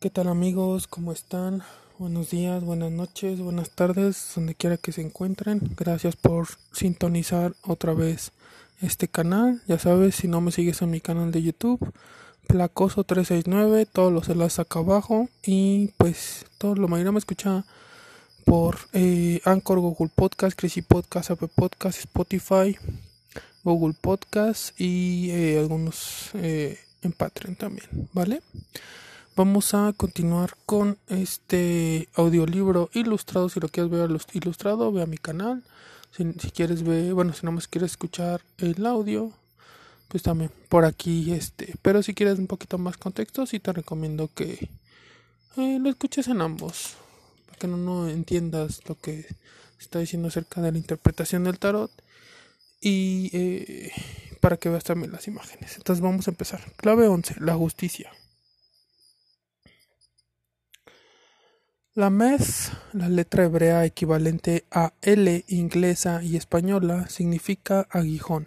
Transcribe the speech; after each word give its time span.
¿Qué 0.00 0.10
tal 0.10 0.28
amigos? 0.28 0.86
¿Cómo 0.86 1.10
están? 1.10 1.64
Buenos 1.98 2.30
días, 2.30 2.62
buenas 2.62 2.92
noches, 2.92 3.40
buenas 3.40 3.70
tardes, 3.70 4.30
donde 4.36 4.54
quiera 4.54 4.76
que 4.76 4.92
se 4.92 5.00
encuentren. 5.00 5.60
Gracias 5.76 6.14
por 6.14 6.46
sintonizar 6.70 7.54
otra 7.62 7.94
vez 7.94 8.30
este 8.80 9.08
canal. 9.08 9.60
Ya 9.66 9.76
sabes, 9.80 10.14
si 10.14 10.28
no 10.28 10.40
me 10.40 10.52
sigues 10.52 10.82
en 10.82 10.92
mi 10.92 11.00
canal 11.00 11.32
de 11.32 11.42
YouTube, 11.42 11.92
Placoso369, 12.46 13.88
todos 13.92 14.12
los 14.12 14.28
enlaces 14.28 14.60
acá 14.60 14.78
abajo. 14.78 15.28
Y 15.44 15.88
pues 15.96 16.46
todo 16.58 16.76
lo 16.76 16.86
mayoría 16.86 17.10
me 17.10 17.18
escucha 17.18 17.64
por 18.44 18.78
eh, 18.92 19.40
Anchor, 19.44 19.80
Google 19.80 20.12
Podcast, 20.14 20.56
Crazy 20.56 20.82
Podcast, 20.82 21.32
Apple 21.32 21.50
Podcast, 21.52 21.98
Spotify, 21.98 22.78
Google 23.64 23.96
Podcast 24.00 24.80
y 24.80 25.30
eh, 25.32 25.58
algunos 25.58 26.30
eh, 26.34 26.78
en 27.02 27.10
Patreon 27.10 27.56
también, 27.56 27.88
¿vale? 28.12 28.42
Vamos 29.38 29.72
a 29.72 29.92
continuar 29.96 30.56
con 30.66 30.98
este 31.06 32.08
audiolibro 32.14 32.90
ilustrado. 32.92 33.48
Si 33.48 33.60
lo 33.60 33.68
quieres 33.68 33.88
ver 33.88 34.10
ilustrado, 34.32 34.90
ve 34.90 35.00
a 35.00 35.06
mi 35.06 35.16
canal. 35.16 35.62
Si, 36.10 36.24
quieres 36.50 36.82
ver, 36.82 37.14
bueno, 37.14 37.32
si 37.32 37.46
no 37.46 37.52
más 37.52 37.68
quieres 37.68 37.92
escuchar 37.92 38.40
el 38.58 38.84
audio, 38.84 39.30
pues 40.08 40.24
también 40.24 40.50
por 40.68 40.84
aquí, 40.84 41.32
este. 41.32 41.76
Pero 41.82 42.02
si 42.02 42.14
quieres 42.14 42.40
un 42.40 42.48
poquito 42.48 42.78
más 42.78 42.96
contexto, 42.96 43.46
sí 43.46 43.60
te 43.60 43.72
recomiendo 43.72 44.28
que 44.34 44.70
eh, 45.56 45.78
lo 45.80 45.88
escuches 45.88 46.26
en 46.26 46.40
ambos. 46.40 46.96
Para 47.46 47.58
que 47.58 47.68
no, 47.68 47.76
no 47.76 48.08
entiendas 48.08 48.80
lo 48.88 48.96
que 49.00 49.24
está 49.78 50.00
diciendo 50.00 50.26
acerca 50.26 50.60
de 50.60 50.72
la 50.72 50.78
interpretación 50.78 51.44
del 51.44 51.60
tarot. 51.60 51.92
Y 52.80 53.30
eh, 53.32 53.92
para 54.40 54.56
que 54.56 54.68
veas 54.68 54.82
también 54.82 55.12
las 55.12 55.28
imágenes. 55.28 55.76
Entonces 55.76 56.02
vamos 56.02 56.26
a 56.26 56.32
empezar. 56.32 56.60
Clave 56.76 57.06
11, 57.06 57.36
la 57.38 57.54
justicia. 57.54 58.10
La 61.98 62.10
MES, 62.10 62.70
la 62.92 63.08
letra 63.08 63.42
hebrea 63.42 63.84
equivalente 63.84 64.64
a 64.70 64.92
L 65.02 65.44
inglesa 65.48 66.22
y 66.22 66.36
española, 66.36 67.08
significa 67.08 67.88
aguijón 67.90 68.46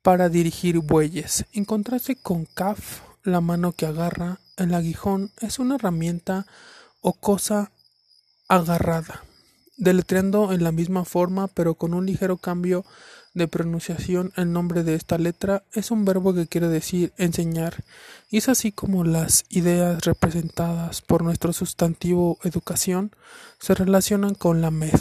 para 0.00 0.30
dirigir 0.30 0.78
bueyes. 0.78 1.44
En 1.52 1.66
contraste 1.66 2.16
con 2.16 2.46
CAF, 2.46 3.02
la 3.24 3.42
mano 3.42 3.72
que 3.72 3.84
agarra, 3.84 4.40
el 4.56 4.72
aguijón 4.72 5.32
es 5.42 5.58
una 5.58 5.74
herramienta 5.74 6.46
o 7.02 7.12
cosa 7.12 7.72
agarrada, 8.48 9.22
deletreando 9.76 10.54
en 10.54 10.64
la 10.64 10.72
misma 10.72 11.04
forma 11.04 11.46
pero 11.46 11.74
con 11.74 11.92
un 11.92 12.06
ligero 12.06 12.38
cambio 12.38 12.86
de 13.38 13.48
pronunciación 13.48 14.32
el 14.36 14.52
nombre 14.52 14.84
de 14.84 14.94
esta 14.94 15.16
letra 15.16 15.62
es 15.72 15.90
un 15.90 16.04
verbo 16.04 16.34
que 16.34 16.46
quiere 16.46 16.68
decir 16.68 17.12
enseñar 17.16 17.82
y 18.30 18.36
es 18.36 18.48
así 18.48 18.72
como 18.72 19.04
las 19.04 19.46
ideas 19.48 20.04
representadas 20.04 21.00
por 21.00 21.22
nuestro 21.22 21.52
sustantivo 21.52 22.38
educación 22.44 23.12
se 23.58 23.74
relacionan 23.74 24.34
con 24.34 24.60
la 24.60 24.70
med. 24.70 25.00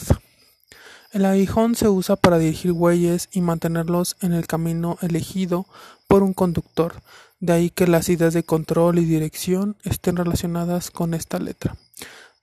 El 1.12 1.26
aguijón 1.26 1.76
se 1.76 1.90
usa 1.90 2.16
para 2.16 2.38
dirigir 2.38 2.74
bueyes 2.74 3.30
y 3.32 3.42
mantenerlos 3.42 4.16
en 4.22 4.34
el 4.34 4.46
camino 4.46 4.98
elegido 5.02 5.66
por 6.08 6.24
un 6.24 6.34
conductor, 6.34 7.02
de 7.40 7.54
ahí 7.54 7.70
que 7.70 7.88
las 7.88 8.10
ideas 8.10 8.34
de 8.34 8.44
control 8.44 9.00
y 9.00 9.06
dirección 9.06 9.78
estén 9.84 10.16
relacionadas 10.16 10.92
con 10.92 11.14
esta 11.14 11.40
letra. 11.40 11.76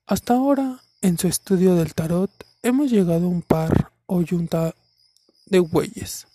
Hasta 0.06 0.34
ahora, 0.34 0.81
en 1.03 1.19
su 1.19 1.28
estudio 1.28 1.77
del 1.77 1.95
tarot, 1.95 2.31
hemos 2.62 2.91
llegado 2.91 3.27
a 3.27 3.28
un 3.28 3.42
par 3.42 3.92
o 4.06 4.22
yunta 4.22 4.75
de 5.47 5.61
bueyes. 5.61 6.27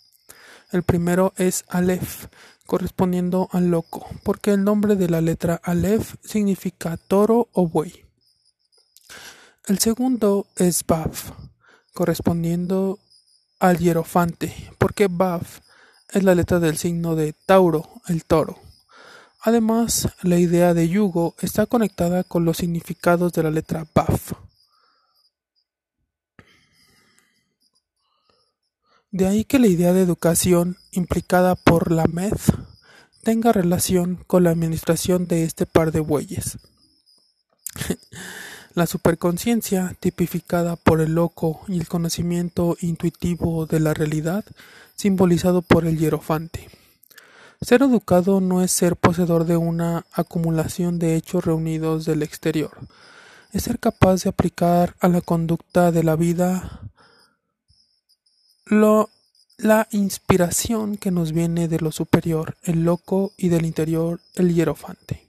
El 0.72 0.82
primero 0.82 1.32
es 1.36 1.64
Aleph, 1.68 2.26
correspondiendo 2.66 3.48
al 3.52 3.70
loco, 3.70 4.06
porque 4.22 4.52
el 4.52 4.62
nombre 4.62 4.94
de 4.94 5.08
la 5.08 5.20
letra 5.20 5.60
Aleph 5.64 6.14
significa 6.22 6.96
toro 6.96 7.48
o 7.52 7.66
buey. 7.66 8.04
El 9.66 9.78
segundo 9.78 10.46
es 10.56 10.84
Baf, 10.86 11.32
correspondiendo 11.92 12.98
al 13.58 13.78
hierofante, 13.78 14.54
porque 14.78 15.08
Baf 15.10 15.60
es 16.12 16.22
la 16.22 16.34
letra 16.34 16.60
del 16.60 16.76
signo 16.76 17.16
de 17.16 17.34
Tauro, 17.46 17.88
el 18.08 18.24
toro. 18.24 18.58
Además, 19.42 20.08
la 20.22 20.38
idea 20.38 20.74
de 20.74 20.88
yugo 20.88 21.34
está 21.40 21.66
conectada 21.66 22.24
con 22.24 22.44
los 22.44 22.58
significados 22.58 23.32
de 23.32 23.42
la 23.42 23.50
letra 23.50 23.86
Baf. 23.94 24.32
De 29.12 29.26
ahí 29.26 29.44
que 29.44 29.58
la 29.58 29.66
idea 29.66 29.92
de 29.92 30.02
educación 30.02 30.76
implicada 30.92 31.56
por 31.56 31.90
la 31.90 32.04
MED 32.06 32.38
tenga 33.24 33.52
relación 33.52 34.22
con 34.28 34.44
la 34.44 34.50
administración 34.50 35.26
de 35.26 35.42
este 35.42 35.66
par 35.66 35.90
de 35.90 35.98
bueyes. 35.98 36.58
la 38.74 38.86
superconciencia, 38.86 39.96
tipificada 39.98 40.76
por 40.76 41.00
el 41.00 41.14
loco 41.14 41.60
y 41.66 41.80
el 41.80 41.88
conocimiento 41.88 42.76
intuitivo 42.80 43.66
de 43.66 43.80
la 43.80 43.94
realidad, 43.94 44.44
simbolizado 44.94 45.62
por 45.62 45.86
el 45.86 45.98
hierofante. 45.98 46.68
Ser 47.60 47.82
educado 47.82 48.40
no 48.40 48.62
es 48.62 48.70
ser 48.70 48.94
poseedor 48.94 49.44
de 49.44 49.56
una 49.56 50.06
acumulación 50.12 51.00
de 51.00 51.16
hechos 51.16 51.44
reunidos 51.44 52.04
del 52.04 52.22
exterior, 52.22 52.78
es 53.52 53.64
ser 53.64 53.80
capaz 53.80 54.22
de 54.22 54.30
aplicar 54.30 54.94
a 55.00 55.08
la 55.08 55.20
conducta 55.20 55.90
de 55.90 56.04
la 56.04 56.14
vida 56.14 56.80
la 58.70 59.88
inspiración 59.90 60.96
que 60.96 61.10
nos 61.10 61.32
viene 61.32 61.66
de 61.66 61.80
lo 61.80 61.90
superior, 61.90 62.56
el 62.62 62.84
loco, 62.84 63.32
y 63.36 63.48
del 63.48 63.66
interior, 63.66 64.20
el 64.36 64.54
hierofante. 64.54 65.26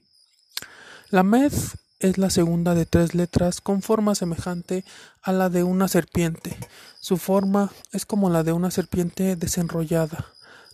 La 1.09 1.23
med 1.23 1.51
es 1.99 2.17
la 2.17 2.29
segunda 2.29 2.75
de 2.75 2.85
tres 2.85 3.15
letras 3.15 3.59
con 3.59 3.81
forma 3.81 4.13
semejante 4.13 4.85
a 5.23 5.31
la 5.31 5.49
de 5.49 5.63
una 5.63 5.87
serpiente. 5.87 6.55
Su 6.99 7.17
forma 7.17 7.71
es 7.91 8.05
como 8.05 8.29
la 8.29 8.43
de 8.43 8.53
una 8.53 8.69
serpiente 8.69 9.35
desenrollada. 9.35 10.27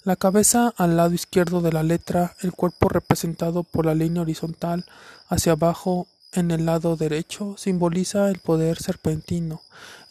La 0.03 0.17
cabeza 0.17 0.73
al 0.77 0.97
lado 0.97 1.13
izquierdo 1.13 1.61
de 1.61 1.71
la 1.71 1.83
letra, 1.83 2.35
el 2.41 2.51
cuerpo 2.51 2.89
representado 2.89 3.63
por 3.63 3.85
la 3.85 3.95
línea 3.95 4.21
horizontal 4.21 4.85
hacia 5.29 5.53
abajo 5.53 6.07
en 6.33 6.51
el 6.51 6.65
lado 6.65 6.97
derecho 6.97 7.55
simboliza 7.57 8.29
el 8.29 8.39
poder 8.39 8.77
serpentino, 8.77 9.61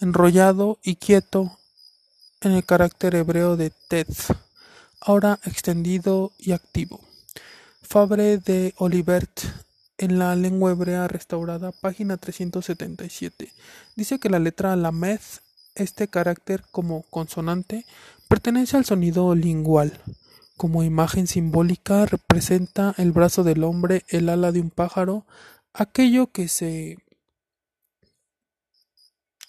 enrollado 0.01 0.79
y 0.83 0.97
quieto 0.97 1.59
en 2.41 2.53
el 2.53 2.65
carácter 2.65 3.15
hebreo 3.15 3.57
de 3.57 3.73
Tetz, 3.89 4.29
ahora 5.01 5.39
extendido 5.45 6.33
y 6.39 6.53
activo. 6.53 7.01
Fabre 7.83 8.39
de 8.39 8.75
Olivert, 8.79 9.41
en 9.99 10.19
la 10.19 10.37
lengua 10.37 10.73
hebrea 10.73 11.09
restaurada, 11.09 11.73
página 11.73 12.19
377, 12.19 13.53
dice 13.95 14.19
que 14.19 14.29
la 14.29 14.39
letra 14.39 14.77
Lamed, 14.77 15.21
este 15.75 16.09
carácter 16.09 16.65
como 16.71 17.03
consonante, 17.05 17.87
pertenece 18.29 18.77
al 18.77 18.85
sonido 18.85 19.35
lingual. 19.35 19.99
Como 20.57 20.83
imagen 20.83 21.27
simbólica 21.27 22.07
representa 22.07 22.95
el 22.99 23.13
brazo 23.13 23.45
del 23.45 23.65
hombre, 23.65 24.05
el 24.09 24.29
ala 24.29 24.53
de 24.53 24.61
un 24.61 24.71
pájaro, 24.71 25.27
aquello 25.73 26.31
que 26.33 26.49
se 26.49 26.99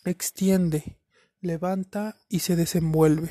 extiende 0.06 0.98
levanta 1.42 2.18
y 2.30 2.40
se 2.40 2.56
desenvuelve. 2.56 3.30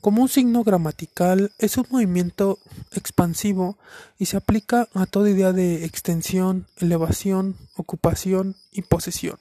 Como 0.00 0.22
un 0.22 0.28
signo 0.28 0.62
gramatical, 0.62 1.52
es 1.58 1.76
un 1.76 1.86
movimiento 1.90 2.58
expansivo 2.92 3.78
y 4.16 4.26
se 4.26 4.36
aplica 4.36 4.88
a 4.94 5.06
toda 5.06 5.30
idea 5.30 5.52
de 5.52 5.84
extensión, 5.84 6.68
elevación, 6.76 7.56
ocupación 7.76 8.56
y 8.70 8.82
posesión. 8.82 9.38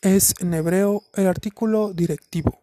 Es 0.00 0.34
en 0.38 0.54
hebreo 0.54 1.02
el 1.14 1.26
artículo 1.26 1.92
directivo. 1.92 2.60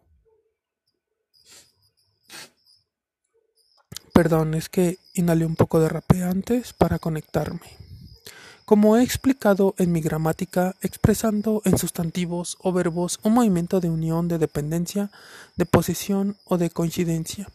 Perdón, 4.14 4.54
es 4.54 4.68
que 4.68 4.98
inhalé 5.14 5.46
un 5.46 5.54
poco 5.54 5.78
de 5.80 5.88
rapé 5.88 6.24
antes 6.24 6.72
para 6.72 6.98
conectarme 6.98 7.87
como 8.68 8.98
he 8.98 9.02
explicado 9.02 9.74
en 9.78 9.92
mi 9.92 10.02
gramática, 10.02 10.76
expresando 10.82 11.62
en 11.64 11.78
sustantivos 11.78 12.58
o 12.60 12.70
verbos 12.70 13.18
un 13.22 13.32
movimiento 13.32 13.80
de 13.80 13.88
unión, 13.88 14.28
de 14.28 14.36
dependencia, 14.36 15.10
de 15.56 15.64
posesión 15.64 16.36
o 16.44 16.58
de 16.58 16.68
coincidencia. 16.68 17.48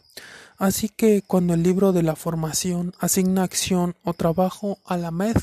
Así 0.58 0.88
que 0.88 1.22
cuando 1.24 1.54
el 1.54 1.62
libro 1.62 1.92
de 1.92 2.02
la 2.02 2.16
formación 2.16 2.94
asigna 2.98 3.44
acción 3.44 3.94
o 4.02 4.12
trabajo 4.12 4.78
a 4.84 4.96
la 4.96 5.12
MED, 5.12 5.36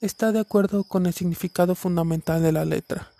está 0.00 0.32
de 0.32 0.40
acuerdo 0.40 0.82
con 0.82 1.04
el 1.04 1.12
significado 1.12 1.74
fundamental 1.74 2.42
de 2.42 2.52
la 2.52 2.64
letra. 2.64 3.10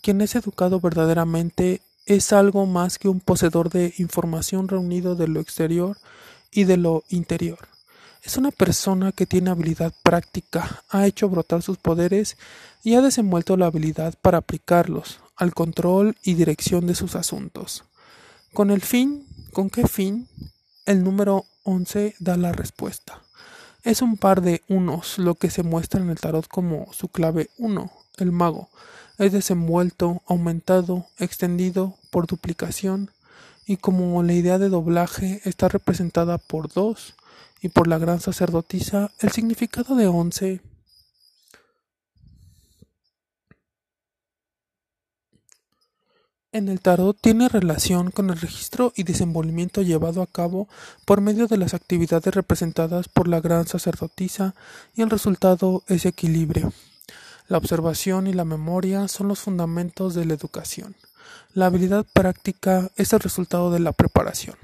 Quien 0.00 0.22
es 0.22 0.34
educado 0.34 0.80
verdaderamente 0.80 1.82
es 2.06 2.32
algo 2.32 2.64
más 2.64 2.96
que 2.98 3.10
un 3.10 3.20
poseedor 3.20 3.68
de 3.68 3.92
información 3.98 4.68
reunido 4.68 5.16
de 5.16 5.28
lo 5.28 5.40
exterior 5.40 5.98
y 6.50 6.64
de 6.64 6.78
lo 6.78 7.04
interior. 7.10 7.71
Es 8.22 8.36
una 8.36 8.52
persona 8.52 9.10
que 9.10 9.26
tiene 9.26 9.50
habilidad 9.50 9.92
práctica, 10.04 10.84
ha 10.88 11.06
hecho 11.06 11.28
brotar 11.28 11.60
sus 11.60 11.76
poderes 11.76 12.36
y 12.84 12.94
ha 12.94 13.00
desenvuelto 13.00 13.56
la 13.56 13.66
habilidad 13.66 14.14
para 14.22 14.38
aplicarlos 14.38 15.18
al 15.34 15.54
control 15.54 16.16
y 16.22 16.34
dirección 16.34 16.86
de 16.86 16.94
sus 16.94 17.16
asuntos. 17.16 17.84
Con 18.54 18.70
el 18.70 18.80
fin, 18.80 19.26
¿con 19.52 19.70
qué 19.70 19.88
fin? 19.88 20.28
El 20.86 21.02
número 21.02 21.46
11 21.64 22.14
da 22.20 22.36
la 22.36 22.52
respuesta. 22.52 23.22
es 23.82 24.00
un 24.02 24.16
par 24.16 24.40
de 24.40 24.62
unos, 24.68 25.18
lo 25.18 25.34
que 25.34 25.50
se 25.50 25.64
muestra 25.64 26.00
en 26.00 26.08
el 26.08 26.20
tarot 26.20 26.46
como 26.46 26.92
su 26.92 27.08
clave 27.08 27.50
1, 27.58 27.90
el 28.18 28.30
mago. 28.30 28.68
Es 29.18 29.32
desenvuelto, 29.32 30.22
aumentado, 30.26 31.06
extendido 31.18 31.98
por 32.10 32.28
duplicación, 32.28 33.10
y 33.66 33.76
como 33.76 34.22
la 34.22 34.32
idea 34.32 34.58
de 34.58 34.68
doblaje 34.68 35.40
está 35.44 35.68
representada 35.68 36.38
por 36.38 36.72
dos 36.72 37.14
y 37.60 37.68
por 37.68 37.86
la 37.86 37.98
gran 37.98 38.20
sacerdotisa, 38.20 39.12
el 39.20 39.30
significado 39.30 39.94
de 39.94 40.08
once 40.08 40.60
en 46.52 46.68
el 46.68 46.80
tarot 46.80 47.16
tiene 47.18 47.48
relación 47.48 48.10
con 48.10 48.28
el 48.28 48.38
registro 48.38 48.92
y 48.94 49.04
desenvolvimiento 49.04 49.80
llevado 49.80 50.22
a 50.22 50.26
cabo 50.26 50.68
por 51.06 51.20
medio 51.20 51.46
de 51.46 51.56
las 51.56 51.72
actividades 51.72 52.34
representadas 52.34 53.08
por 53.08 53.26
la 53.26 53.40
gran 53.40 53.66
sacerdotisa 53.66 54.54
y 54.94 55.02
el 55.02 55.10
resultado 55.10 55.82
es 55.88 56.04
equilibrio. 56.04 56.72
La 57.48 57.58
observación 57.58 58.26
y 58.26 58.32
la 58.34 58.44
memoria 58.44 59.08
son 59.08 59.28
los 59.28 59.40
fundamentos 59.40 60.14
de 60.14 60.26
la 60.26 60.34
educación. 60.34 60.94
La 61.54 61.66
habilidad 61.66 62.06
práctica 62.14 62.90
es 62.96 63.12
el 63.12 63.20
resultado 63.20 63.70
de 63.70 63.78
la 63.78 63.92
preparación, 63.92 64.56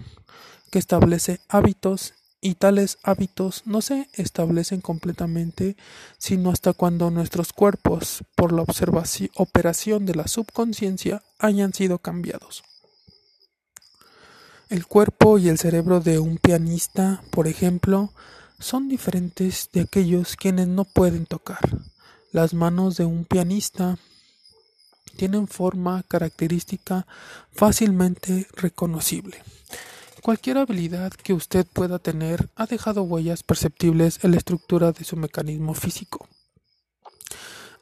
que 0.70 0.78
establece 0.78 1.40
hábitos 1.48 2.14
y 2.40 2.54
tales 2.54 2.96
hábitos 3.02 3.62
no 3.66 3.82
se 3.82 4.08
establecen 4.14 4.80
completamente 4.80 5.76
sino 6.18 6.50
hasta 6.50 6.72
cuando 6.72 7.10
nuestros 7.10 7.52
cuerpos, 7.52 8.24
por 8.34 8.52
la 8.52 8.62
operación 8.62 10.06
de 10.06 10.14
la 10.14 10.28
subconsciencia, 10.28 11.22
hayan 11.38 11.74
sido 11.74 11.98
cambiados. 11.98 12.62
El 14.70 14.86
cuerpo 14.86 15.38
y 15.38 15.48
el 15.48 15.58
cerebro 15.58 16.00
de 16.00 16.18
un 16.18 16.38
pianista, 16.38 17.22
por 17.30 17.48
ejemplo, 17.48 18.12
son 18.58 18.88
diferentes 18.88 19.68
de 19.72 19.82
aquellos 19.82 20.36
quienes 20.36 20.68
no 20.68 20.84
pueden 20.84 21.26
tocar. 21.26 21.60
Las 22.32 22.54
manos 22.54 22.96
de 22.96 23.04
un 23.04 23.24
pianista 23.24 23.98
tienen 25.18 25.48
forma 25.48 26.04
característica 26.04 27.04
fácilmente 27.50 28.46
reconocible. 28.54 29.42
Cualquier 30.22 30.58
habilidad 30.58 31.12
que 31.12 31.34
usted 31.34 31.66
pueda 31.66 31.98
tener 31.98 32.48
ha 32.54 32.66
dejado 32.66 33.02
huellas 33.02 33.42
perceptibles 33.42 34.20
en 34.22 34.30
la 34.30 34.36
estructura 34.36 34.92
de 34.92 35.04
su 35.04 35.16
mecanismo 35.16 35.74
físico. 35.74 36.28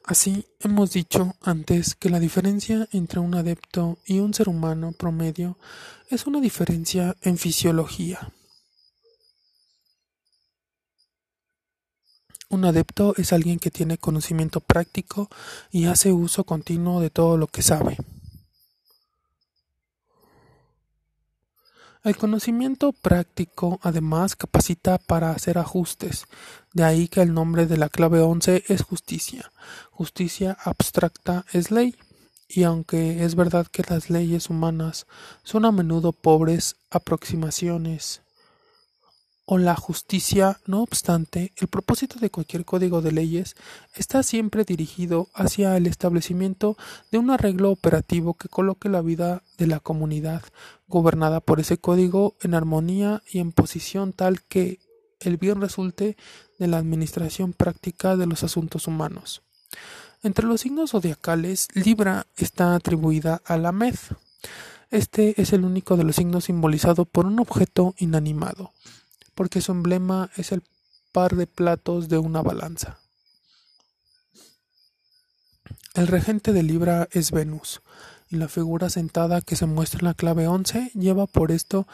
Así, 0.05 0.47
hemos 0.61 0.93
dicho 0.93 1.35
antes 1.43 1.95
que 1.95 2.09
la 2.09 2.21
diferencia 2.21 2.89
entre 2.93 3.21
un 3.21 3.35
adepto 3.35 3.99
y 4.07 4.21
un 4.21 4.33
ser 4.33 4.49
humano 4.49 4.93
promedio 4.93 5.59
es 6.09 6.27
una 6.27 6.41
diferencia 6.41 7.17
en 7.21 7.37
fisiología. 7.37 8.33
Un 12.49 12.65
adepto 12.65 13.15
es 13.17 13.33
alguien 13.33 13.59
que 13.59 13.73
tiene 13.73 13.99
conocimiento 13.99 14.61
práctico 14.61 15.29
y 15.73 15.87
hace 15.87 16.13
uso 16.13 16.45
continuo 16.45 17.01
de 17.01 17.11
todo 17.11 17.37
lo 17.37 17.49
que 17.49 17.63
sabe. 17.63 17.97
El 22.05 22.17
conocimiento 22.17 22.93
práctico 22.93 23.81
además 23.83 24.37
capacita 24.37 24.99
para 24.99 25.33
hacer 25.33 25.59
ajustes, 25.59 26.27
de 26.73 26.85
ahí 26.85 27.09
que 27.09 27.21
el 27.21 27.35
nombre 27.35 27.67
de 27.67 27.79
la 27.79 27.89
clave 27.89 28.21
11 28.21 28.63
es 28.69 28.83
justicia. 28.83 29.51
Justicia 29.91 30.57
abstracta 30.63 31.45
es 31.53 31.73
ley, 31.73 31.97
y 32.49 32.63
aunque 32.63 33.25
es 33.25 33.35
verdad 33.35 33.67
que 33.67 33.83
las 33.89 34.09
leyes 34.09 34.51
humanas 34.51 35.09
son 35.43 35.65
a 35.65 35.73
menudo 35.73 36.13
pobres 36.13 36.77
aproximaciones 36.91 38.23
o 39.49 39.59
la 39.59 39.77
justicia, 39.77 40.59
no 40.67 40.83
obstante, 40.83 41.53
el 41.57 41.69
propósito 41.69 42.19
de 42.19 42.31
cualquier 42.31 42.65
código 42.65 43.01
de 43.01 43.13
leyes 43.13 43.55
está 43.95 44.25
siempre 44.25 44.65
dirigido 44.65 45.29
hacia 45.35 45.77
el 45.77 45.87
establecimiento 45.87 46.77
de 47.13 47.19
un 47.19 47.31
arreglo 47.31 47.71
operativo 47.71 48.35
que 48.35 48.49
coloque 48.49 48.89
la 48.89 49.03
vida 49.03 49.45
de 49.57 49.69
la 49.69 49.79
comunidad 49.79 50.43
gobernada 50.89 51.39
por 51.39 51.61
ese 51.61 51.79
código 51.79 52.35
en 52.43 52.55
armonía 52.55 53.23
y 53.31 53.39
en 53.39 53.53
posición 53.53 54.13
tal 54.13 54.43
que 54.43 54.81
el 55.21 55.37
bien 55.37 55.61
resulte 55.61 56.17
de 56.59 56.67
la 56.67 56.79
administración 56.79 57.53
práctica 57.53 58.17
de 58.17 58.27
los 58.27 58.43
asuntos 58.43 58.89
humanos. 58.89 59.43
Entre 60.25 60.45
los 60.45 60.63
signos 60.63 60.91
zodiacales, 60.91 61.69
Libra 61.73 62.27
está 62.37 62.75
atribuida 62.75 63.41
a 63.45 63.57
la 63.59 63.71
Med. 63.71 63.95
Este 64.91 65.41
es 65.41 65.53
el 65.53 65.65
único 65.65 65.97
de 65.97 66.03
los 66.03 66.17
signos 66.17 66.47
simbolizado 66.47 67.05
por 67.05 67.27
un 67.27 67.39
objeto 67.39 67.95
inanimado 67.99 68.73
porque 69.37 69.61
su 69.61 69.71
emblema 69.71 70.31
es 70.37 70.51
el 70.51 70.65
par 71.13 71.37
de 71.37 71.47
platos 71.47 72.09
de 72.09 72.19
una 72.19 72.43
balanza. 72.43 72.99
El 75.95 76.09
regente 76.09 76.53
de 76.53 76.65
Libra 76.65 77.09
es 77.13 77.31
Venus, 77.31 77.81
y 78.29 78.37
la 78.37 78.49
figura 78.49 78.91
sentada 78.91 79.41
que 79.41 79.55
se 79.55 79.67
muestra 79.67 80.01
en 80.01 80.07
la 80.07 80.15
clave 80.15 80.49
11 80.49 80.91
lleva 80.95 81.27
por 81.27 81.53
esto 81.53 81.87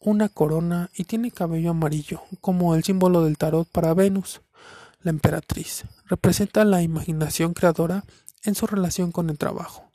una 0.00 0.28
corona 0.28 0.90
y 0.94 1.04
tiene 1.04 1.30
cabello 1.30 1.70
amarillo, 1.70 2.22
como 2.40 2.74
el 2.74 2.82
símbolo 2.82 3.24
del 3.24 3.38
tarot 3.38 3.68
para 3.68 3.94
Venus. 3.94 4.40
La 5.00 5.10
emperatriz 5.10 5.84
representa 6.06 6.64
la 6.64 6.82
imaginación 6.82 7.54
creadora 7.54 8.04
en 8.42 8.54
su 8.54 8.66
relación 8.66 9.12
con 9.12 9.30
el 9.30 9.38
trabajo. 9.38 9.85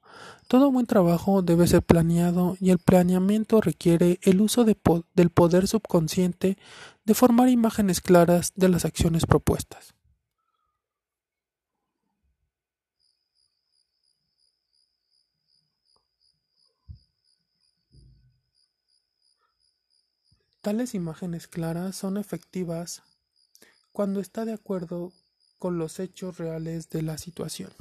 Todo 0.51 0.69
buen 0.69 0.85
trabajo 0.85 1.41
debe 1.41 1.65
ser 1.65 1.81
planeado 1.81 2.57
y 2.59 2.71
el 2.71 2.77
planeamiento 2.77 3.61
requiere 3.61 4.19
el 4.21 4.41
uso 4.41 4.65
del 4.65 5.29
poder 5.29 5.65
subconsciente 5.65 6.57
de 7.05 7.13
formar 7.13 7.47
imágenes 7.47 8.01
claras 8.01 8.51
de 8.57 8.67
las 8.67 8.83
acciones 8.83 9.25
propuestas. 9.25 9.93
Tales 20.59 20.93
imágenes 20.93 21.47
claras 21.47 21.95
son 21.95 22.17
efectivas 22.17 23.03
cuando 23.93 24.19
está 24.19 24.43
de 24.43 24.51
acuerdo 24.51 25.13
con 25.59 25.77
los 25.77 26.01
hechos 26.01 26.39
reales 26.39 26.89
de 26.89 27.03
la 27.03 27.17
situación. 27.17 27.71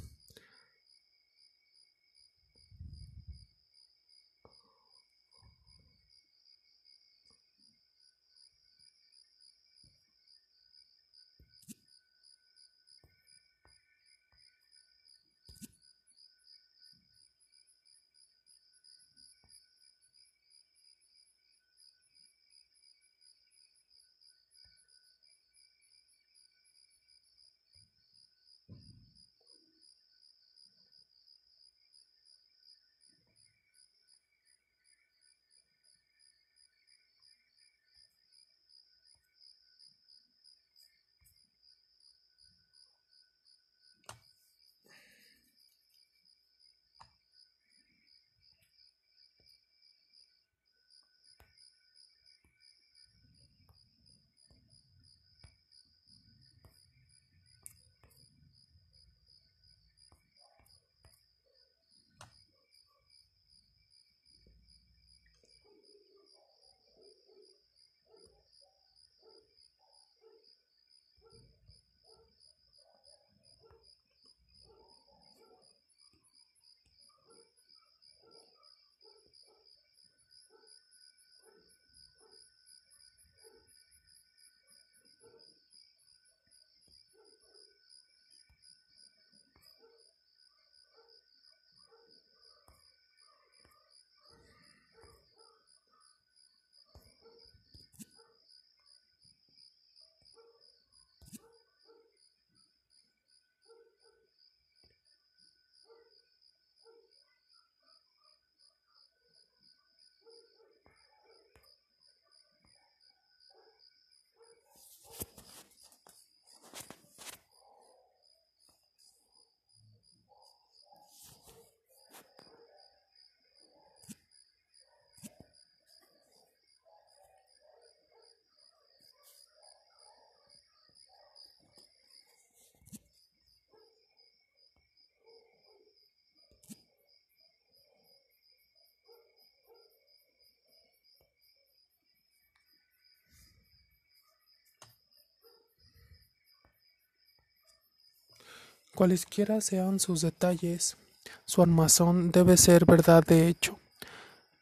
Cualesquiera 149.00 149.62
sean 149.62 149.98
sus 149.98 150.20
detalles, 150.20 150.98
su 151.46 151.62
armazón 151.62 152.32
debe 152.32 152.58
ser 152.58 152.84
verdad 152.84 153.24
de 153.26 153.48
hecho. 153.48 153.78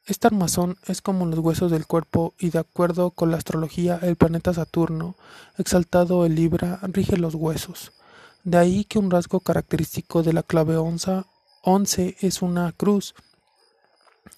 Este 0.06 0.28
armazón 0.28 0.78
es 0.86 1.02
como 1.02 1.26
los 1.26 1.40
huesos 1.40 1.72
del 1.72 1.88
cuerpo 1.88 2.34
y 2.38 2.50
de 2.50 2.60
acuerdo 2.60 3.10
con 3.10 3.32
la 3.32 3.36
astrología 3.36 3.98
el 4.00 4.14
planeta 4.14 4.54
Saturno, 4.54 5.16
exaltado 5.56 6.24
en 6.24 6.36
Libra, 6.36 6.78
rige 6.84 7.16
los 7.16 7.34
huesos. 7.34 7.90
De 8.44 8.58
ahí 8.58 8.84
que 8.84 9.00
un 9.00 9.10
rasgo 9.10 9.40
característico 9.40 10.22
de 10.22 10.32
la 10.32 10.44
clave 10.44 10.76
onza, 10.76 11.26
once 11.64 12.16
es 12.20 12.40
una 12.40 12.70
cruz 12.70 13.16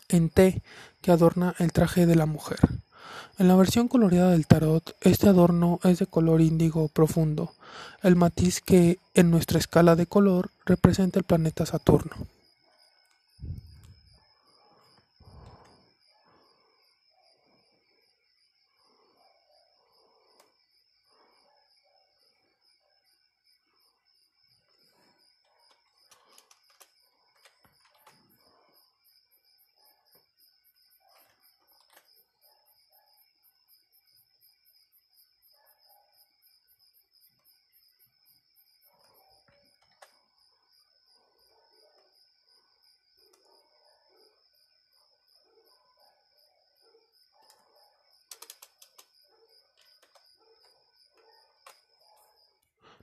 en 0.09 0.31
T 0.31 0.63
que 1.03 1.13
adorna 1.13 1.55
el 1.59 1.75
traje 1.75 2.07
de 2.07 2.17
la 2.17 2.25
mujer. 2.25 2.59
En 3.39 3.49
la 3.49 3.57
versión 3.57 3.89
coloreada 3.89 4.33
del 4.33 4.47
tarot, 4.47 4.95
este 5.01 5.29
adorno 5.29 5.81
es 5.85 5.99
de 5.99 6.07
color 6.07 6.41
índigo 6.41 6.89
profundo, 6.89 7.53
el 8.03 8.17
matiz 8.17 8.61
que 8.61 8.99
en 9.15 9.31
nuestra 9.31 9.59
escala 9.59 9.97
de 9.97 10.07
color 10.07 10.51
representa 10.67 11.19
el 11.19 11.25
planeta 11.25 11.67
Saturno. 11.67 12.13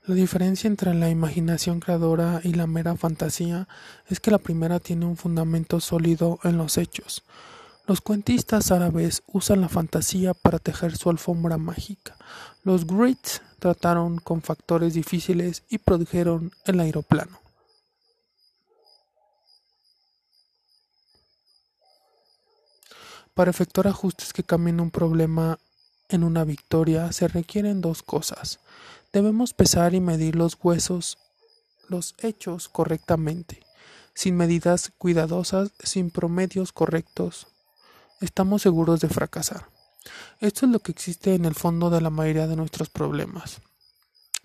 La 0.07 0.15
diferencia 0.15 0.69
entre 0.69 0.93
la 0.93 1.09
imaginación 1.09 1.81
creadora 1.81 2.39
y 2.41 2.53
la 2.53 2.65
mera 2.65 2.95
fantasía 2.95 3.67
es 4.07 4.21
que 4.21 4.31
la 4.31 4.37
primera 4.37 4.79
tiene 4.79 5.05
un 5.05 5.17
fundamento 5.17 5.81
sólido 5.81 6.39
en 6.45 6.57
los 6.57 6.77
hechos. 6.77 7.25
Los 7.85 7.99
cuentistas 7.99 8.71
árabes 8.71 9.21
usan 9.27 9.59
la 9.59 9.67
fantasía 9.67 10.33
para 10.33 10.59
tejer 10.59 10.95
su 10.95 11.09
alfombra 11.09 11.57
mágica. 11.57 12.15
Los 12.63 12.87
Greats 12.87 13.41
trataron 13.59 14.19
con 14.19 14.41
factores 14.41 14.93
difíciles 14.93 15.63
y 15.67 15.77
produjeron 15.77 16.51
el 16.63 16.79
aeroplano. 16.79 17.41
Para 23.33 23.51
efectuar 23.51 23.89
ajustes 23.89 24.31
que 24.31 24.43
cambien 24.43 24.79
un 24.79 24.89
problema 24.89 25.59
en 26.07 26.23
una 26.23 26.45
victoria 26.45 27.11
se 27.11 27.27
requieren 27.27 27.81
dos 27.81 28.03
cosas 28.03 28.61
Debemos 29.13 29.53
pesar 29.53 29.93
y 29.93 30.01
medir 30.01 30.35
los 30.35 30.57
huesos, 30.61 31.17
los 31.87 32.13
hechos 32.21 32.67
correctamente, 32.67 33.63
sin 34.13 34.35
medidas 34.35 34.91
cuidadosas, 34.97 35.71
sin 35.81 36.09
promedios 36.09 36.73
correctos. 36.73 37.47
Estamos 38.19 38.63
seguros 38.63 38.99
de 38.99 39.07
fracasar. 39.07 39.69
Esto 40.39 40.65
es 40.65 40.71
lo 40.71 40.79
que 40.79 40.91
existe 40.91 41.35
en 41.35 41.45
el 41.45 41.55
fondo 41.55 41.89
de 41.89 42.01
la 42.01 42.09
mayoría 42.09 42.47
de 42.47 42.57
nuestros 42.57 42.89
problemas. 42.89 43.61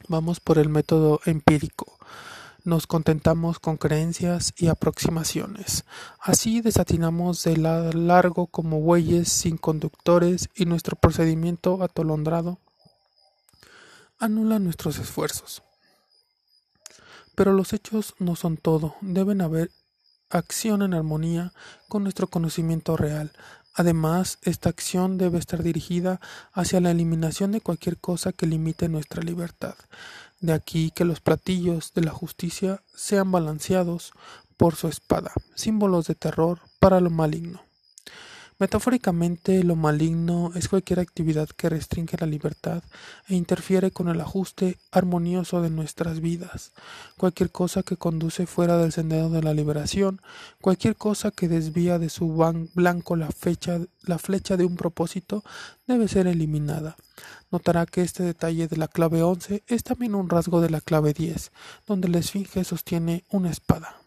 Vamos 0.08 0.38
por 0.40 0.58
el 0.58 0.68
método 0.68 1.20
empírico. 1.26 1.98
Nos 2.64 2.86
contentamos 2.86 3.58
con 3.58 3.76
creencias 3.76 4.54
y 4.56 4.68
aproximaciones. 4.68 5.84
Así 6.20 6.60
desatinamos 6.60 7.42
de 7.42 7.56
largo 7.56 8.46
como 8.46 8.80
bueyes 8.80 9.28
sin 9.28 9.56
conductores 9.56 10.48
y 10.54 10.66
nuestro 10.66 10.94
procedimiento 10.94 11.82
atolondrado 11.82 12.58
anula 14.22 14.60
nuestros 14.60 14.98
esfuerzos. 14.98 15.62
Pero 17.34 17.52
los 17.52 17.72
hechos 17.72 18.14
no 18.20 18.36
son 18.36 18.56
todo, 18.56 18.94
deben 19.00 19.40
haber 19.40 19.72
acción 20.30 20.82
en 20.82 20.94
armonía 20.94 21.52
con 21.88 22.04
nuestro 22.04 22.28
conocimiento 22.28 22.96
real. 22.96 23.32
Además, 23.74 24.38
esta 24.42 24.68
acción 24.68 25.18
debe 25.18 25.38
estar 25.38 25.64
dirigida 25.64 26.20
hacia 26.52 26.80
la 26.80 26.92
eliminación 26.92 27.50
de 27.50 27.60
cualquier 27.60 27.98
cosa 27.98 28.32
que 28.32 28.46
limite 28.46 28.88
nuestra 28.88 29.22
libertad. 29.22 29.74
De 30.40 30.52
aquí 30.52 30.92
que 30.94 31.04
los 31.04 31.20
platillos 31.20 31.92
de 31.92 32.02
la 32.02 32.12
justicia 32.12 32.80
sean 32.94 33.32
balanceados 33.32 34.12
por 34.56 34.76
su 34.76 34.86
espada, 34.86 35.32
símbolos 35.56 36.06
de 36.06 36.14
terror 36.14 36.60
para 36.78 37.00
lo 37.00 37.10
maligno. 37.10 37.71
Metafóricamente, 38.62 39.64
lo 39.64 39.74
maligno 39.74 40.52
es 40.54 40.68
cualquier 40.68 41.00
actividad 41.00 41.48
que 41.48 41.68
restringe 41.68 42.16
la 42.20 42.28
libertad 42.28 42.84
e 43.26 43.34
interfiere 43.34 43.90
con 43.90 44.06
el 44.06 44.20
ajuste 44.20 44.78
armonioso 44.92 45.62
de 45.62 45.68
nuestras 45.68 46.20
vidas, 46.20 46.70
cualquier 47.16 47.50
cosa 47.50 47.82
que 47.82 47.96
conduce 47.96 48.46
fuera 48.46 48.78
del 48.78 48.92
sendero 48.92 49.30
de 49.30 49.42
la 49.42 49.52
liberación, 49.52 50.20
cualquier 50.60 50.94
cosa 50.94 51.32
que 51.32 51.48
desvía 51.48 51.98
de 51.98 52.08
su 52.08 52.28
blanco 52.72 53.16
la, 53.16 53.30
la 54.02 54.18
flecha 54.18 54.56
de 54.56 54.64
un 54.64 54.76
propósito, 54.76 55.42
debe 55.88 56.06
ser 56.06 56.28
eliminada. 56.28 56.94
Notará 57.50 57.84
que 57.84 58.02
este 58.02 58.22
detalle 58.22 58.68
de 58.68 58.76
la 58.76 58.86
clave 58.86 59.24
11 59.24 59.64
es 59.66 59.82
también 59.82 60.14
un 60.14 60.30
rasgo 60.30 60.60
de 60.60 60.70
la 60.70 60.80
clave 60.80 61.14
10, 61.14 61.50
donde 61.88 62.06
la 62.06 62.20
esfinge 62.20 62.62
sostiene 62.62 63.24
una 63.28 63.50
espada. 63.50 64.01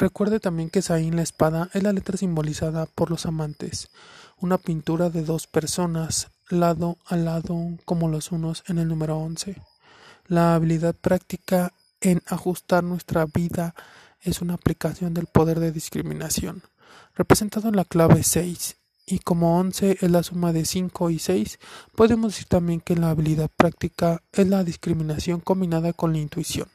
Recuerde 0.00 0.40
también 0.40 0.70
que 0.70 0.80
Saín 0.80 1.16
la 1.16 1.20
espada 1.20 1.68
es 1.74 1.82
la 1.82 1.92
letra 1.92 2.16
simbolizada 2.16 2.86
por 2.86 3.10
los 3.10 3.26
amantes, 3.26 3.90
una 4.38 4.56
pintura 4.56 5.10
de 5.10 5.22
dos 5.22 5.46
personas 5.46 6.28
lado 6.48 6.96
a 7.04 7.16
lado 7.16 7.54
como 7.84 8.08
los 8.08 8.32
unos 8.32 8.64
en 8.66 8.78
el 8.78 8.88
número 8.88 9.18
11. 9.18 9.56
La 10.26 10.54
habilidad 10.54 10.94
práctica 10.94 11.74
en 12.00 12.22
ajustar 12.28 12.82
nuestra 12.82 13.26
vida 13.26 13.74
es 14.22 14.40
una 14.40 14.54
aplicación 14.54 15.12
del 15.12 15.26
poder 15.26 15.60
de 15.60 15.70
discriminación, 15.70 16.62
representado 17.14 17.68
en 17.68 17.76
la 17.76 17.84
clave 17.84 18.22
6, 18.22 18.76
y 19.04 19.18
como 19.18 19.58
11 19.58 19.98
es 20.00 20.10
la 20.10 20.22
suma 20.22 20.54
de 20.54 20.64
5 20.64 21.10
y 21.10 21.18
6, 21.18 21.58
podemos 21.94 22.32
decir 22.32 22.48
también 22.48 22.80
que 22.80 22.96
la 22.96 23.10
habilidad 23.10 23.50
práctica 23.54 24.22
es 24.32 24.48
la 24.48 24.64
discriminación 24.64 25.40
combinada 25.40 25.92
con 25.92 26.14
la 26.14 26.20
intuición. 26.20 26.70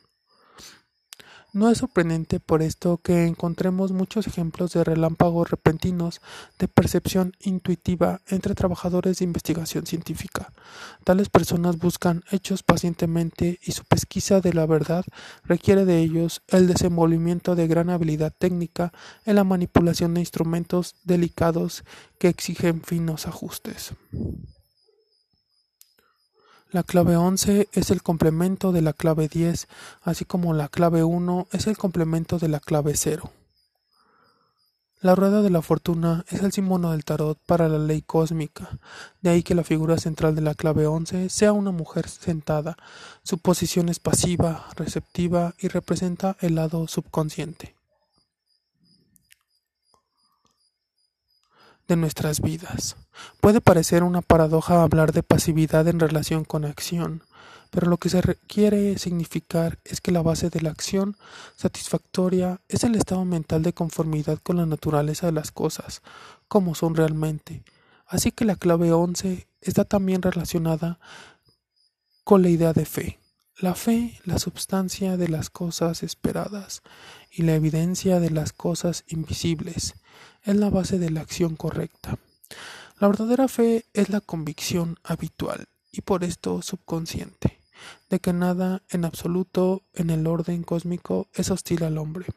No 1.55 1.69
es 1.69 1.77
sorprendente 1.77 2.41
por 2.41 2.61
esto 2.61 2.97
que 2.97 3.27
encontremos 3.27 3.93
muchos 3.93 4.27
ejemplos 4.27 4.73
de 4.73 4.83
relámpagos 4.83 5.49
repentinos 5.49 6.19
de 6.59 6.67
percepción 6.67 7.31
intuitiva 7.39 8.19
entre 8.27 8.55
trabajadores 8.55 9.19
de 9.19 9.23
investigación 9.23 9.85
científica. 9.85 10.51
Tales 11.05 11.29
personas 11.29 11.77
buscan 11.77 12.25
hechos 12.29 12.61
pacientemente 12.61 13.57
y 13.63 13.71
su 13.71 13.85
pesquisa 13.85 14.41
de 14.41 14.51
la 14.51 14.65
verdad 14.65 15.05
requiere 15.45 15.85
de 15.85 15.99
ellos 15.99 16.41
el 16.49 16.67
desenvolvimiento 16.67 17.55
de 17.55 17.67
gran 17.67 17.89
habilidad 17.89 18.33
técnica 18.37 18.91
en 19.23 19.35
la 19.35 19.45
manipulación 19.45 20.13
de 20.13 20.19
instrumentos 20.19 20.95
delicados 21.05 21.85
que 22.19 22.27
exigen 22.27 22.81
finos 22.81 23.27
ajustes. 23.27 23.93
La 26.75 26.83
clave 26.83 27.15
11 27.15 27.69
es 27.71 27.89
el 27.89 28.03
complemento 28.03 28.73
de 28.73 28.81
la 28.81 28.91
clave 28.91 29.29
10, 29.29 29.69
así 30.01 30.25
como 30.25 30.53
la 30.53 30.67
clave 30.67 31.05
1 31.05 31.47
es 31.53 31.67
el 31.67 31.77
complemento 31.77 32.37
de 32.37 32.49
la 32.49 32.59
clave 32.59 32.95
0. 32.97 33.31
La 34.99 35.15
rueda 35.15 35.41
de 35.41 35.51
la 35.51 35.61
fortuna 35.61 36.25
es 36.27 36.43
el 36.43 36.51
símbolo 36.51 36.91
del 36.91 37.05
tarot 37.05 37.39
para 37.45 37.69
la 37.69 37.79
ley 37.79 38.01
cósmica, 38.01 38.77
de 39.21 39.29
ahí 39.29 39.41
que 39.41 39.55
la 39.55 39.63
figura 39.63 39.97
central 39.97 40.35
de 40.35 40.41
la 40.41 40.53
clave 40.53 40.85
11 40.85 41.29
sea 41.29 41.53
una 41.53 41.71
mujer 41.71 42.09
sentada. 42.09 42.75
Su 43.23 43.37
posición 43.37 43.87
es 43.87 43.99
pasiva, 43.99 44.67
receptiva 44.75 45.53
y 45.57 45.69
representa 45.69 46.35
el 46.41 46.55
lado 46.55 46.89
subconsciente. 46.89 47.73
De 51.87 51.95
nuestras 51.95 52.41
vidas. 52.41 52.95
Puede 53.41 53.61
parecer 53.61 54.03
una 54.03 54.21
paradoja 54.21 54.83
hablar 54.83 55.11
de 55.11 55.23
pasividad 55.23 55.87
en 55.87 55.99
relación 55.99 56.43
con 56.45 56.65
acción, 56.65 57.23
pero 57.69 57.87
lo 57.87 57.97
que 57.97 58.09
se 58.09 58.21
quiere 58.47 58.97
significar 58.97 59.79
es 59.83 60.01
que 60.01 60.11
la 60.11 60.21
base 60.21 60.49
de 60.49 60.61
la 60.61 60.69
acción 60.69 61.17
satisfactoria 61.55 62.61
es 62.69 62.83
el 62.83 62.95
estado 62.95 63.25
mental 63.25 63.63
de 63.63 63.73
conformidad 63.73 64.39
con 64.41 64.57
la 64.57 64.65
naturaleza 64.65 65.25
de 65.25 65.33
las 65.33 65.51
cosas, 65.51 66.01
como 66.47 66.75
son 66.75 66.95
realmente. 66.95 67.63
Así 68.07 68.31
que 68.31 68.45
la 68.45 68.55
clave 68.55 68.91
11 68.91 69.47
está 69.61 69.83
también 69.83 70.21
relacionada 70.21 70.99
con 72.23 72.41
la 72.41 72.49
idea 72.49 72.73
de 72.73 72.85
fe. 72.85 73.19
La 73.57 73.73
fe, 73.73 74.19
la 74.25 74.37
substancia 74.37 75.15
de 75.15 75.29
las 75.29 75.49
cosas 75.49 76.03
esperadas 76.03 76.81
y 77.35 77.43
la 77.43 77.53
evidencia 77.53 78.21
de 78.21 78.29
las 78.29 78.53
cosas 78.53 79.03
invisibles 79.07 79.95
es 80.43 80.55
la 80.55 80.69
base 80.69 80.99
de 80.99 81.09
la 81.09 81.21
acción 81.21 81.57
correcta. 81.57 82.17
La 82.99 83.07
verdadera 83.09 83.49
fe 83.49 83.85
es 83.93 84.09
la 84.09 84.21
convicción 84.21 84.97
habitual 85.03 85.67
y 85.91 86.01
por 86.01 86.23
esto 86.23 86.61
subconsciente 86.61 87.59
de 88.09 88.19
que 88.21 88.31
nada 88.31 88.83
en 88.89 89.03
absoluto 89.03 89.83
en 89.93 90.09
el 90.09 90.27
orden 90.27 90.63
cósmico 90.63 91.27
es 91.33 91.51
hostil 91.51 91.83
al 91.83 91.97
hombre. 91.97 92.27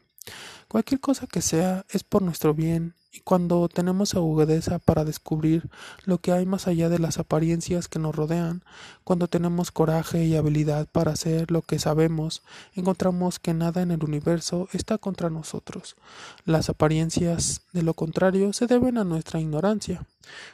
Cualquier 0.66 1.00
cosa 1.00 1.28
que 1.28 1.42
sea 1.42 1.86
es 1.90 2.02
por 2.02 2.22
nuestro 2.22 2.52
bien 2.52 2.94
y 3.10 3.20
cuando 3.20 3.68
tenemos 3.68 4.14
agudeza 4.14 4.78
para 4.78 5.04
descubrir 5.04 5.70
lo 6.04 6.18
que 6.18 6.32
hay 6.32 6.44
más 6.44 6.66
allá 6.66 6.88
de 6.88 6.98
las 6.98 7.18
apariencias 7.18 7.88
que 7.88 7.98
nos 7.98 8.14
rodean, 8.14 8.62
cuando 9.02 9.28
tenemos 9.28 9.70
coraje 9.70 10.26
y 10.26 10.36
habilidad 10.36 10.86
para 10.92 11.12
hacer 11.12 11.50
lo 11.50 11.62
que 11.62 11.78
sabemos, 11.78 12.42
encontramos 12.74 13.38
que 13.38 13.54
nada 13.54 13.80
en 13.80 13.92
el 13.92 14.04
universo 14.04 14.68
está 14.72 14.98
contra 14.98 15.30
nosotros. 15.30 15.96
Las 16.44 16.68
apariencias, 16.68 17.62
de 17.72 17.82
lo 17.82 17.94
contrario, 17.94 18.52
se 18.52 18.66
deben 18.66 18.98
a 18.98 19.04
nuestra 19.04 19.40
ignorancia. 19.40 20.06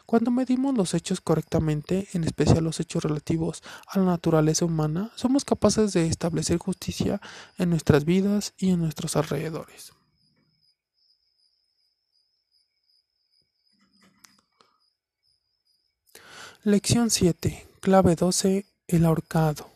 Cuando 0.06 0.30
medimos 0.30 0.76
los 0.76 0.94
hechos 0.94 1.20
correctamente, 1.20 2.06
en 2.12 2.22
especial 2.22 2.62
los 2.62 2.78
hechos 2.78 3.02
relativos 3.02 3.64
a 3.88 3.98
la 3.98 4.04
naturaleza 4.04 4.64
humana, 4.64 5.10
somos 5.16 5.44
capaces 5.44 5.92
de 5.92 6.06
establecer 6.06 6.58
justicia 6.58 7.20
en 7.58 7.70
nuestras 7.70 8.04
vidas 8.04 8.54
y 8.56 8.70
en 8.70 8.78
nuestros 8.78 9.16
alrededores. 9.16 9.92
Lección 16.66 17.10
7. 17.10 17.66
Clave 17.80 18.16
12. 18.16 18.64
El 18.88 19.04
ahorcado. 19.04 19.68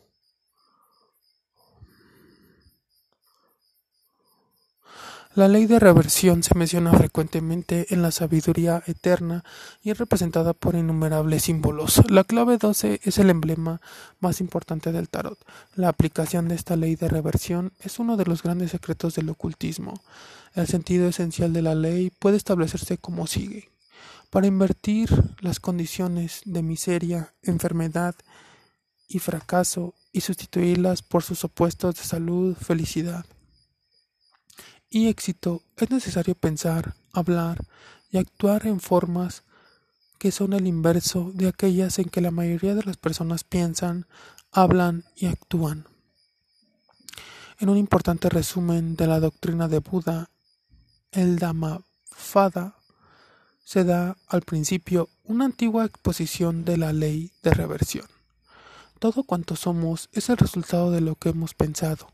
La 5.34 5.48
ley 5.48 5.66
de 5.66 5.78
reversión 5.78 6.42
se 6.42 6.54
menciona 6.54 6.94
frecuentemente 6.94 7.92
en 7.92 8.00
la 8.00 8.10
sabiduría 8.10 8.82
eterna 8.86 9.44
y 9.82 9.90
es 9.90 9.98
representada 9.98 10.54
por 10.54 10.76
innumerables 10.76 11.42
símbolos. 11.42 12.10
La 12.10 12.24
clave 12.24 12.56
12 12.56 13.00
es 13.04 13.18
el 13.18 13.28
emblema 13.28 13.82
más 14.18 14.40
importante 14.40 14.90
del 14.90 15.10
tarot. 15.10 15.38
La 15.74 15.90
aplicación 15.90 16.48
de 16.48 16.54
esta 16.54 16.76
ley 16.76 16.96
de 16.96 17.08
reversión 17.08 17.74
es 17.80 17.98
uno 17.98 18.16
de 18.16 18.24
los 18.24 18.42
grandes 18.42 18.70
secretos 18.70 19.14
del 19.14 19.28
ocultismo. 19.28 20.00
El 20.54 20.66
sentido 20.66 21.06
esencial 21.06 21.52
de 21.52 21.60
la 21.60 21.74
ley 21.74 22.10
puede 22.18 22.38
establecerse 22.38 22.96
como 22.96 23.26
sigue 23.26 23.68
para 24.30 24.46
invertir 24.46 25.08
las 25.40 25.60
condiciones 25.60 26.42
de 26.44 26.62
miseria, 26.62 27.34
enfermedad 27.42 28.14
y 29.08 29.18
fracaso 29.20 29.94
y 30.12 30.20
sustituirlas 30.20 31.02
por 31.02 31.22
sus 31.22 31.44
opuestos 31.44 31.96
de 31.96 32.02
salud, 32.02 32.56
felicidad 32.56 33.24
y 34.90 35.08
éxito, 35.08 35.62
es 35.76 35.90
necesario 35.90 36.34
pensar, 36.34 36.94
hablar 37.12 37.58
y 38.10 38.18
actuar 38.18 38.66
en 38.66 38.80
formas 38.80 39.44
que 40.18 40.32
son 40.32 40.52
el 40.52 40.66
inverso 40.66 41.30
de 41.34 41.48
aquellas 41.48 41.98
en 41.98 42.08
que 42.08 42.20
la 42.20 42.30
mayoría 42.30 42.74
de 42.74 42.82
las 42.82 42.96
personas 42.96 43.44
piensan, 43.44 44.06
hablan 44.50 45.04
y 45.14 45.26
actúan. 45.26 45.86
En 47.60 47.68
un 47.68 47.76
importante 47.76 48.28
resumen 48.28 48.96
de 48.96 49.06
la 49.06 49.20
doctrina 49.20 49.68
de 49.68 49.80
Buda, 49.80 50.30
el 51.12 51.38
Dhammapada 51.38 52.77
se 53.68 53.84
da 53.84 54.16
al 54.28 54.40
principio 54.40 55.10
una 55.24 55.44
antigua 55.44 55.84
exposición 55.84 56.64
de 56.64 56.78
la 56.78 56.94
ley 56.94 57.32
de 57.42 57.52
reversión. 57.52 58.06
Todo 58.98 59.24
cuanto 59.24 59.56
somos 59.56 60.08
es 60.12 60.30
el 60.30 60.38
resultado 60.38 60.90
de 60.90 61.02
lo 61.02 61.16
que 61.16 61.28
hemos 61.28 61.52
pensado. 61.52 62.08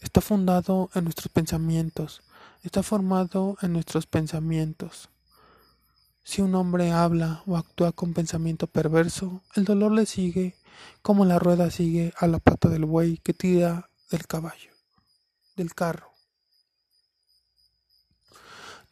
Está 0.00 0.22
fundado 0.22 0.88
en 0.94 1.04
nuestros 1.04 1.30
pensamientos, 1.30 2.22
está 2.62 2.82
formado 2.82 3.58
en 3.60 3.74
nuestros 3.74 4.06
pensamientos. 4.06 5.10
Si 6.24 6.40
un 6.40 6.54
hombre 6.54 6.92
habla 6.92 7.42
o 7.44 7.58
actúa 7.58 7.92
con 7.92 8.14
pensamiento 8.14 8.66
perverso, 8.66 9.42
el 9.54 9.66
dolor 9.66 9.92
le 9.92 10.06
sigue 10.06 10.56
como 11.02 11.26
la 11.26 11.38
rueda 11.38 11.70
sigue 11.70 12.14
a 12.16 12.26
la 12.26 12.38
pata 12.38 12.70
del 12.70 12.86
buey 12.86 13.18
que 13.18 13.34
tira 13.34 13.90
del 14.10 14.26
caballo, 14.26 14.70
del 15.56 15.74
carro. 15.74 16.15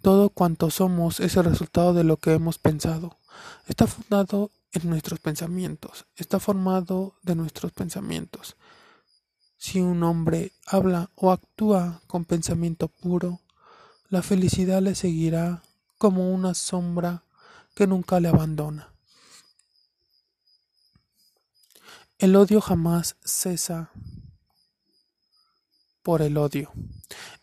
Todo 0.04 0.28
cuanto 0.28 0.70
somos 0.70 1.18
es 1.18 1.34
el 1.38 1.44
resultado 1.44 1.94
de 1.94 2.04
lo 2.04 2.18
que 2.18 2.34
hemos 2.34 2.58
pensado. 2.58 3.16
Está 3.66 3.86
fundado 3.86 4.50
en 4.72 4.90
nuestros 4.90 5.18
pensamientos, 5.18 6.04
está 6.14 6.38
formado 6.38 7.14
de 7.22 7.34
nuestros 7.34 7.72
pensamientos. 7.72 8.54
Si 9.56 9.80
un 9.80 10.02
hombre 10.02 10.52
habla 10.66 11.08
o 11.14 11.32
actúa 11.32 12.02
con 12.06 12.26
pensamiento 12.26 12.88
puro, 12.88 13.40
la 14.10 14.20
felicidad 14.20 14.82
le 14.82 14.94
seguirá 14.94 15.62
como 15.96 16.34
una 16.34 16.52
sombra 16.52 17.24
que 17.74 17.86
nunca 17.86 18.20
le 18.20 18.28
abandona. 18.28 18.92
El 22.18 22.36
odio 22.36 22.60
jamás 22.60 23.16
cesa 23.24 23.90
por 26.02 26.20
el 26.20 26.36
odio. 26.36 26.70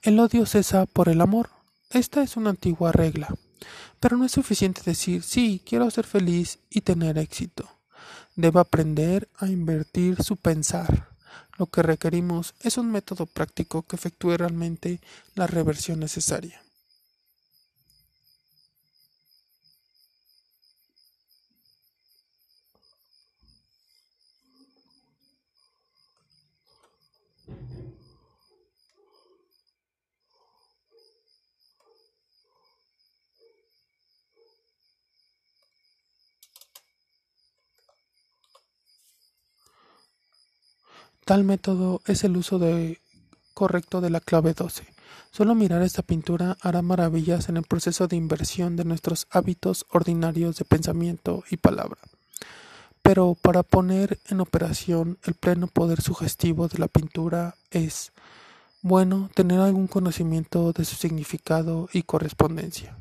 El 0.04 0.20
odio 0.20 0.46
cesa 0.46 0.86
por 0.86 1.10
el 1.10 1.22
amor. 1.22 1.61
Esta 1.94 2.24
es 2.24 2.38
una 2.38 2.52
antigua 2.52 2.94
regla, 2.94 3.28
pero 4.00 4.16
no 4.16 4.24
es 4.24 4.32
suficiente 4.32 4.82
decir 4.86 5.24
sí, 5.24 5.62
quiero 5.66 5.92
ser 5.92 6.06
feliz 6.06 6.60
y 6.70 6.82
tener 6.82 7.18
éxito. 7.18 7.70
Debe 8.38 8.62
aprender 8.62 9.28
a 9.38 9.48
invertir 9.48 10.24
su 10.24 10.38
pensar. 10.38 11.10
Lo 11.58 11.66
que 11.66 11.84
requerimos 11.84 12.54
es 12.62 12.78
un 12.78 12.90
método 12.94 13.26
práctico 13.26 13.84
que 13.84 13.98
efectúe 13.98 14.38
realmente 14.38 15.02
la 15.36 15.48
reversión 15.48 16.00
necesaria. 16.00 16.61
Tal 41.26 41.44
método 41.44 42.02
es 42.06 42.24
el 42.24 42.36
uso 42.36 42.60
correcto 43.54 44.02
de 44.02 44.10
la 44.10 44.20
clave 44.20 44.54
12. 44.54 44.86
Solo 45.32 45.56
mirar 45.56 45.82
esta 45.84 46.02
pintura 46.02 46.58
hará 46.62 46.82
maravillas 46.82 47.48
en 47.48 47.58
el 47.58 47.64
proceso 47.64 48.08
de 48.08 48.16
inversión 48.16 48.76
de 48.76 48.86
nuestros 48.86 49.28
hábitos 49.30 49.86
ordinarios 49.90 50.58
de 50.58 50.66
pensamiento 50.66 51.44
y 51.50 51.58
palabra. 51.58 52.00
Pero 53.02 53.38
para 53.42 53.64
poner 53.64 54.20
en 54.30 54.42
operación 54.42 55.20
el 55.24 55.36
pleno 55.36 55.68
poder 55.68 56.02
sugestivo 56.02 56.68
de 56.68 56.80
la 56.80 56.88
pintura 56.88 57.56
es 57.70 58.12
bueno 58.82 59.30
tener 59.36 59.60
algún 59.60 59.88
conocimiento 59.88 60.74
de 60.74 60.86
su 60.86 60.96
significado 60.96 61.88
y 61.94 62.04
correspondencia. 62.04 62.98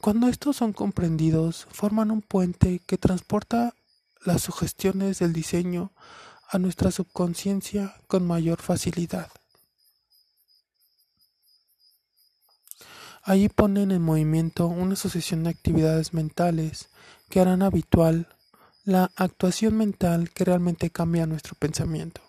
Cuando 0.00 0.28
estos 0.28 0.56
son 0.56 0.72
comprendidos, 0.72 1.66
forman 1.72 2.10
un 2.10 2.22
puente 2.22 2.80
que 2.86 2.98
transporta 2.98 3.74
las 4.24 4.42
sugestiones 4.42 5.18
del 5.18 5.32
diseño 5.32 5.90
a 6.48 6.58
nuestra 6.58 6.90
subconsciencia 6.90 7.94
con 8.06 8.26
mayor 8.26 8.60
facilidad. 8.62 9.30
Allí 13.22 13.50
ponen 13.50 13.90
en 13.90 14.00
movimiento 14.00 14.66
una 14.66 14.96
sucesión 14.96 15.44
de 15.44 15.50
actividades 15.50 16.14
mentales 16.14 16.88
que 17.28 17.40
harán 17.40 17.62
habitual 17.62 18.28
la 18.84 19.10
actuación 19.16 19.76
mental 19.76 20.30
que 20.30 20.44
realmente 20.44 20.88
cambia 20.88 21.26
nuestro 21.26 21.54
pensamiento, 21.54 22.22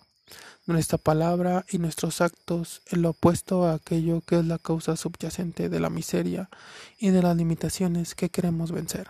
nuestra 0.66 0.98
palabra 0.98 1.64
y 1.70 1.78
nuestros 1.78 2.20
actos 2.20 2.82
en 2.90 3.00
lo 3.00 3.10
opuesto 3.10 3.64
a 3.64 3.72
aquello 3.72 4.20
que 4.20 4.38
es 4.38 4.44
la 4.44 4.58
causa 4.58 4.94
subyacente 4.96 5.70
de 5.70 5.80
la 5.80 5.88
miseria 5.88 6.50
y 6.98 7.08
de 7.08 7.22
las 7.22 7.34
limitaciones 7.34 8.14
que 8.14 8.28
queremos 8.28 8.72
vencer. 8.72 9.08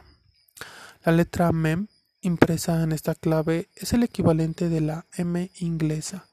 La 1.04 1.10
letra 1.10 1.50
MEM 1.50 1.88
impresa 2.22 2.82
en 2.82 2.92
esta 2.92 3.14
clave 3.14 3.68
es 3.76 3.92
el 3.92 4.02
equivalente 4.02 4.68
de 4.68 4.80
la 4.80 5.06
M 5.16 5.50
inglesa. 5.58 6.26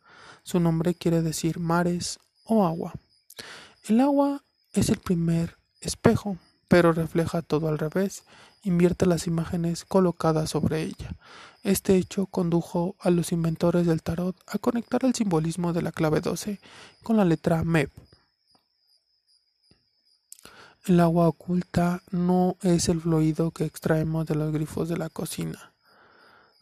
Su 0.43 0.60
nombre 0.60 0.95
quiere 0.95 1.21
decir 1.21 1.60
mares 1.60 2.19
o 2.43 2.65
agua. 2.65 2.93
El 3.88 4.02
agua 4.02 4.43
es 4.73 4.89
el 4.89 5.00
primer 5.00 5.58
espejo, 5.82 6.38
pero 6.67 6.93
refleja 6.93 7.41
todo 7.41 7.67
al 7.69 7.78
revés, 7.78 8.23
invierte 8.63 9.06
las 9.06 9.28
imágenes 9.28 9.86
colocadas 9.86 10.50
sobre 10.50 10.84
ella. 10.84 11.15
Este 11.63 11.95
hecho 11.95 12.26
condujo 12.26 12.95
a 13.00 13.10
los 13.10 13.32
inventores 13.32 13.88
del 13.88 14.04
tarot 14.04 14.36
a 14.47 14.58
conectar 14.58 15.06
el 15.06 15.15
simbolismo 15.15 15.73
de 15.73 15.82
la 15.82 15.91
clave 15.91 16.21
12 16.21 16.60
con 17.04 17.17
la 17.17 17.26
letra 17.26 17.63
MEP. 17.63 17.91
El 20.86 21.02
agua 21.02 21.28
oculta 21.28 22.02
no 22.12 22.56
es 22.62 22.88
el 22.88 23.02
fluido 23.02 23.52
que 23.52 23.65
extraemos 23.65 24.26
de 24.26 24.36
los 24.36 24.54
grifos 24.54 24.88
de 24.88 24.97
la 24.97 25.10
cocina. 25.10 25.73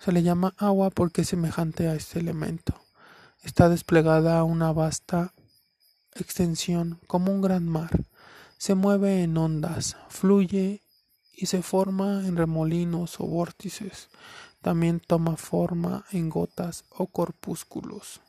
Se 0.05 0.11
le 0.11 0.21
llama 0.21 0.53
agua 0.59 0.91
porque 0.91 1.21
es 1.21 1.29
semejante 1.29 1.87
a 1.87 1.95
este 1.95 2.19
elemento. 2.19 2.79
Está 3.41 3.69
desplegada 3.69 4.37
a 4.37 4.43
una 4.43 4.71
vasta 4.71 5.33
extensión 6.13 6.99
como 7.07 7.31
un 7.31 7.41
gran 7.41 7.67
mar. 7.67 8.05
Se 8.59 8.75
mueve 8.75 9.23
en 9.23 9.35
ondas, 9.35 9.97
fluye 10.09 10.83
y 11.33 11.47
se 11.47 11.63
forma 11.63 12.27
en 12.27 12.37
remolinos 12.37 13.19
o 13.19 13.25
vórtices. 13.25 14.09
También 14.61 14.99
toma 14.99 15.37
forma 15.37 16.05
en 16.11 16.29
gotas 16.29 16.83
o 16.91 17.07
corpúsculos. 17.07 18.21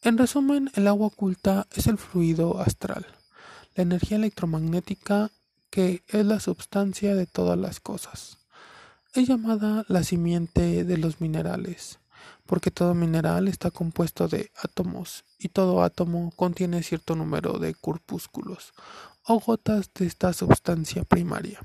En 0.00 0.16
resumen, 0.16 0.70
el 0.74 0.88
agua 0.88 1.08
oculta 1.08 1.66
es 1.72 1.86
el 1.86 1.98
fluido 1.98 2.58
astral, 2.62 3.04
la 3.74 3.82
energía 3.82 4.16
electromagnética 4.16 5.30
que 5.70 6.02
es 6.08 6.26
la 6.26 6.40
substancia 6.40 7.14
de 7.14 7.26
todas 7.26 7.58
las 7.58 7.80
cosas. 7.80 8.38
Es 9.14 9.28
llamada 9.28 9.84
la 9.88 10.04
simiente 10.04 10.84
de 10.84 10.98
los 10.98 11.20
minerales, 11.20 11.98
porque 12.46 12.70
todo 12.70 12.94
mineral 12.94 13.48
está 13.48 13.70
compuesto 13.70 14.28
de 14.28 14.50
átomos 14.62 15.24
y 15.38 15.48
todo 15.48 15.82
átomo 15.82 16.32
contiene 16.36 16.82
cierto 16.82 17.16
número 17.16 17.58
de 17.58 17.74
corpúsculos 17.74 18.72
o 19.24 19.40
gotas 19.40 19.90
de 19.94 20.06
esta 20.06 20.32
sustancia 20.32 21.04
primaria. 21.04 21.60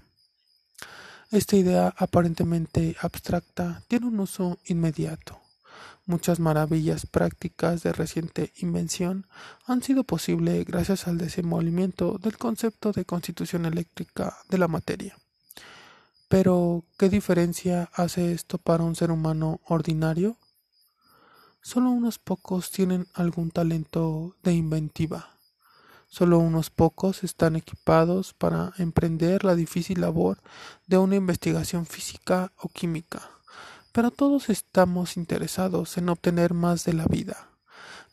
Esta 1.32 1.56
idea 1.56 1.94
aparentemente 1.98 2.96
abstracta 3.02 3.84
tiene 3.88 4.08
un 4.08 4.20
uso 4.20 4.60
inmediato. 4.66 5.45
Muchas 6.08 6.40
maravillas 6.40 7.08
prácticas 7.08 7.82
de 7.82 7.92
reciente 7.92 8.54
invención 8.58 9.26
han 9.66 9.82
sido 9.82 10.04
posibles 10.04 10.64
gracias 10.64 11.08
al 11.08 11.18
desenvolvimiento 11.18 12.20
del 12.20 12.38
concepto 12.38 12.92
de 12.92 13.06
constitución 13.06 13.66
eléctrica 13.66 14.38
de 14.48 14.60
la 14.60 14.68
materia. 14.68 15.18
Pero, 16.28 16.84
¿qué 17.00 17.10
diferencia 17.10 17.90
hace 17.92 18.34
esto 18.34 18.60
para 18.60 18.84
un 18.84 18.96
ser 18.96 19.10
humano 19.10 19.62
ordinario? 19.66 20.38
Solo 21.64 21.90
unos 21.90 22.20
pocos 22.20 22.70
tienen 22.70 23.08
algún 23.16 23.50
talento 23.50 24.36
de 24.44 24.54
inventiva. 24.54 25.40
Solo 26.08 26.38
unos 26.38 26.70
pocos 26.70 27.24
están 27.24 27.56
equipados 27.56 28.36
para 28.36 28.74
emprender 28.78 29.44
la 29.44 29.56
difícil 29.56 30.02
labor 30.02 30.40
de 30.86 31.00
una 31.00 31.16
investigación 31.16 31.88
física 31.88 32.52
o 32.58 32.70
química 32.70 33.35
pero 33.96 34.12
todos 34.12 34.50
estamos 34.50 35.16
interesados 35.16 35.98
en 35.98 36.10
obtener 36.10 36.54
más 36.54 36.84
de 36.84 36.92
la 36.92 37.06
vida. 37.06 37.48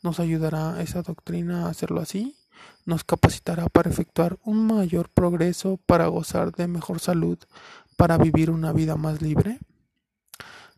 ¿Nos 0.01 0.21
ayudará 0.21 0.81
esa 0.81 1.01
doctrina 1.01 1.65
a 1.65 1.71
hacerlo 1.71 1.99
así? 1.99 2.37
¿Nos 2.85 3.03
capacitará 3.03 3.67
para 3.67 3.89
efectuar 3.89 4.39
un 4.45 4.65
mayor 4.65 5.09
progreso, 5.09 5.75
para 5.85 6.07
gozar 6.07 6.53
de 6.53 6.69
mejor 6.69 7.01
salud, 7.01 7.37
para 7.97 8.17
vivir 8.17 8.49
una 8.49 8.71
vida 8.71 8.95
más 8.95 9.21
libre? 9.21 9.59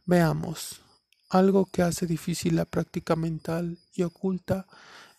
Veamos, 0.08 0.82
algo 1.30 1.68
que 1.68 1.84
hace 1.84 2.08
difícil 2.08 2.56
la 2.56 2.65
práctica 2.65 3.15
mental 3.15 3.78
y 3.94 4.02
oculta 4.02 4.65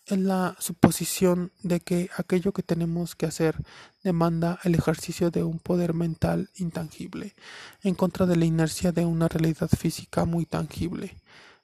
es 0.07 0.17
la 0.17 0.55
suposición 0.59 1.51
de 1.63 1.81
que 1.81 2.09
aquello 2.17 2.53
que 2.53 2.63
tenemos 2.63 3.15
que 3.15 3.25
hacer 3.25 3.55
demanda 4.03 4.59
el 4.63 4.75
ejercicio 4.75 5.31
de 5.31 5.43
un 5.43 5.59
poder 5.59 5.93
mental 5.93 6.49
intangible, 6.55 7.35
en 7.83 7.93
contra 7.93 8.25
de 8.25 8.37
la 8.37 8.45
inercia 8.45 8.91
de 8.91 9.05
una 9.05 9.27
realidad 9.27 9.69
física 9.69 10.25
muy 10.25 10.45
tangible. 10.45 11.15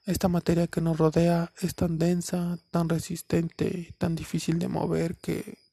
Esta 0.04 0.28
materia 0.28 0.66
que 0.66 0.82
nos 0.82 0.98
rodea 0.98 1.52
es 1.60 1.74
tan 1.74 1.98
densa, 1.98 2.58
tan 2.70 2.90
resistente, 2.90 3.94
tan 3.96 4.14
difícil 4.14 4.58
de 4.58 4.68
mover 4.68 5.16
que 5.16 5.63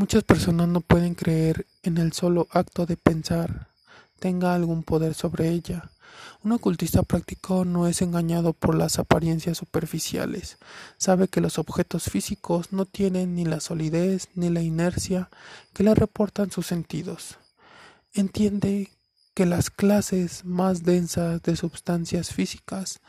Muchas 0.00 0.24
personas 0.24 0.66
no 0.66 0.80
pueden 0.80 1.14
creer 1.14 1.66
en 1.82 1.98
el 1.98 2.14
solo 2.14 2.48
acto 2.52 2.86
de 2.86 2.96
pensar 2.96 3.68
tenga 4.18 4.54
algún 4.54 4.82
poder 4.82 5.12
sobre 5.12 5.50
ella. 5.50 5.90
Un 6.42 6.52
ocultista 6.52 7.02
práctico 7.02 7.66
no 7.66 7.86
es 7.86 8.00
engañado 8.00 8.54
por 8.54 8.74
las 8.74 8.98
apariencias 8.98 9.58
superficiales. 9.58 10.56
Sabe 10.96 11.28
que 11.28 11.42
los 11.42 11.58
objetos 11.58 12.04
físicos 12.04 12.72
no 12.72 12.86
tienen 12.86 13.34
ni 13.34 13.44
la 13.44 13.60
solidez 13.60 14.30
ni 14.34 14.48
la 14.48 14.62
inercia 14.62 15.28
que 15.74 15.82
le 15.82 15.94
reportan 15.94 16.50
sus 16.50 16.66
sentidos. 16.66 17.36
Entiende 18.14 18.90
que 19.34 19.44
las 19.44 19.68
clases 19.68 20.46
más 20.46 20.82
densas 20.82 21.42
de 21.42 21.56
sustancias 21.56 22.32
físicas, 22.32 23.00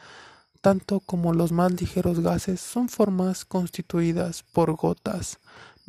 tanto 0.59 0.99
como 0.99 1.33
los 1.33 1.53
más 1.53 1.71
ligeros 1.71 2.19
gases, 2.19 2.59
son 2.59 2.89
formas 2.89 3.45
constituidas 3.45 4.43
por 4.43 4.75
gotas, 4.75 5.39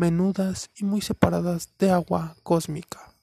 menudas 0.02 0.68
y 0.74 0.84
muy 0.84 1.00
separadas 1.00 1.68
de 1.78 1.92
agua 1.92 2.34
cósmica. 2.42 3.14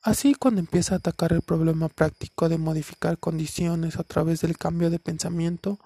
Así, 0.00 0.34
cuando 0.34 0.60
empieza 0.60 0.94
a 0.94 0.98
atacar 0.98 1.34
el 1.34 1.42
problema 1.42 1.90
práctico 1.90 2.48
de 2.48 2.56
modificar 2.56 3.18
condiciones 3.18 3.98
a 3.98 4.02
través 4.02 4.40
del 4.40 4.56
cambio 4.56 4.88
de 4.88 4.98
pensamiento, 4.98 5.78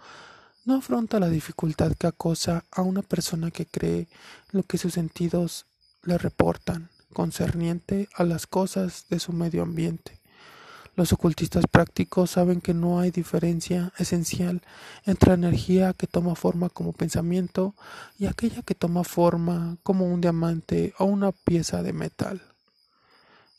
no 0.67 0.77
afronta 0.77 1.19
la 1.19 1.31
dificultad 1.31 1.95
que 1.99 2.07
acosa 2.07 2.65
a 2.71 2.83
una 2.83 3.03
persona 3.03 3.51
que 3.51 3.67
cree 3.67 4.07
lo 4.53 4.63
que 4.63 4.79
sus 4.79 4.93
sentidos 4.93 5.67
le 6.05 6.17
reportan 6.17 6.91
concerniente 7.13 8.09
a 8.15 8.23
las 8.23 8.47
cosas 8.47 9.07
de 9.11 9.19
su 9.19 9.33
medio 9.33 9.65
ambiente. 9.65 10.18
Los 10.99 11.13
ocultistas 11.13 11.65
prácticos 11.71 12.33
saben 12.33 12.61
que 12.61 12.75
no 12.75 12.99
hay 12.99 13.13
diferencia 13.13 13.93
esencial 13.99 14.63
entre 15.07 15.29
la 15.29 15.35
energía 15.35 15.93
que 15.93 16.09
toma 16.09 16.35
forma 16.35 16.71
como 16.71 16.93
pensamiento 16.93 17.77
y 18.19 18.27
aquella 18.27 18.63
que 18.63 18.75
toma 18.75 19.05
forma 19.05 19.77
como 19.85 20.07
un 20.07 20.21
diamante 20.21 20.95
o 20.99 21.05
una 21.05 21.31
pieza 21.31 21.85
de 21.85 21.93
metal. 21.93 22.43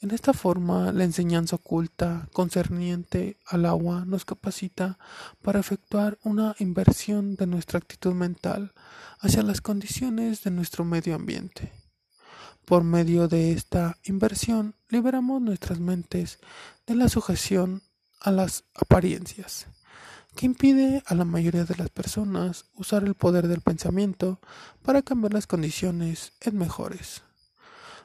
En 0.02 0.12
esta 0.12 0.34
forma, 0.34 0.92
la 0.92 1.06
enseñanza 1.06 1.56
oculta 1.56 2.28
concerniente 2.34 3.38
al 3.48 3.66
agua 3.66 4.04
nos 4.06 4.26
capacita 4.26 5.00
para 5.42 5.62
efectuar 5.62 6.18
una 6.26 6.58
inversión 6.60 7.38
de 7.38 7.48
nuestra 7.48 7.78
actitud 7.80 8.14
mental 8.14 8.74
hacia 9.22 9.44
las 9.44 9.62
condiciones 9.62 10.44
de 10.44 10.52
nuestro 10.52 10.84
medio 10.84 11.16
ambiente. 11.16 11.72
Por 12.70 12.84
medio 12.84 13.28
de 13.28 13.52
esta 13.52 13.98
inversión 14.04 14.76
liberamos 14.90 15.42
nuestras 15.42 15.80
mentes 15.80 16.38
de 16.86 16.94
la 16.94 17.10
sujeción 17.10 17.82
a 18.22 18.30
las 18.30 18.64
apariencias, 18.76 19.66
que 20.36 20.46
impide 20.46 21.02
a 21.08 21.16
la 21.16 21.26
mayoría 21.26 21.64
de 21.64 21.76
las 21.78 21.90
personas 21.90 22.66
usar 22.76 23.06
el 23.06 23.16
poder 23.16 23.48
del 23.48 23.62
pensamiento 23.62 24.40
para 24.84 25.02
cambiar 25.02 25.34
las 25.34 25.48
condiciones 25.48 26.34
en 26.42 26.60
mejores. 26.60 27.24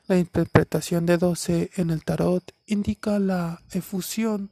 La 0.07 0.17
interpretación 0.17 1.05
de 1.05 1.19
12 1.19 1.73
en 1.77 1.91
el 1.91 2.03
tarot 2.03 2.55
indica 2.65 3.19
la 3.19 3.61
efusión 3.71 4.51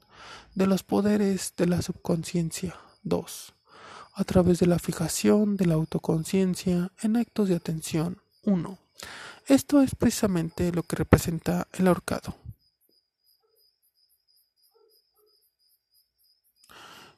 de 0.55 0.67
los 0.67 0.83
poderes 0.83 1.55
de 1.57 1.69
la 1.69 1.81
subconsciencia 1.81 2.77
2 3.03 3.55
a 4.13 4.25
través 4.25 4.59
de 4.59 4.67
la 4.67 4.79
fijación 4.79 5.57
de 5.57 5.65
la 5.65 5.73
autoconciencia 5.73 6.93
en 7.01 7.17
actos 7.17 7.49
de 7.49 7.55
atención 7.55 8.21
1 8.43 8.79
esto 9.47 9.83
es 9.83 9.95
precisamente 9.95 10.73
lo 10.73 10.83
que 10.83 10.97
representa 10.97 11.67
el 11.73 11.89
ahorcado. 11.89 12.37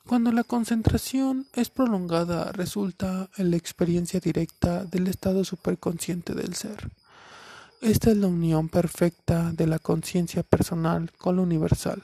Cuando 0.06 0.32
la 0.32 0.44
concentración 0.44 1.46
es 1.54 1.70
prolongada 1.70 2.52
resulta 2.52 3.30
en 3.38 3.50
la 3.50 3.56
experiencia 3.56 4.20
directa 4.20 4.84
del 4.84 5.06
estado 5.08 5.44
superconsciente 5.44 6.34
del 6.34 6.54
ser. 6.54 6.90
Esta 7.80 8.10
es 8.10 8.16
la 8.18 8.26
unión 8.26 8.68
perfecta 8.68 9.52
de 9.52 9.66
la 9.66 9.78
conciencia 9.78 10.42
personal 10.42 11.10
con 11.16 11.36
lo 11.36 11.42
universal. 11.42 12.02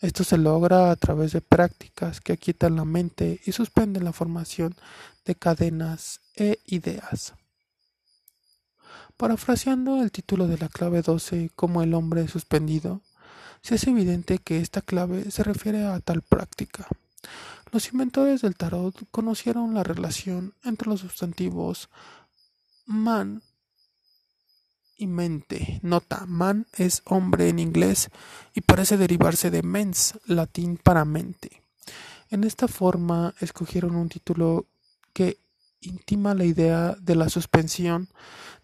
Esto 0.00 0.24
se 0.24 0.36
logra 0.36 0.90
a 0.90 0.96
través 0.96 1.30
de 1.30 1.40
prácticas 1.40 2.20
que 2.20 2.32
aquietan 2.32 2.74
la 2.74 2.84
mente 2.84 3.40
y 3.46 3.52
suspenden 3.52 4.02
la 4.02 4.12
formación 4.12 4.74
de 5.24 5.36
cadenas 5.36 6.20
e 6.34 6.58
ideas. 6.66 7.34
Parafraseando 9.22 10.02
el 10.02 10.10
título 10.10 10.48
de 10.48 10.58
la 10.58 10.68
clave 10.68 11.00
12 11.00 11.52
como 11.54 11.80
el 11.80 11.94
hombre 11.94 12.26
suspendido, 12.26 13.02
se 13.62 13.76
hace 13.76 13.90
evidente 13.90 14.40
que 14.40 14.58
esta 14.58 14.80
clave 14.80 15.30
se 15.30 15.44
refiere 15.44 15.86
a 15.86 16.00
tal 16.00 16.22
práctica. 16.22 16.88
Los 17.70 17.92
inventores 17.92 18.42
del 18.42 18.56
tarot 18.56 18.96
conocieron 19.12 19.74
la 19.74 19.84
relación 19.84 20.54
entre 20.64 20.88
los 20.88 21.02
sustantivos 21.02 21.88
man 22.84 23.44
y 24.96 25.06
mente. 25.06 25.78
Nota, 25.84 26.26
man 26.26 26.66
es 26.72 27.02
hombre 27.04 27.48
en 27.48 27.60
inglés 27.60 28.10
y 28.54 28.62
parece 28.62 28.96
derivarse 28.96 29.52
de 29.52 29.62
mens, 29.62 30.18
latín 30.26 30.78
para 30.82 31.04
mente. 31.04 31.62
En 32.28 32.42
esta 32.42 32.66
forma 32.66 33.34
escogieron 33.38 33.94
un 33.94 34.08
título 34.08 34.66
que 35.12 35.38
intima 35.82 36.34
la 36.34 36.44
idea 36.44 36.96
de 37.00 37.14
la 37.14 37.28
suspensión 37.28 38.08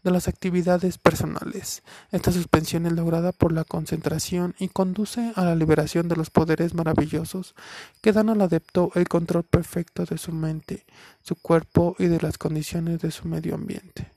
de 0.03 0.11
las 0.11 0.29
actividades 0.29 0.99
personales. 0.99 1.83
Esta 2.13 2.33
suspensión 2.33 2.87
es 2.87 2.93
lograda 2.93 3.33
por 3.33 3.53
la 3.53 3.65
concentración 3.65 4.55
y 4.59 4.69
conduce 4.69 5.33
a 5.35 5.45
la 5.45 5.55
liberación 5.55 6.09
de 6.09 6.17
los 6.17 6.31
poderes 6.31 6.75
maravillosos 6.75 7.55
que 8.01 8.13
dan 8.13 8.29
al 8.29 8.41
adepto 8.41 8.91
el 8.95 9.09
control 9.09 9.45
perfecto 9.45 10.05
de 10.05 10.19
su 10.19 10.33
mente, 10.33 10.87
su 11.23 11.37
cuerpo 11.37 11.97
y 11.99 12.07
de 12.07 12.21
las 12.21 12.39
condiciones 12.39 13.01
de 13.01 13.11
su 13.11 13.27
medio 13.27 13.55
ambiente. 13.55 14.13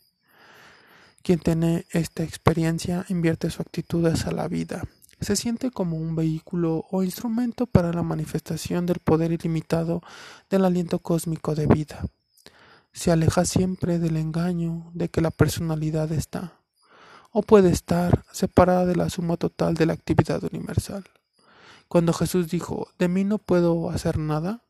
Quien 1.23 1.39
tiene 1.39 1.85
esta 1.91 2.23
experiencia 2.23 3.05
invierte 3.09 3.49
su 3.49 3.61
actitud 3.61 4.05
hacia 4.05 4.31
la 4.31 4.47
vida. 4.47 4.83
Se 5.19 5.35
siente 5.35 5.69
como 5.69 5.97
un 5.97 6.15
vehículo 6.15 6.85
o 6.89 7.03
instrumento 7.03 7.67
para 7.67 7.93
la 7.93 8.01
manifestación 8.01 8.87
del 8.87 8.97
poder 8.99 9.31
ilimitado 9.31 10.01
del 10.49 10.65
aliento 10.65 10.97
cósmico 10.97 11.53
de 11.53 11.67
vida 11.67 12.03
se 12.93 13.11
aleja 13.11 13.45
siempre 13.45 13.99
del 13.99 14.17
engaño 14.17 14.91
de 14.93 15.09
que 15.09 15.21
la 15.21 15.31
personalidad 15.31 16.11
está, 16.11 16.59
o 17.31 17.41
puede 17.41 17.69
estar, 17.69 18.25
separada 18.31 18.85
de 18.85 18.95
la 18.95 19.09
suma 19.09 19.37
total 19.37 19.75
de 19.75 19.85
la 19.85 19.93
actividad 19.93 20.43
universal. 20.43 21.05
Cuando 21.87 22.13
Jesús 22.13 22.49
dijo, 22.49 22.89
de 22.99 23.07
mí 23.07 23.23
no 23.23 23.37
puedo 23.37 23.89
hacer 23.89 24.17
nada, 24.17 24.63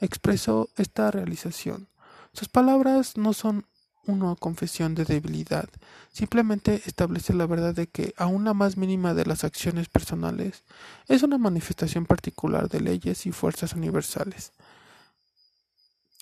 expresó 0.00 0.68
esta 0.76 1.10
realización. 1.10 1.88
Sus 2.32 2.48
palabras 2.48 3.16
no 3.16 3.32
son 3.32 3.66
una 4.06 4.36
confesión 4.36 4.94
de 4.94 5.04
debilidad, 5.04 5.68
simplemente 6.12 6.82
establece 6.86 7.34
la 7.34 7.46
verdad 7.46 7.74
de 7.74 7.88
que 7.88 8.14
aun 8.16 8.44
la 8.44 8.54
más 8.54 8.76
mínima 8.76 9.14
de 9.14 9.26
las 9.26 9.42
acciones 9.42 9.88
personales 9.88 10.62
es 11.08 11.22
una 11.22 11.38
manifestación 11.38 12.06
particular 12.06 12.68
de 12.68 12.80
leyes 12.80 13.26
y 13.26 13.32
fuerzas 13.32 13.72
universales. 13.72 14.52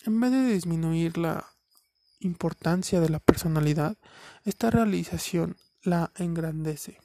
En 0.07 0.21
vez 0.21 0.33
de 0.33 0.53
disminuir 0.53 1.17
la 1.17 1.47
importancia 2.21 3.01
de 3.01 3.09
la 3.09 3.21
personalidad, 3.21 3.97
esta 4.45 4.71
realización 4.71 5.57
la 5.83 6.13
engrandece. 6.17 6.99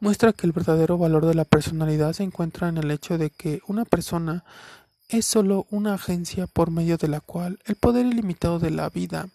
Muestra 0.00 0.32
que 0.32 0.46
el 0.46 0.52
verdadero 0.52 0.96
valor 0.96 1.26
de 1.26 1.34
la 1.34 1.44
personalidad 1.44 2.14
se 2.14 2.22
encuentra 2.22 2.70
en 2.70 2.78
el 2.78 2.90
hecho 2.90 3.18
de 3.18 3.28
que 3.28 3.60
una 3.66 3.84
persona 3.84 4.44
es 5.08 5.26
sólo 5.26 5.66
una 5.70 5.92
agencia 5.92 6.46
por 6.46 6.70
medio 6.70 6.96
de 6.96 7.08
la 7.08 7.20
cual 7.20 7.58
el 7.66 7.76
poder 7.76 8.06
ilimitado 8.06 8.58
de 8.58 8.70
la 8.70 8.88
vida 8.88 9.28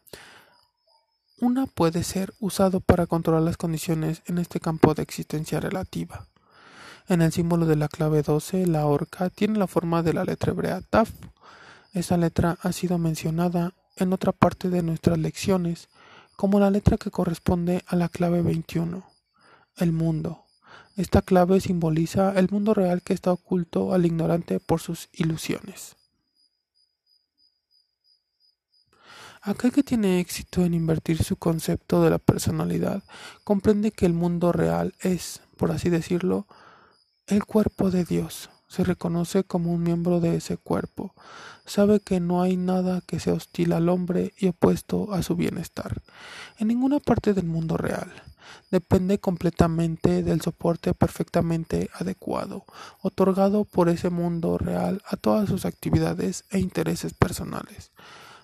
una 1.39 1.67
puede 1.67 2.03
ser 2.03 2.33
usado 2.39 2.79
para 2.79 3.05
controlar 3.05 3.43
las 3.43 3.57
condiciones 3.57 4.23
en 4.25 4.39
este 4.39 4.59
campo 4.59 4.95
de 4.95 5.03
existencia 5.03 5.59
relativa. 5.59 6.27
En 7.09 7.23
el 7.23 7.31
símbolo 7.31 7.65
de 7.65 7.75
la 7.75 7.87
clave 7.87 8.21
12, 8.21 8.67
la 8.67 8.85
horca 8.85 9.31
tiene 9.31 9.57
la 9.57 9.65
forma 9.65 10.03
de 10.03 10.13
la 10.13 10.23
letra 10.25 10.51
hebrea 10.51 10.81
Taf. 10.81 11.09
Esa 11.91 12.17
letra 12.17 12.59
ha 12.61 12.71
sido 12.71 12.99
mencionada 12.99 13.73
en 13.95 14.13
otra 14.13 14.31
parte 14.31 14.69
de 14.69 14.83
nuestras 14.83 15.17
lecciones 15.17 15.89
como 16.35 16.59
la 16.59 16.69
letra 16.69 16.97
que 16.97 17.09
corresponde 17.09 17.83
a 17.87 17.95
la 17.95 18.09
clave 18.09 18.43
21, 18.43 19.03
el 19.77 19.91
mundo. 19.91 20.45
Esta 20.97 21.23
clave 21.23 21.59
simboliza 21.61 22.31
el 22.37 22.47
mundo 22.51 22.75
real 22.75 23.01
que 23.01 23.13
está 23.13 23.31
oculto 23.31 23.91
al 23.91 24.05
ignorante 24.05 24.59
por 24.59 24.79
sus 24.79 25.09
ilusiones. 25.11 25.95
Aquel 29.41 29.71
que 29.71 29.81
tiene 29.81 30.19
éxito 30.19 30.63
en 30.63 30.75
invertir 30.75 31.23
su 31.23 31.37
concepto 31.37 32.03
de 32.03 32.11
la 32.11 32.19
personalidad 32.19 33.01
comprende 33.43 33.89
que 33.89 34.05
el 34.05 34.13
mundo 34.13 34.51
real 34.51 34.93
es, 34.99 35.41
por 35.57 35.71
así 35.71 35.89
decirlo, 35.89 36.45
el 37.29 37.45
cuerpo 37.45 37.91
de 37.91 38.05
Dios 38.05 38.49
se 38.67 38.83
reconoce 38.83 39.43
como 39.43 39.71
un 39.71 39.83
miembro 39.83 40.19
de 40.19 40.35
ese 40.35 40.57
cuerpo. 40.57 41.13
Sabe 41.65 41.99
que 41.99 42.19
no 42.19 42.41
hay 42.41 42.57
nada 42.57 43.01
que 43.05 43.19
sea 43.19 43.33
hostil 43.33 43.73
al 43.73 43.87
hombre 43.87 44.33
y 44.37 44.47
opuesto 44.47 45.13
a 45.13 45.21
su 45.21 45.35
bienestar. 45.35 46.01
En 46.57 46.69
ninguna 46.69 46.99
parte 46.99 47.35
del 47.35 47.45
mundo 47.45 47.77
real. 47.77 48.11
Depende 48.71 49.19
completamente 49.19 50.23
del 50.23 50.41
soporte 50.41 50.95
perfectamente 50.95 51.89
adecuado, 51.93 52.65
otorgado 53.01 53.63
por 53.63 53.89
ese 53.89 54.09
mundo 54.09 54.57
real 54.57 55.03
a 55.05 55.15
todas 55.15 55.49
sus 55.49 55.65
actividades 55.65 56.45
e 56.49 56.57
intereses 56.57 57.13
personales. 57.13 57.91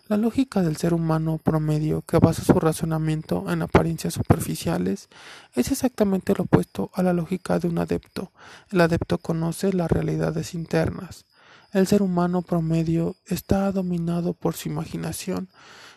La 0.08 0.18
lógica 0.18 0.62
del 0.62 0.78
ser 0.78 0.94
humano 0.94 1.40
promedio, 1.40 2.04
que 2.04 2.20
basa 2.20 2.44
su 2.44 2.54
razonamiento 2.60 3.52
en 3.52 3.64
apariencias 3.64 4.14
superficiales, 4.14 5.10
es 5.56 5.72
exactamente 5.72 6.36
lo 6.38 6.44
opuesto 6.44 6.92
a 6.94 7.02
la 7.02 7.12
lógica 7.12 7.58
de 7.58 7.68
un 7.68 7.80
adepto. 7.80 8.32
El 8.70 8.82
adepto 8.82 9.18
conoce 9.18 9.74
las 9.74 9.90
realidades 9.90 10.54
internas. 10.54 11.26
El 11.74 11.88
ser 11.88 12.04
humano 12.04 12.44
promedio 12.44 13.16
está 13.26 13.72
dominado 13.72 14.34
por 14.34 14.54
su 14.54 14.70
imaginación 14.70 15.50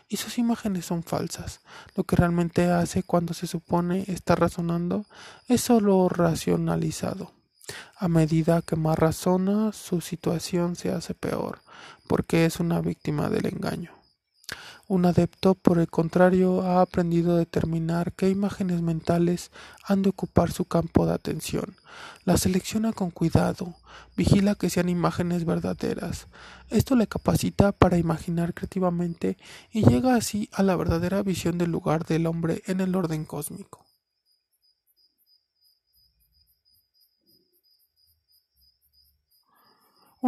y 0.08 0.16
sus 0.16 0.38
imágenes 0.38 0.86
son 0.86 1.02
falsas. 1.02 1.60
Lo 1.94 2.04
que 2.04 2.16
realmente 2.16 2.70
hace 2.70 3.02
cuando 3.02 3.34
se 3.34 3.46
supone 3.46 4.04
está 4.06 4.34
razonando 4.36 5.04
es 5.48 5.60
solo 5.60 6.08
racionalizado. 6.08 7.34
A 7.98 8.08
medida 8.08 8.62
que 8.62 8.74
más 8.74 8.98
razona, 8.98 9.72
su 9.72 10.00
situación 10.00 10.76
se 10.76 10.92
hace 10.92 11.12
peor, 11.12 11.60
porque 12.06 12.46
es 12.46 12.58
una 12.58 12.80
víctima 12.80 13.28
del 13.28 13.44
engaño. 13.44 13.97
Un 14.88 15.04
adepto, 15.04 15.54
por 15.54 15.78
el 15.78 15.88
contrario, 15.88 16.62
ha 16.62 16.80
aprendido 16.80 17.34
a 17.34 17.38
determinar 17.38 18.14
qué 18.14 18.30
imágenes 18.30 18.80
mentales 18.80 19.50
han 19.84 20.00
de 20.00 20.08
ocupar 20.08 20.50
su 20.50 20.64
campo 20.64 21.04
de 21.04 21.12
atención. 21.12 21.76
Las 22.24 22.40
selecciona 22.40 22.94
con 22.94 23.10
cuidado, 23.10 23.74
vigila 24.16 24.54
que 24.54 24.70
sean 24.70 24.88
imágenes 24.88 25.44
verdaderas. 25.44 26.26
Esto 26.70 26.96
le 26.96 27.06
capacita 27.06 27.72
para 27.72 27.98
imaginar 27.98 28.54
creativamente 28.54 29.36
y 29.72 29.84
llega 29.86 30.14
así 30.14 30.48
a 30.54 30.62
la 30.62 30.74
verdadera 30.74 31.22
visión 31.22 31.58
del 31.58 31.70
lugar 31.70 32.06
del 32.06 32.26
hombre 32.26 32.62
en 32.66 32.80
el 32.80 32.96
orden 32.96 33.26
cósmico. 33.26 33.87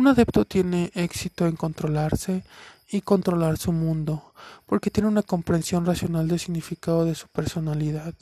Un 0.00 0.08
adepto 0.08 0.46
tiene 0.46 0.90
éxito 0.94 1.46
en 1.46 1.56
controlarse 1.56 2.42
y 2.90 3.02
controlar 3.02 3.58
su 3.58 3.70
mundo, 3.70 4.32
porque 4.64 4.90
tiene 4.90 5.10
una 5.10 5.22
comprensión 5.22 5.84
racional 5.84 6.26
del 6.26 6.40
significado 6.40 7.04
de 7.04 7.14
su 7.14 7.28
personalidad. 7.28 8.14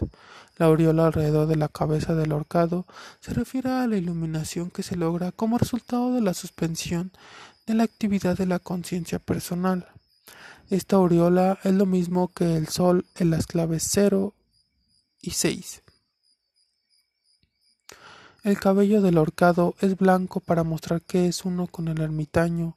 La 0.57 0.67
aureola 0.67 1.07
alrededor 1.07 1.47
de 1.47 1.55
la 1.55 1.69
cabeza 1.69 2.17
del 2.17 2.33
ahorcado 2.33 2.85
se 3.21 3.33
refiere 3.33 3.71
a 3.71 3.87
la 3.87 3.97
iluminación 3.97 4.73
que 4.73 4.83
se 4.83 4.97
logra 4.97 5.31
como 5.31 5.57
resultado 5.57 6.13
de 6.13 6.21
la 6.21 6.35
suspensión 6.35 7.13
de 7.69 7.75
la 7.75 7.85
actividad 7.85 8.37
de 8.37 8.47
la 8.47 8.59
conciencia 8.59 9.21
personal. 9.21 9.87
Esta 10.71 10.97
aureola 10.97 11.61
es 11.63 11.75
lo 11.75 11.87
mismo 11.87 12.27
que 12.27 12.57
el 12.57 12.67
sol 12.67 13.07
en 13.15 13.31
las 13.31 13.47
claves 13.47 13.87
0 13.89 14.35
y 15.23 15.31
6. 15.31 15.83
El 18.43 18.59
cabello 18.59 19.03
del 19.03 19.19
ahorcado 19.19 19.75
es 19.81 19.97
blanco 19.97 20.41
para 20.41 20.65
mostrar 20.65 21.03
que 21.03 21.27
es 21.27 21.45
uno 21.45 21.67
con 21.67 21.89
el 21.89 22.01
ermitaño 22.01 22.77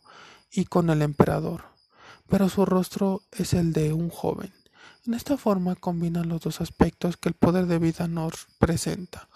y 0.52 0.65
con 0.65 0.89
el 0.89 1.02
emperador 1.02 1.71
pero 2.32 2.47
su 2.47 2.65
rostro 2.65 3.24
es 3.34 3.54
el 3.54 3.74
de 3.74 3.91
un 3.91 4.10
joven. 4.10 4.54
En 5.06 5.15
esta 5.15 5.36
forma 5.36 5.76
combinan 5.76 6.30
los 6.30 6.39
dos 6.39 6.62
aspectos 6.62 7.17
que 7.17 7.28
el 7.28 7.36
poder 7.36 7.65
de 7.65 7.78
vida 7.78 8.08
nos 8.08 8.47
presenta. 8.58 9.28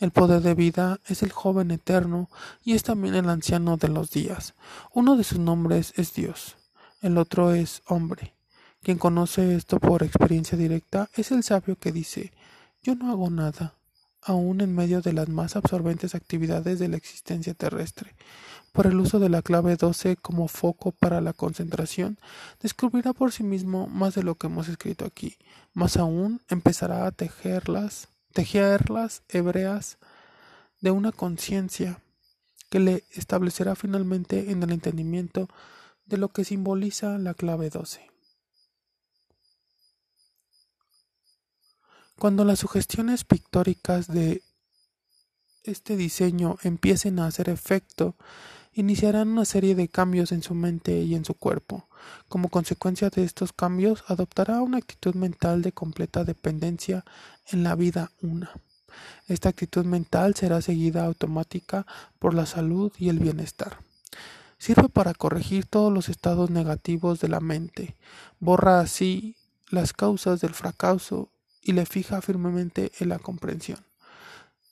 El 0.00 0.12
poder 0.12 0.40
de 0.40 0.54
vida 0.54 0.98
es 1.06 1.22
el 1.22 1.30
joven 1.30 1.70
eterno 1.70 2.30
y 2.64 2.72
es 2.72 2.84
también 2.84 3.14
el 3.16 3.28
anciano 3.28 3.76
de 3.76 3.88
los 3.88 4.10
días. 4.10 4.54
Uno 4.94 5.16
de 5.16 5.24
sus 5.24 5.38
nombres 5.38 5.92
es 5.96 6.14
Dios, 6.14 6.56
el 7.02 7.18
otro 7.18 7.52
es 7.52 7.82
hombre. 7.86 8.34
Quien 8.82 8.96
conoce 8.96 9.54
esto 9.54 9.78
por 9.78 10.02
experiencia 10.02 10.56
directa 10.56 11.10
es 11.14 11.30
el 11.32 11.42
sabio 11.42 11.76
que 11.76 11.92
dice 11.92 12.32
yo 12.82 12.94
no 12.94 13.10
hago 13.10 13.28
nada, 13.28 13.74
aun 14.28 14.60
en 14.60 14.74
medio 14.74 15.00
de 15.00 15.14
las 15.14 15.28
más 15.30 15.56
absorbentes 15.56 16.14
actividades 16.14 16.78
de 16.78 16.88
la 16.88 16.98
existencia 16.98 17.54
terrestre. 17.54 18.14
Por 18.72 18.86
el 18.86 19.00
uso 19.00 19.18
de 19.18 19.30
la 19.30 19.40
clave 19.40 19.76
12 19.76 20.16
como 20.16 20.48
foco 20.48 20.92
para 20.92 21.22
la 21.22 21.32
concentración, 21.32 22.18
descubrirá 22.60 23.14
por 23.14 23.32
sí 23.32 23.42
mismo 23.42 23.86
más 23.86 24.14
de 24.14 24.22
lo 24.22 24.34
que 24.34 24.48
hemos 24.48 24.68
escrito 24.68 25.06
aquí. 25.06 25.38
Más 25.72 25.96
aún, 25.96 26.42
empezará 26.50 27.06
a 27.06 27.10
tejerlas, 27.10 28.08
tejerlas 28.34 29.22
hebreas 29.30 29.96
de 30.82 30.90
una 30.90 31.10
conciencia 31.10 32.00
que 32.68 32.80
le 32.80 33.04
establecerá 33.12 33.74
finalmente 33.76 34.50
en 34.50 34.62
el 34.62 34.72
entendimiento 34.72 35.48
de 36.04 36.18
lo 36.18 36.28
que 36.28 36.44
simboliza 36.44 37.16
la 37.16 37.32
clave 37.32 37.70
12. 37.70 38.17
Cuando 42.18 42.44
las 42.44 42.58
sugestiones 42.58 43.22
pictóricas 43.22 44.08
de 44.08 44.42
este 45.62 45.96
diseño 45.96 46.56
empiecen 46.64 47.20
a 47.20 47.26
hacer 47.26 47.48
efecto, 47.48 48.16
iniciarán 48.72 49.28
una 49.28 49.44
serie 49.44 49.76
de 49.76 49.86
cambios 49.86 50.32
en 50.32 50.42
su 50.42 50.54
mente 50.54 51.00
y 51.02 51.14
en 51.14 51.24
su 51.24 51.34
cuerpo. 51.34 51.88
Como 52.28 52.48
consecuencia 52.48 53.08
de 53.08 53.22
estos 53.22 53.52
cambios, 53.52 54.02
adoptará 54.08 54.60
una 54.62 54.78
actitud 54.78 55.14
mental 55.14 55.62
de 55.62 55.70
completa 55.70 56.24
dependencia 56.24 57.04
en 57.52 57.62
la 57.62 57.76
vida 57.76 58.10
una. 58.20 58.50
Esta 59.28 59.50
actitud 59.50 59.84
mental 59.84 60.34
será 60.34 60.60
seguida 60.60 61.04
automática 61.04 61.86
por 62.18 62.34
la 62.34 62.46
salud 62.46 62.90
y 62.98 63.10
el 63.10 63.20
bienestar. 63.20 63.78
Sirve 64.58 64.88
para 64.88 65.14
corregir 65.14 65.66
todos 65.66 65.92
los 65.92 66.08
estados 66.08 66.50
negativos 66.50 67.20
de 67.20 67.28
la 67.28 67.38
mente, 67.38 67.94
borra 68.40 68.80
así 68.80 69.36
las 69.70 69.92
causas 69.92 70.40
del 70.40 70.54
fracaso 70.54 71.30
y 71.68 71.72
le 71.72 71.84
fija 71.84 72.22
firmemente 72.22 72.92
en 72.98 73.10
la 73.10 73.18
comprensión 73.18 73.84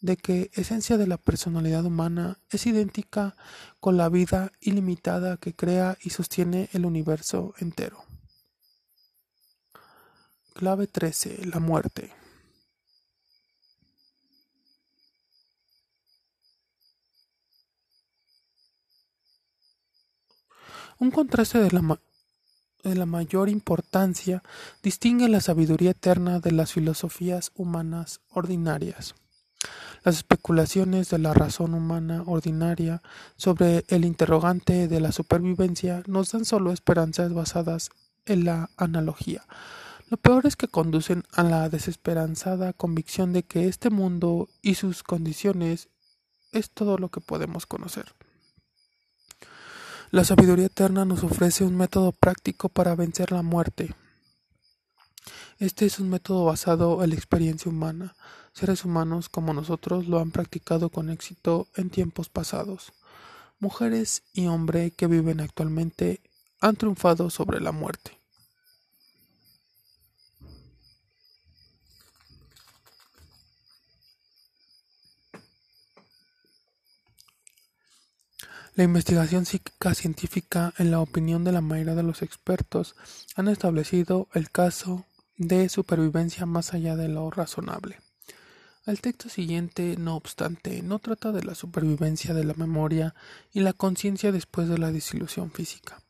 de 0.01 0.17
que 0.17 0.51
esencia 0.55 0.97
de 0.97 1.07
la 1.07 1.19
personalidad 1.19 1.85
humana 1.85 2.39
es 2.49 2.65
idéntica 2.65 3.37
con 3.81 3.99
la 3.99 4.09
vida 4.09 4.51
ilimitada 4.61 5.37
que 5.37 5.55
crea 5.55 5.99
y 6.01 6.09
sostiene 6.09 6.71
el 6.73 6.87
universo 6.87 7.53
entero. 7.59 8.03
Clave 10.55 10.87
13. 10.87 11.45
La 11.53 11.61
muerte. 11.61 12.15
Un 20.99 21.11
contraste 21.11 21.59
de 21.59 21.71
la, 21.73 22.01
de 22.83 22.95
la 22.95 23.07
mayor 23.07 23.49
importancia 23.49 24.43
distingue 24.83 25.29
la 25.29 25.41
sabiduría 25.41 25.91
eterna 25.91 26.41
de 26.41 26.53
las 26.53 26.73
filosofías 26.73 27.53
humanas 27.55 28.21
ordinarias. 28.31 29.15
Las 30.05 30.17
especulaciones 30.17 31.11
de 31.11 31.19
la 31.19 31.35
razón 31.35 31.75
humana 31.75 32.23
ordinaria 32.27 33.03
sobre 33.37 33.85
el 33.89 34.05
interrogante 34.05 34.87
de 34.87 35.01
la 35.01 35.11
supervivencia 35.11 36.03
nos 36.07 36.31
dan 36.31 36.45
solo 36.45 36.73
esperanzas 36.73 37.35
basadas 37.35 37.91
en 38.25 38.45
la 38.45 38.71
analogía. 38.77 39.45
Lo 40.09 40.17
peor 40.17 40.47
es 40.47 40.55
que 40.55 40.69
conducen 40.69 41.25
a 41.33 41.43
la 41.43 41.69
desesperanzada 41.69 42.73
convicción 42.73 43.33
de 43.33 43.43
que 43.43 43.67
este 43.67 43.91
mundo 43.91 44.49
y 44.63 44.77
sus 44.77 45.03
condiciones 45.03 45.89
es 46.53 46.71
todo 46.71 46.99
lo 46.99 47.09
que 47.09 47.21
podemos 47.21 47.67
conocer. 47.67 48.15
La 50.13 50.23
sabiduría 50.23 50.67
eterna 50.67 51.05
nos 51.05 51.25
ofrece 51.25 51.65
un 51.65 51.77
método 51.77 52.13
práctico 52.13 52.69
para 52.69 52.95
vencer 52.95 53.33
la 53.33 53.43
muerte. 53.43 53.93
Este 55.59 55.85
es 55.85 55.99
un 55.99 56.09
método 56.11 56.45
basado 56.45 57.03
en 57.03 57.11
la 57.11 57.17
experiencia 57.17 57.71
humana. 57.71 58.15
Seres 58.53 58.85
humanos 58.85 59.29
como 59.29 59.53
nosotros 59.53 60.07
lo 60.07 60.21
han 60.21 60.31
practicado 60.31 60.91
con 60.91 61.11
éxito 61.11 61.67
en 61.75 61.91
tiempos 61.91 62.29
pasados. 62.29 62.93
Mujeres 63.59 64.23
y 64.33 64.47
hombres 64.47 64.93
que 64.97 65.09
viven 65.09 65.41
actualmente 65.41 66.21
han 66.61 66.77
triunfado 66.77 67.29
sobre 67.29 67.61
la 67.61 67.73
muerte. 67.73 68.21
La 78.77 78.85
investigación 78.85 79.47
psíquica 79.47 79.95
científica, 79.95 80.75
en 80.77 80.91
la 80.91 81.01
opinión 81.01 81.45
de 81.45 81.53
la 81.53 81.63
mayoría 81.63 81.95
de 81.95 82.03
los 82.03 82.21
expertos, 82.21 82.95
han 83.35 83.49
establecido 83.49 84.29
el 84.35 84.51
caso 84.51 85.07
de 85.39 85.71
supervivencia 85.71 86.45
más 86.45 86.75
allá 86.75 86.95
de 86.95 87.09
lo 87.09 87.31
razonable. 87.31 88.01
El 88.85 89.01
texto 89.01 89.31
siguiente, 89.31 89.97
no 89.97 90.15
obstante, 90.15 90.83
no 90.83 90.99
trata 90.99 91.33
de 91.33 91.43
la 91.43 91.55
supervivencia 91.55 92.35
de 92.35 92.45
la 92.45 92.53
memoria 92.53 93.15
y 93.51 93.61
la 93.61 93.73
conciencia 93.73 94.31
después 94.31 94.69
de 94.69 94.77
la 94.77 94.93
disolución 94.93 95.51
física, 95.51 96.03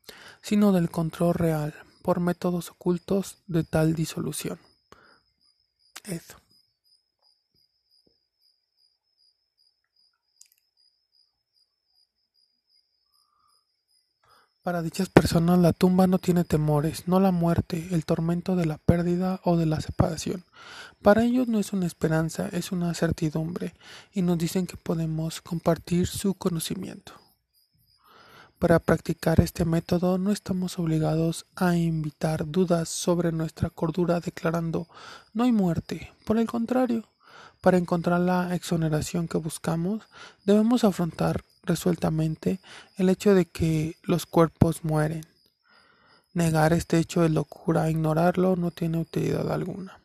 sino 0.43 0.73
del 0.73 0.91
control 0.91 1.35
real 1.35 1.73
por 2.03 2.19
métodos 2.19 2.73
ocultos 2.73 3.39
de 3.47 3.63
tal 3.63 3.95
disolución. 3.95 4.59
Ed. 6.03 6.23
Para 14.67 14.83
dichas 14.83 15.09
personas 15.09 15.61
la 15.61 15.73
tumba 15.73 16.09
no 16.09 16.19
tiene 16.19 16.43
temores, 16.43 17.07
no 17.07 17.21
la 17.21 17.31
muerte, 17.31 17.87
el 17.93 18.05
tormento 18.05 18.57
de 18.57 18.67
la 18.67 18.79
pérdida 18.79 19.41
o 19.45 19.57
de 19.57 19.65
la 19.65 19.81
separación. 19.81 20.43
Para 21.03 21.23
ellos 21.23 21.47
no 21.47 21.61
es 21.61 21.73
una 21.73 21.87
esperanza, 21.87 22.49
es 22.51 22.73
una 22.73 22.93
certidumbre, 22.93 23.75
y 24.13 24.23
nos 24.23 24.39
dicen 24.39 24.67
que 24.67 24.77
podemos 24.77 25.41
compartir 25.41 26.09
su 26.09 26.35
conocimiento. 26.35 27.13
Para 28.59 28.81
practicar 28.81 29.39
este 29.39 29.65
método 29.65 30.19
no 30.19 30.33
estamos 30.33 30.81
obligados 30.81 31.47
a 31.55 31.77
invitar 31.77 32.45
dudas 32.45 32.89
sobre 32.89 33.31
nuestra 33.31 33.71
cordura 33.71 34.19
declarando 34.19 34.89
no 35.33 35.45
hay 35.45 35.53
muerte. 35.53 36.11
Por 36.25 36.39
el 36.39 36.49
contrario, 36.49 37.05
para 37.61 37.79
encontrar 37.79 38.19
la 38.19 38.53
exoneración 38.53 39.29
que 39.29 39.39
buscamos, 39.39 40.03
debemos 40.45 40.83
afrontar 40.83 41.45
resueltamente 41.67 42.61
el 42.97 43.09
hecho 43.09 43.35
de 43.35 43.47
que 43.47 43.97
los 44.03 44.27
cuerpos 44.27 44.85
mueren. 44.85 45.27
Negar 46.33 46.73
este 46.73 46.99
hecho 46.99 47.23
de 47.23 47.29
locura, 47.29 47.91
ignorarlo, 47.91 48.57
no 48.57 48.71
tiene 48.71 48.99
utilidad 48.99 49.51
alguna. 49.51 50.01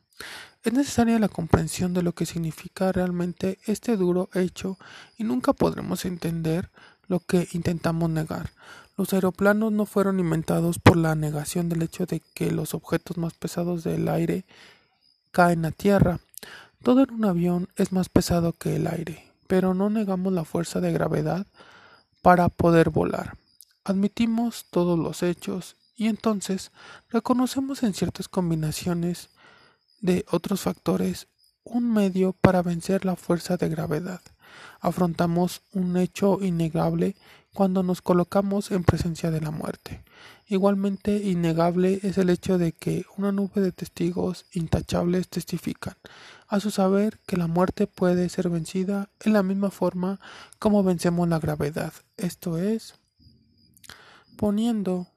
Es 0.64 0.74
necesaria 0.74 1.18
la 1.20 1.28
comprensión 1.28 1.94
de 1.94 2.04
lo 2.04 2.14
que 2.14 2.26
significa 2.26 2.92
realmente 2.92 3.60
este 3.66 3.98
duro 3.98 4.30
hecho 4.34 4.78
y 5.18 5.24
nunca 5.24 5.54
podremos 5.54 6.06
entender 6.06 6.70
lo 7.08 7.20
que 7.20 7.48
intentamos 7.54 8.10
negar. 8.10 8.52
Los 8.96 9.14
aeroplanos 9.14 9.72
no 9.72 9.86
fueron 9.86 10.20
inventados 10.20 10.78
por 10.78 10.98
la 10.98 11.16
negación 11.16 11.68
del 11.70 11.82
hecho 11.82 12.06
de 12.06 12.22
que 12.36 12.52
los 12.52 12.74
objetos 12.74 13.18
más 13.18 13.34
pesados 13.34 13.84
del 13.84 14.08
aire 14.08 14.46
caen 15.32 15.66
a 15.66 15.72
tierra. 15.72 16.20
Todo 16.84 17.04
en 17.04 17.12
un 17.12 17.26
avión 17.26 17.70
es 17.76 17.92
más 17.92 18.10
pesado 18.10 18.54
que 18.54 18.76
el 18.76 18.88
aire 18.88 19.31
pero 19.52 19.74
no 19.74 19.90
negamos 19.90 20.32
la 20.32 20.46
fuerza 20.46 20.80
de 20.80 20.94
gravedad 20.94 21.46
para 22.22 22.48
poder 22.48 22.90
volar. 22.90 23.38
Admitimos 23.84 24.68
todos 24.72 24.98
los 24.98 25.24
hechos 25.24 25.76
y 25.94 26.08
entonces 26.08 26.72
reconocemos 27.10 27.84
en 27.84 27.94
ciertas 27.94 28.30
combinaciones 28.30 29.30
de 30.00 30.24
otros 30.32 30.62
factores 30.62 31.28
un 31.66 31.94
medio 31.94 32.32
para 32.32 32.62
vencer 32.62 33.04
la 33.04 33.18
fuerza 33.18 33.58
de 33.58 33.68
gravedad. 33.68 34.22
Afrontamos 34.80 35.64
un 35.74 35.98
hecho 35.98 36.38
innegable 36.42 37.18
cuando 37.54 37.84
nos 37.84 38.02
colocamos 38.02 38.72
en 38.72 38.86
presencia 38.86 39.32
de 39.32 39.42
la 39.42 39.52
muerte. 39.52 40.02
Igualmente 40.48 41.18
innegable 41.18 42.00
es 42.04 42.18
el 42.18 42.30
hecho 42.30 42.58
de 42.58 42.72
que 42.72 43.06
una 43.18 43.34
nube 43.34 43.60
de 43.60 43.74
testigos 43.74 44.46
intachables 44.54 45.28
testifican, 45.28 45.96
a 46.52 46.60
su 46.60 46.70
saber, 46.70 47.18
que 47.26 47.38
la 47.38 47.48
muerte 47.48 47.88
puede 47.88 48.28
ser 48.28 48.50
vencida 48.50 49.10
en 49.22 49.32
la 49.32 49.42
misma 49.42 49.72
forma 49.72 50.20
como 50.60 50.84
vencemos 50.84 51.30
la 51.30 51.40
gravedad, 51.40 51.94
esto 52.18 52.58
es, 52.58 52.96
poniendo 54.36 55.08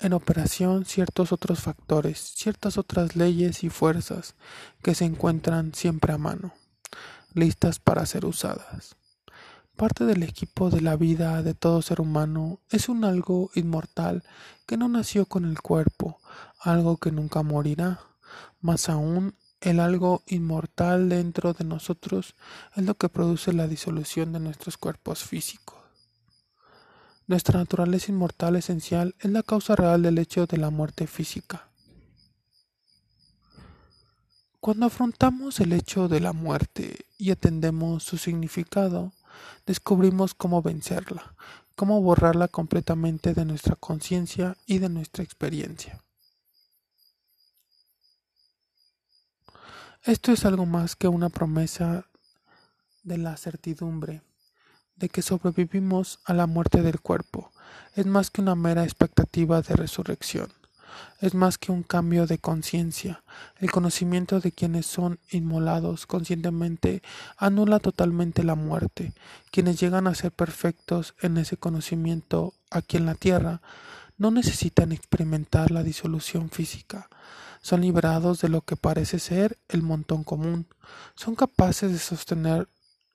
en 0.00 0.12
operación 0.12 0.84
ciertos 0.84 1.30
otros 1.30 1.60
factores, 1.60 2.18
ciertas 2.18 2.76
otras 2.76 3.14
leyes 3.14 3.62
y 3.62 3.70
fuerzas 3.70 4.34
que 4.82 4.96
se 4.96 5.04
encuentran 5.04 5.74
siempre 5.74 6.12
a 6.12 6.18
mano, 6.18 6.54
listas 7.32 7.78
para 7.78 8.04
ser 8.04 8.26
usadas. 8.26 8.96
Parte 9.76 10.06
del 10.06 10.24
equipo 10.24 10.70
de 10.70 10.80
la 10.80 10.96
vida 10.96 11.40
de 11.44 11.54
todo 11.54 11.82
ser 11.82 12.00
humano 12.00 12.58
es 12.68 12.88
un 12.88 13.04
algo 13.04 13.52
inmortal 13.54 14.24
que 14.66 14.76
no 14.76 14.88
nació 14.88 15.26
con 15.26 15.44
el 15.44 15.60
cuerpo, 15.60 16.18
algo 16.58 16.96
que 16.96 17.12
nunca 17.12 17.44
morirá. 17.44 18.00
Más 18.60 18.88
aún, 18.88 19.34
el 19.60 19.80
algo 19.80 20.22
inmortal 20.26 21.08
dentro 21.08 21.52
de 21.52 21.64
nosotros 21.64 22.34
es 22.76 22.84
lo 22.84 22.94
que 22.94 23.08
produce 23.08 23.52
la 23.52 23.68
disolución 23.68 24.32
de 24.32 24.40
nuestros 24.40 24.76
cuerpos 24.76 25.24
físicos. 25.24 25.78
Nuestra 27.26 27.58
naturaleza 27.58 28.10
inmortal 28.10 28.56
esencial 28.56 29.14
es 29.20 29.30
la 29.30 29.42
causa 29.42 29.76
real 29.76 30.02
del 30.02 30.18
hecho 30.18 30.46
de 30.46 30.56
la 30.56 30.70
muerte 30.70 31.06
física. 31.06 31.68
Cuando 34.58 34.86
afrontamos 34.86 35.60
el 35.60 35.72
hecho 35.72 36.08
de 36.08 36.20
la 36.20 36.32
muerte 36.32 37.06
y 37.16 37.30
atendemos 37.30 38.02
su 38.02 38.18
significado, 38.18 39.12
descubrimos 39.64 40.34
cómo 40.34 40.60
vencerla, 40.60 41.34
cómo 41.76 42.02
borrarla 42.02 42.48
completamente 42.48 43.32
de 43.32 43.44
nuestra 43.44 43.76
conciencia 43.76 44.56
y 44.66 44.78
de 44.78 44.88
nuestra 44.88 45.22
experiencia. 45.22 46.02
Esto 50.04 50.32
es 50.32 50.44
algo 50.44 50.66
más 50.66 50.96
que 50.96 51.08
una 51.08 51.28
promesa 51.28 52.06
de 53.02 53.18
la 53.18 53.36
certidumbre 53.36 54.22
de 54.96 55.08
que 55.08 55.22
sobrevivimos 55.22 56.20
a 56.24 56.34
la 56.34 56.46
muerte 56.46 56.82
del 56.82 57.00
cuerpo, 57.00 57.52
es 57.94 58.06
más 58.06 58.30
que 58.30 58.40
una 58.40 58.54
mera 58.54 58.84
expectativa 58.84 59.62
de 59.62 59.74
resurrección 59.76 60.50
es 61.20 61.34
más 61.34 61.58
que 61.58 61.72
un 61.72 61.82
cambio 61.82 62.26
de 62.26 62.38
conciencia. 62.38 63.22
El 63.58 63.70
conocimiento 63.70 64.40
de 64.40 64.52
quienes 64.52 64.86
son 64.86 65.18
inmolados 65.30 66.06
conscientemente 66.06 67.02
anula 67.36 67.78
totalmente 67.78 68.42
la 68.44 68.54
muerte. 68.54 69.12
Quienes 69.50 69.78
llegan 69.80 70.06
a 70.06 70.14
ser 70.14 70.32
perfectos 70.32 71.14
en 71.20 71.36
ese 71.36 71.56
conocimiento 71.56 72.54
aquí 72.70 72.96
en 72.96 73.06
la 73.06 73.14
tierra 73.14 73.60
no 74.16 74.30
necesitan 74.30 74.92
experimentar 74.92 75.70
la 75.70 75.82
disolución 75.82 76.50
física. 76.50 77.08
Son 77.60 77.82
liberados 77.82 78.40
de 78.40 78.48
lo 78.48 78.62
que 78.62 78.76
parece 78.76 79.18
ser 79.18 79.58
el 79.68 79.82
montón 79.82 80.24
común. 80.24 80.66
Son 81.14 81.34
capaces 81.34 81.92
de 81.92 81.98
sostener 81.98 82.68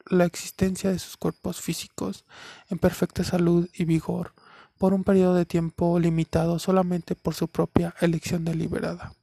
la 0.07 0.25
existencia 0.25 0.91
de 0.91 0.99
sus 0.99 1.17
cuerpos 1.17 1.61
físicos 1.61 2.25
en 2.69 2.77
perfecta 2.77 3.23
salud 3.23 3.67
y 3.73 3.85
vigor 3.85 4.33
por 4.77 4.93
un 4.93 5.03
periodo 5.03 5.35
de 5.35 5.45
tiempo 5.45 5.99
limitado 5.99 6.59
solamente 6.59 7.15
por 7.15 7.33
su 7.33 7.47
propia 7.47 7.95
elección 8.01 8.45
deliberada. 8.45 9.13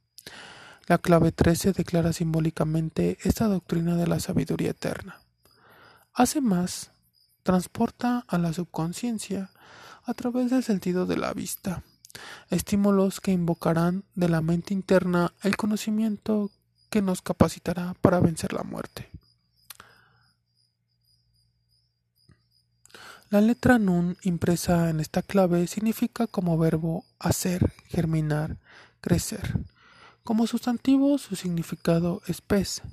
La 0.87 0.97
clave 0.97 1.31
13 1.31 1.71
declara 1.71 2.11
simbólicamente 2.11 3.17
esta 3.23 3.47
doctrina 3.47 3.95
de 3.95 4.07
la 4.07 4.19
sabiduría 4.19 4.71
eterna. 4.71 5.21
Hace 6.13 6.41
más, 6.41 6.91
transporta 7.43 8.25
a 8.27 8.37
la 8.37 8.51
subconsciencia 8.51 9.51
a 10.03 10.13
través 10.13 10.51
del 10.51 10.63
sentido 10.63 11.05
de 11.05 11.17
la 11.17 11.33
vista, 11.33 11.83
estímulos 12.49 13.19
que 13.19 13.31
invocarán 13.31 14.03
de 14.15 14.29
la 14.29 14.41
mente 14.41 14.73
interna 14.73 15.33
el 15.41 15.57
conocimiento 15.57 16.51
que 16.89 17.01
nos 17.01 17.21
capacitará 17.21 17.95
para 18.01 18.19
vencer 18.19 18.53
la 18.53 18.63
muerte. 18.63 19.09
La 23.29 23.41
letra 23.41 23.79
nun 23.79 24.15
impresa 24.21 24.91
en 24.91 24.99
esta 24.99 25.23
clave 25.23 25.65
significa 25.65 26.27
como 26.27 26.55
verbo 26.55 27.03
hacer, 27.17 27.73
germinar, 27.87 28.57
crecer. 29.01 29.57
Como 30.23 30.45
sustantivo 30.45 31.17
su 31.17 31.35
significado 31.35 32.21
es 32.27 32.41
pez. 32.41 32.83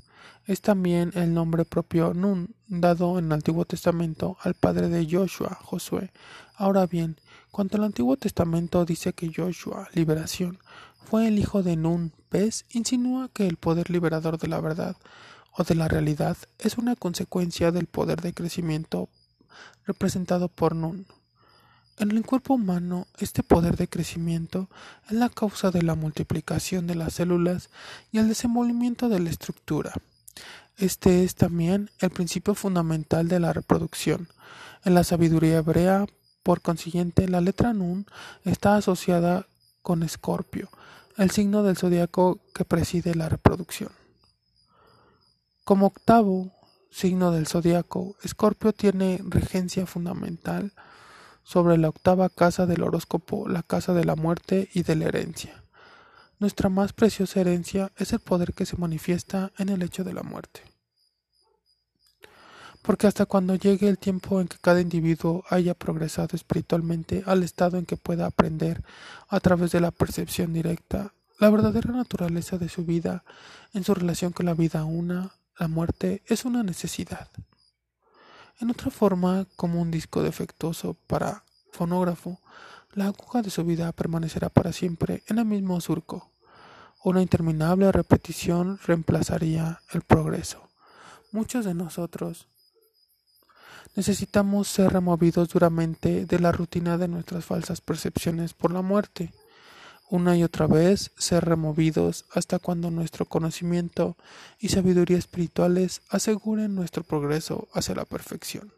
Es 0.47 0.63
también 0.63 1.13
el 1.15 1.35
nombre 1.35 1.65
propio 1.65 2.15
Nun, 2.15 2.55
dado 2.67 3.19
en 3.19 3.27
el 3.27 3.33
Antiguo 3.33 3.67
Testamento 3.67 4.39
al 4.41 4.55
padre 4.55 4.89
de 4.89 5.07
Joshua, 5.09 5.59
Josué. 5.63 6.11
Ahora 6.57 6.87
bien, 6.87 7.21
cuando 7.51 7.77
el 7.77 7.85
Antiguo 7.85 8.17
Testamento 8.17 8.85
dice 8.85 9.13
que 9.13 9.33
Joshua, 9.35 9.89
liberación, 9.93 10.59
fue 11.05 11.27
el 11.27 11.39
hijo 11.39 11.63
de 11.63 11.77
Nun, 11.77 12.13
pez, 12.29 12.65
insinúa 12.71 13.29
que 13.33 13.47
el 13.47 13.57
poder 13.57 13.91
liberador 13.91 14.39
de 14.39 14.49
la 14.49 14.61
verdad 14.61 14.97
o 15.53 15.65
de 15.65 15.75
la 15.75 15.89
realidad 15.89 16.37
es 16.59 16.79
una 16.79 16.95
consecuencia 16.97 17.73
del 17.73 17.87
poder 17.87 18.21
de 18.21 18.33
crecimiento 18.33 19.09
representado 19.87 20.49
por 20.49 20.75
Nun. 20.77 21.07
En 21.99 22.13
el 22.13 22.25
cuerpo 22.25 22.55
humano, 22.55 23.07
este 23.19 23.43
poder 23.43 23.77
de 23.77 23.89
crecimiento 23.89 24.71
es 25.09 25.13
la 25.13 25.29
causa 25.29 25.71
de 25.71 25.83
la 25.83 25.95
multiplicación 25.95 26.87
de 26.87 26.95
las 26.95 27.15
células 27.15 27.69
y 28.11 28.19
el 28.19 28.29
desenvolvimiento 28.29 29.09
de 29.09 29.21
la 29.21 29.29
estructura. 29.29 29.93
Este 30.79 31.25
es 31.25 31.35
también 31.35 31.91
el 31.99 32.09
principio 32.09 32.55
fundamental 32.55 33.29
de 33.29 33.39
la 33.39 33.53
reproducción. 33.53 34.29
En 34.83 34.95
la 34.95 35.05
sabiduría 35.05 35.59
hebrea, 35.59 36.07
por 36.43 36.63
consiguiente, 36.63 37.29
la 37.29 37.41
letra 37.41 37.73
Nun 37.73 38.07
está 38.45 38.77
asociada 38.77 39.47
con 39.83 40.03
Escorpio, 40.03 40.69
el 41.17 41.31
signo 41.31 41.63
del 41.63 41.77
zodiaco 41.77 42.41
que 42.55 42.65
preside 42.65 43.15
la 43.15 43.29
reproducción. 43.29 43.91
Como 45.65 45.87
octavo 45.87 46.53
signo 46.91 47.31
del 47.31 47.47
zodiaco, 47.47 48.17
Escorpio 48.23 48.73
tiene 48.73 49.21
regencia 49.23 49.87
fundamental 49.87 50.73
sobre 51.43 51.79
la 51.79 51.89
octava 51.89 52.29
casa 52.29 52.67
del 52.67 52.83
horóscopo, 52.83 53.49
la 53.49 53.63
casa 53.63 53.95
de 53.95 54.05
la 54.05 54.17
muerte 54.17 54.69
y 54.73 54.83
de 54.83 54.97
la 54.97 55.07
herencia. 55.07 55.63
Nuestra 56.39 56.69
más 56.69 56.93
preciosa 56.93 57.41
herencia 57.41 57.93
es 57.97 58.13
el 58.13 58.21
poder 58.21 58.55
que 58.55 58.67
se 58.67 58.77
manifiesta 58.77 59.53
en 59.59 59.69
el 59.69 59.83
hecho 59.83 60.05
de 60.05 60.15
la 60.15 60.23
muerte. 60.23 60.70
Porque 62.83 63.07
hasta 63.07 63.27
cuando 63.27 63.55
llegue 63.55 63.89
el 63.89 63.99
tiempo 63.99 64.41
en 64.41 64.49
que 64.49 64.57
cada 64.59 64.81
individuo 64.81 65.45
haya 65.51 65.75
progresado 65.75 66.35
espiritualmente 66.35 67.23
al 67.27 67.43
estado 67.43 67.77
en 67.77 67.87
que 67.87 67.97
pueda 67.97 68.27
aprender 68.27 68.83
a 69.29 69.41
través 69.41 69.73
de 69.73 69.81
la 69.81 69.91
percepción 69.91 70.53
directa 70.53 71.13
la 71.41 71.49
verdadera 71.49 71.91
naturaleza 71.93 72.59
de 72.59 72.69
su 72.69 72.85
vida 72.85 73.25
en 73.73 73.83
su 73.83 73.95
relación 73.95 74.31
con 74.33 74.45
la 74.45 74.53
vida 74.53 74.85
una, 74.85 75.33
la 75.59 75.69
muerte 75.69 76.23
es 76.27 76.45
una 76.45 76.63
necesidad. 76.63 77.29
En 78.61 78.71
otra 78.71 78.91
forma, 78.91 79.47
como 79.57 79.81
un 79.81 79.91
disco 79.91 80.23
defectuoso 80.23 80.99
para 81.07 81.45
fonógrafo, 81.73 82.39
la 82.93 83.07
aguja 83.07 83.41
de 83.41 83.49
su 83.49 83.65
vida 83.65 83.91
permanecerá 83.93 84.51
para 84.51 84.75
siempre 84.75 85.23
en 85.29 85.39
el 85.39 85.47
mismo 85.47 85.81
surco. 85.81 86.31
Una 87.03 87.23
interminable 87.23 87.91
repetición 87.91 88.79
reemplazaría 88.85 89.81
el 89.93 90.03
progreso. 90.03 90.69
Muchos 91.33 91.65
de 91.65 91.73
nosotros 91.73 92.49
necesitamos 93.97 94.69
ser 94.69 94.93
removidos 94.93 95.49
duramente 95.49 96.27
de 96.27 96.39
la 96.39 96.53
rutina 96.53 96.99
de 96.99 97.09
nuestras 97.09 97.45
falsas 97.45 97.81
percepciones 97.81 98.55
por 98.55 98.73
la 98.73 98.83
muerte 98.83 99.33
una 100.11 100.37
y 100.37 100.43
otra 100.43 100.67
vez 100.67 101.13
ser 101.17 101.45
removidos 101.45 102.25
hasta 102.35 102.59
cuando 102.59 102.91
nuestro 102.91 103.27
conocimiento 103.27 104.17
y 104.59 104.69
sabiduría 104.69 105.17
espirituales 105.17 106.03
aseguren 106.11 106.75
nuestro 106.75 107.05
progreso 107.05 107.69
hacia 107.73 107.95
la 107.95 108.05
perfección. 108.05 108.73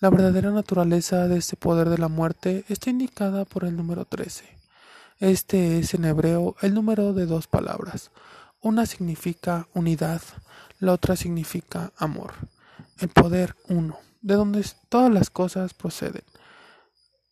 La 0.00 0.10
verdadera 0.10 0.50
naturaleza 0.50 1.28
de 1.28 1.38
este 1.38 1.56
poder 1.56 1.88
de 1.88 1.98
la 1.98 2.08
muerte 2.08 2.64
está 2.68 2.90
indicada 2.90 3.44
por 3.44 3.64
el 3.64 3.76
número 3.76 4.04
13. 4.04 4.44
Este 5.20 5.78
es 5.78 5.94
en 5.94 6.04
hebreo 6.04 6.56
el 6.62 6.74
número 6.74 7.12
de 7.12 7.26
dos 7.26 7.46
palabras. 7.46 8.10
Una 8.60 8.86
significa 8.86 9.68
unidad, 9.72 10.20
la 10.80 10.92
otra 10.92 11.14
significa 11.14 11.92
amor. 11.96 12.34
El 12.98 13.08
poder 13.08 13.54
uno, 13.68 13.98
de 14.20 14.34
donde 14.34 14.64
todas 14.88 15.12
las 15.12 15.30
cosas 15.30 15.74
proceden 15.74 16.22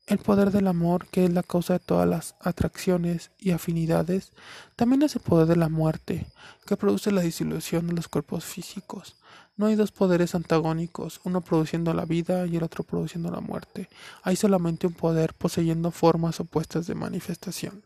el 0.07 0.19
poder 0.19 0.53
del 0.53 0.69
amor, 0.69 1.07
que 1.09 1.25
es 1.25 1.33
la 1.33 1.43
causa 1.43 1.75
de 1.75 1.79
todas 1.81 2.09
las 2.09 2.37
atracciones 2.41 3.33
y 3.39 3.51
afinidades, 3.51 4.33
también 4.77 5.03
es 5.03 5.17
el 5.17 5.23
poder 5.23 5.49
de 5.49 5.57
la 5.57 5.69
muerte, 5.69 6.27
que 6.65 6.77
produce 6.77 7.11
la 7.11 7.23
disolución 7.23 7.89
de 7.89 7.95
los 7.95 8.07
cuerpos 8.07 8.45
físicos. 8.45 9.17
No 9.57 9.67
hay 9.67 9.75
dos 9.75 9.91
poderes 9.91 10.35
antagónicos, 10.35 11.21
uno 11.25 11.41
produciendo 11.41 11.93
la 11.93 12.05
vida 12.05 12.47
y 12.47 12.57
el 12.57 12.63
otro 12.63 12.85
produciendo 12.85 13.31
la 13.31 13.41
muerte. 13.41 13.89
Hay 14.23 14.37
solamente 14.37 14.87
un 14.87 14.93
poder 14.93 15.35
poseyendo 15.35 15.91
formas 15.91 16.39
opuestas 16.39 16.87
de 16.87 16.95
manifestación. 16.95 17.83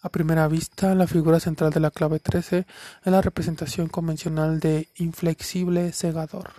A 0.00 0.10
primera 0.10 0.46
vista, 0.46 0.94
la 0.94 1.08
figura 1.08 1.40
central 1.40 1.72
de 1.72 1.80
la 1.80 1.90
clave 1.90 2.20
13 2.20 2.58
es 3.04 3.12
la 3.12 3.20
representación 3.20 3.88
convencional 3.88 4.60
de 4.60 4.88
inflexible 4.94 5.92
segador. 5.92 6.50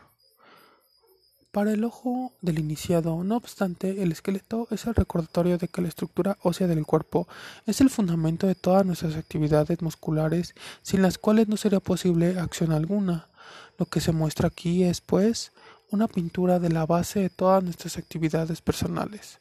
Para 1.51 1.71
el 1.71 1.85
ojo 1.85 2.33
del 2.41 2.59
iniciado, 2.59 3.23
no 3.23 3.37
obstante, 3.37 4.03
el 4.03 4.11
esqueleto 4.11 4.67
es 4.71 4.85
el 4.87 4.93
recordatorio 4.93 5.57
de 5.57 5.69
que 5.69 5.81
la 5.81 5.87
estructura 5.87 6.37
ósea 6.41 6.67
del 6.67 6.85
cuerpo 6.85 7.29
es 7.65 7.79
el 7.79 7.89
fundamento 7.89 8.45
de 8.45 8.55
todas 8.55 8.85
nuestras 8.85 9.15
actividades 9.15 9.81
musculares, 9.81 10.53
sin 10.81 11.01
las 11.01 11.17
cuales 11.17 11.47
no 11.47 11.55
sería 11.55 11.79
posible 11.79 12.37
acción 12.37 12.73
alguna. 12.73 13.29
Lo 13.77 13.85
que 13.85 14.01
se 14.01 14.11
muestra 14.11 14.49
aquí 14.49 14.83
es, 14.83 14.99
pues, 14.99 15.53
una 15.91 16.09
pintura 16.09 16.59
de 16.59 16.69
la 16.69 16.85
base 16.85 17.21
de 17.21 17.29
todas 17.29 17.63
nuestras 17.63 17.97
actividades 17.97 18.61
personales. 18.61 19.39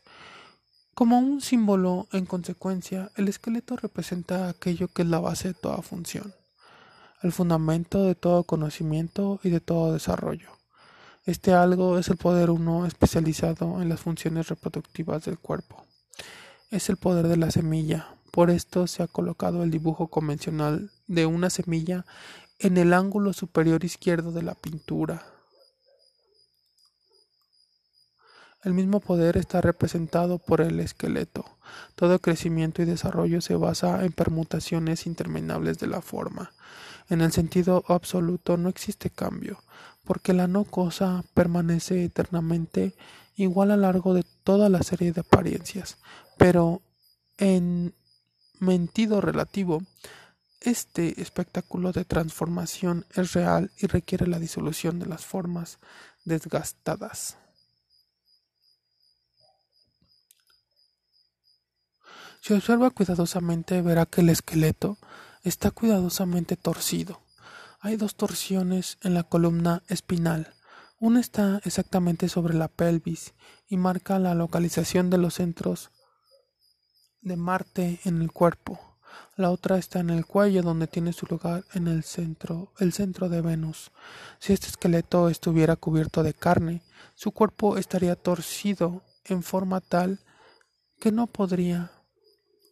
Como 0.99 1.21
un 1.21 1.41
símbolo, 1.41 2.09
en 2.11 2.27
consecuencia, 2.27 3.13
el 3.15 3.29
esqueleto 3.29 3.77
representa 3.77 4.49
aquello 4.49 4.89
que 4.89 5.03
es 5.03 5.09
la 5.09 5.21
base 5.21 5.47
de 5.47 5.55
toda 5.55 5.81
función, 5.81 6.35
el 7.23 7.31
fundamento 7.31 8.03
de 8.03 8.17
todo 8.17 8.43
conocimiento 8.43 9.39
y 9.45 9.51
de 9.51 9.61
todo 9.61 9.93
desarrollo. 9.93 10.49
Este 11.25 11.53
algo 11.53 11.99
es 11.99 12.09
el 12.09 12.17
poder 12.17 12.51
uno 12.51 12.85
especializado 12.85 13.81
en 13.81 13.89
las 13.89 14.01
funciones 14.01 14.49
reproductivas 14.49 15.25
del 15.25 15.39
cuerpo. 15.39 15.87
Es 16.73 16.89
el 16.89 16.97
poder 16.97 17.29
de 17.29 17.37
la 17.37 17.53
semilla. 17.53 18.09
Por 18.33 18.51
esto 18.51 18.89
se 18.89 19.05
ha 19.05 19.07
colocado 19.07 19.63
el 19.63 19.71
dibujo 19.71 20.09
convencional 20.09 20.91
de 21.07 21.27
una 21.27 21.49
semilla 21.49 22.07
en 22.59 22.77
el 22.77 22.93
ángulo 22.93 23.33
superior 23.35 23.85
izquierdo 23.85 24.33
de 24.33 24.43
la 24.43 24.57
pintura. 24.57 25.38
El 28.63 28.75
mismo 28.75 29.01
poder 29.01 29.37
está 29.37 29.61
representado 29.61 30.39
por 30.39 30.61
el 30.61 30.81
esqueleto. 30.81 31.45
Todo 31.95 32.19
crecimiento 32.19 32.83
y 32.83 32.87
desarrollo 32.87 33.41
se 33.41 33.55
basa 33.55 34.05
en 34.05 34.13
permutaciones 34.13 35.07
interminables 35.07 35.79
de 35.79 35.87
la 35.87 36.03
forma. 36.03 36.53
En 37.09 37.21
el 37.21 37.33
sentido 37.33 37.85
absoluto 37.89 38.57
no 38.57 38.69
existe 38.69 39.11
cambio 39.11 39.59
porque 40.09 40.33
la 40.33 40.47
no 40.49 40.65
cosa 40.65 41.23
permanece 41.35 42.03
eternamente 42.03 42.97
igual 43.37 43.71
a 43.71 43.77
lo 43.77 43.83
largo 43.83 44.15
de 44.15 44.25
toda 44.43 44.71
la 44.71 44.83
serie 44.83 45.13
de 45.13 45.21
apariencias, 45.21 45.99
pero 46.39 46.81
en 47.37 47.95
mentido 48.59 49.21
relativo, 49.21 49.83
este 50.63 51.21
espectáculo 51.21 51.93
de 51.93 52.07
transformación 52.07 53.05
es 53.15 53.35
real 53.35 53.71
y 53.77 53.87
requiere 53.87 54.27
la 54.27 54.39
disolución 54.39 54.99
de 54.99 55.07
las 55.07 55.27
formas 55.27 55.79
desgastadas. 56.25 57.37
Si 62.49 62.55
observa 62.55 62.89
cuidadosamente 62.89 63.83
verá 63.83 64.07
que 64.07 64.23
el 64.23 64.31
esqueleto 64.31 64.97
está 65.45 65.71
cuidadosamente 65.71 66.57
torcido 66.57 67.21
hay 67.81 67.97
dos 67.97 68.17
torsiones 68.17 68.97
en 69.03 69.13
la 69.13 69.23
columna 69.23 69.83
espinal. 69.87 70.55
Una 70.99 71.21
está 71.21 71.61
exactamente 71.65 72.31
sobre 72.31 72.55
la 72.55 72.69
pelvis 72.69 73.35
y 73.69 73.77
marca 73.77 74.19
la 74.19 74.35
localización 74.35 75.11
de 75.11 75.19
los 75.19 75.35
centros 75.35 75.91
de 77.21 77.37
Marte 77.37 78.01
en 78.05 78.23
el 78.23 78.33
cuerpo. 78.33 78.81
La 79.37 79.51
otra 79.51 79.77
está 79.79 80.01
en 80.01 80.09
el 80.09 80.25
cuello, 80.25 80.63
donde 80.63 80.87
tiene 80.87 81.13
su 81.13 81.27
lugar 81.27 81.65
en 81.75 81.87
el 81.87 82.03
centro, 82.03 82.73
el 82.79 82.95
centro 82.95 83.29
de 83.29 83.43
Venus. 83.43 83.93
Si 84.41 84.55
este 84.55 84.69
esqueleto 84.69 85.29
estuviera 85.29 85.77
cubierto 85.77 86.23
de 86.23 86.35
carne, 86.35 86.83
su 87.15 87.31
cuerpo 87.31 87.77
estaría 87.77 88.17
torcido 88.17 89.03
en 89.25 89.43
forma 89.43 89.83
tal 89.83 90.21
que 90.99 91.13
no 91.13 91.27
podría 91.29 91.93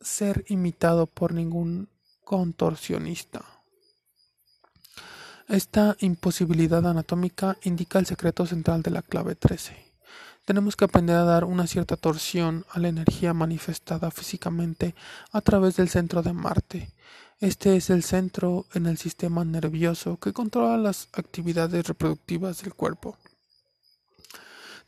ser 0.07 0.45
imitado 0.49 1.07
por 1.07 1.33
ningún 1.35 1.89
contorsionista. 2.25 3.45
Esta 5.49 5.97
imposibilidad 6.01 6.87
anatómica 6.87 7.57
indica 7.63 7.99
el 7.99 8.07
secreto 8.07 8.47
central 8.47 8.83
de 8.83 8.91
la 8.91 9.03
clave 9.03 9.35
13. 9.35 9.77
Tenemos 10.45 10.77
que 10.77 10.85
aprender 10.85 11.17
a 11.17 11.25
dar 11.25 11.45
una 11.45 11.67
cierta 11.67 11.97
torsión 11.97 12.65
a 12.71 12.79
la 12.79 12.89
energía 12.89 13.35
manifestada 13.35 14.11
físicamente 14.11 14.95
a 15.33 15.41
través 15.41 15.77
del 15.77 15.89
centro 15.89 16.23
de 16.23 16.33
Marte. 16.33 16.93
Este 17.41 17.77
es 17.77 17.91
el 17.91 18.03
centro 18.03 18.67
en 18.75 18.87
el 18.87 18.97
sistema 18.97 19.45
nervioso 19.45 20.19
que 20.19 20.33
controla 20.33 20.77
las 20.77 21.09
actividades 21.13 21.87
reproductivas 21.87 22.63
del 22.63 22.75
cuerpo. 22.75 23.17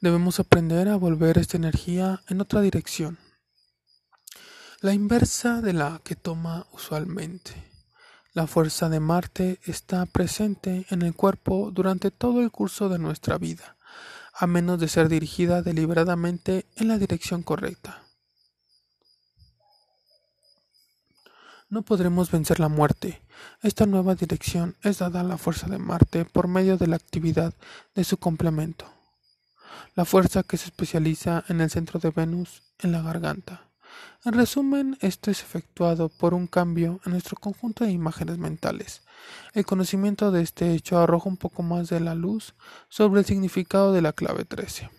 Debemos 0.00 0.38
aprender 0.38 0.88
a 0.88 0.96
volver 0.96 1.38
esta 1.38 1.56
energía 1.56 2.22
en 2.28 2.40
otra 2.40 2.60
dirección, 2.60 3.18
la 4.80 4.92
inversa 4.92 5.60
de 5.60 5.72
la 5.72 6.00
que 6.04 6.16
toma 6.16 6.66
usualmente. 6.72 7.52
La 8.32 8.46
fuerza 8.46 8.88
de 8.88 9.00
Marte 9.00 9.58
está 9.64 10.06
presente 10.06 10.86
en 10.90 11.02
el 11.02 11.14
cuerpo 11.14 11.70
durante 11.72 12.10
todo 12.10 12.40
el 12.40 12.50
curso 12.50 12.88
de 12.88 12.98
nuestra 12.98 13.38
vida 13.38 13.78
a 14.40 14.46
menos 14.46 14.78
de 14.78 14.86
ser 14.86 15.08
dirigida 15.08 15.62
deliberadamente 15.62 16.66
en 16.76 16.86
la 16.86 16.96
dirección 16.96 17.42
correcta. 17.42 18.04
No 21.68 21.82
podremos 21.82 22.30
vencer 22.30 22.60
la 22.60 22.68
muerte. 22.68 23.20
Esta 23.62 23.84
nueva 23.84 24.14
dirección 24.14 24.76
es 24.82 24.98
dada 24.98 25.20
a 25.20 25.24
la 25.24 25.38
fuerza 25.38 25.66
de 25.66 25.78
Marte 25.78 26.24
por 26.24 26.46
medio 26.46 26.78
de 26.78 26.86
la 26.86 26.96
actividad 26.96 27.52
de 27.96 28.04
su 28.04 28.16
complemento, 28.16 28.86
la 29.96 30.04
fuerza 30.04 30.44
que 30.44 30.56
se 30.56 30.66
especializa 30.66 31.44
en 31.48 31.60
el 31.60 31.68
centro 31.68 31.98
de 31.98 32.10
Venus, 32.10 32.62
en 32.78 32.92
la 32.92 33.02
garganta. 33.02 33.67
En 34.24 34.32
resumen, 34.32 34.98
esto 35.00 35.30
es 35.30 35.42
efectuado 35.42 36.08
por 36.08 36.34
un 36.34 36.46
cambio 36.46 37.00
en 37.04 37.12
nuestro 37.12 37.36
conjunto 37.36 37.84
de 37.84 37.92
imágenes 37.92 38.38
mentales. 38.38 39.02
El 39.54 39.64
conocimiento 39.64 40.30
de 40.30 40.42
este 40.42 40.72
hecho 40.72 40.98
arroja 40.98 41.28
un 41.28 41.36
poco 41.36 41.62
más 41.62 41.88
de 41.88 42.00
la 42.00 42.14
luz 42.14 42.54
sobre 42.88 43.20
el 43.20 43.26
significado 43.26 43.92
de 43.92 44.02
la 44.02 44.12
clave 44.12 44.44
13. 44.44 44.90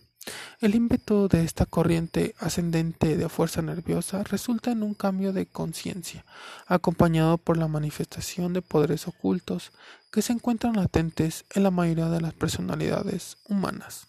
El 0.59 0.75
ímpetu 0.75 1.27
de 1.29 1.43
esta 1.43 1.65
corriente 1.65 2.35
ascendente 2.39 3.15
de 3.17 3.29
fuerza 3.29 3.61
nerviosa 3.61 4.23
resulta 4.23 4.71
en 4.71 4.83
un 4.83 4.93
cambio 4.93 5.31
de 5.31 5.45
conciencia, 5.45 6.25
acompañado 6.67 7.37
por 7.37 7.57
la 7.57 7.67
manifestación 7.67 8.53
de 8.53 8.61
poderes 8.61 9.07
ocultos 9.07 9.71
que 10.11 10.21
se 10.21 10.33
encuentran 10.33 10.75
latentes 10.75 11.45
en 11.55 11.63
la 11.63 11.71
mayoría 11.71 12.09
de 12.09 12.21
las 12.21 12.33
personalidades 12.33 13.37
humanas. 13.47 14.08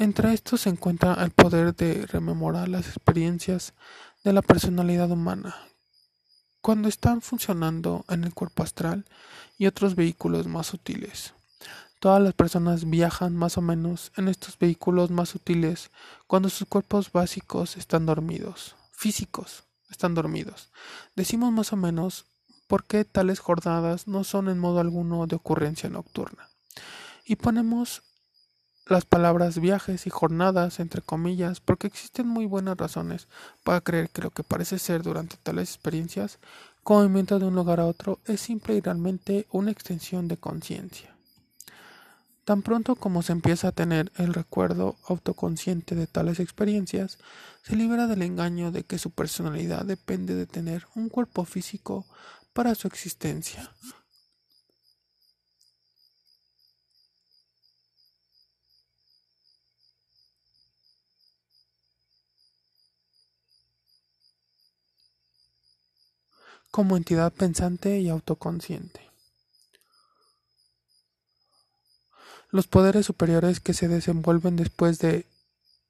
Entre 0.00 0.32
estos 0.32 0.60
se 0.60 0.70
encuentra 0.70 1.14
el 1.24 1.32
poder 1.32 1.74
de 1.74 2.06
rememorar 2.06 2.68
las 2.68 2.86
experiencias 2.86 3.74
de 4.22 4.32
la 4.32 4.42
personalidad 4.42 5.10
humana 5.10 5.56
cuando 6.60 6.88
están 6.88 7.20
funcionando 7.20 8.04
en 8.08 8.22
el 8.22 8.32
cuerpo 8.32 8.62
astral 8.62 9.06
y 9.58 9.66
otros 9.66 9.96
vehículos 9.96 10.46
más 10.46 10.68
sutiles. 10.68 11.34
Todas 11.98 12.22
las 12.22 12.32
personas 12.32 12.88
viajan 12.88 13.34
más 13.34 13.58
o 13.58 13.60
menos 13.60 14.12
en 14.16 14.28
estos 14.28 14.56
vehículos 14.56 15.10
más 15.10 15.30
sutiles 15.30 15.90
cuando 16.28 16.48
sus 16.48 16.68
cuerpos 16.68 17.10
básicos 17.10 17.76
están 17.76 18.06
dormidos, 18.06 18.76
físicos 18.92 19.64
están 19.90 20.14
dormidos. 20.14 20.70
Decimos 21.16 21.50
más 21.50 21.72
o 21.72 21.76
menos 21.76 22.26
porque 22.68 23.04
tales 23.04 23.40
jornadas 23.40 24.06
no 24.06 24.22
son 24.22 24.48
en 24.48 24.60
modo 24.60 24.78
alguno 24.78 25.26
de 25.26 25.34
ocurrencia 25.34 25.90
nocturna. 25.90 26.50
Y 27.24 27.34
ponemos 27.34 28.04
las 28.88 29.04
palabras 29.04 29.60
viajes 29.60 30.06
y 30.06 30.10
jornadas 30.10 30.80
entre 30.80 31.02
comillas 31.02 31.60
porque 31.60 31.86
existen 31.86 32.26
muy 32.26 32.46
buenas 32.46 32.76
razones 32.76 33.28
para 33.62 33.80
creer 33.80 34.08
que 34.10 34.22
lo 34.22 34.30
que 34.30 34.42
parece 34.42 34.78
ser 34.78 35.02
durante 35.02 35.36
tales 35.36 35.70
experiencias 35.70 36.38
movimiento 36.94 37.38
de 37.38 37.46
un 37.46 37.54
lugar 37.54 37.80
a 37.80 37.86
otro 37.86 38.18
es 38.26 38.40
simple 38.40 38.74
y 38.74 38.80
realmente 38.80 39.46
una 39.50 39.70
extensión 39.70 40.28
de 40.28 40.36
conciencia. 40.36 41.14
Tan 42.44 42.62
pronto 42.62 42.94
como 42.94 43.22
se 43.22 43.32
empieza 43.32 43.68
a 43.68 43.72
tener 43.72 44.10
el 44.16 44.32
recuerdo 44.32 44.96
autoconsciente 45.06 45.94
de 45.94 46.06
tales 46.06 46.40
experiencias, 46.40 47.18
se 47.62 47.76
libera 47.76 48.06
del 48.06 48.22
engaño 48.22 48.72
de 48.72 48.84
que 48.84 48.98
su 48.98 49.10
personalidad 49.10 49.84
depende 49.84 50.34
de 50.34 50.46
tener 50.46 50.86
un 50.94 51.10
cuerpo 51.10 51.44
físico 51.44 52.06
para 52.54 52.74
su 52.74 52.88
existencia, 52.88 53.70
como 66.70 66.96
entidad 66.96 67.32
pensante 67.32 67.98
y 67.98 68.08
autoconsciente. 68.08 69.00
Los 72.50 72.66
poderes 72.66 73.06
superiores 73.06 73.60
que 73.60 73.74
se 73.74 73.88
desenvuelven 73.88 74.56
después 74.56 74.98
de 74.98 75.26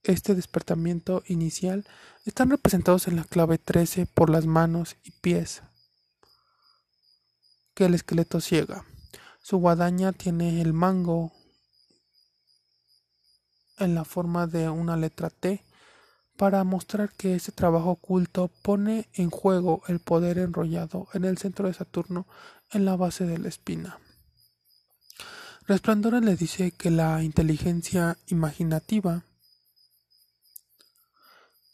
este 0.02 0.34
despertamiento 0.34 1.22
inicial 1.26 1.86
están 2.24 2.50
representados 2.50 3.08
en 3.08 3.16
la 3.16 3.24
clave 3.24 3.58
13 3.58 4.06
por 4.06 4.30
las 4.30 4.46
manos 4.46 4.96
y 5.04 5.12
pies 5.12 5.62
que 7.74 7.84
el 7.86 7.94
esqueleto 7.94 8.40
ciega. 8.40 8.84
Su 9.40 9.58
guadaña 9.58 10.12
tiene 10.12 10.60
el 10.60 10.72
mango 10.72 11.32
en 13.78 13.94
la 13.94 14.04
forma 14.04 14.46
de 14.46 14.68
una 14.68 14.96
letra 14.96 15.30
T 15.30 15.64
para 16.38 16.62
mostrar 16.62 17.10
que 17.10 17.34
ese 17.34 17.50
trabajo 17.50 17.90
oculto 17.90 18.48
pone 18.62 19.08
en 19.12 19.28
juego 19.28 19.82
el 19.88 19.98
poder 19.98 20.38
enrollado 20.38 21.08
en 21.12 21.24
el 21.24 21.36
centro 21.36 21.66
de 21.66 21.74
Saturno 21.74 22.28
en 22.70 22.84
la 22.84 22.94
base 22.94 23.26
de 23.26 23.38
la 23.38 23.48
espina. 23.48 23.98
Resplandores 25.66 26.22
le 26.22 26.36
dice 26.36 26.70
que 26.70 26.92
la 26.92 27.24
inteligencia 27.24 28.18
imaginativa 28.28 29.24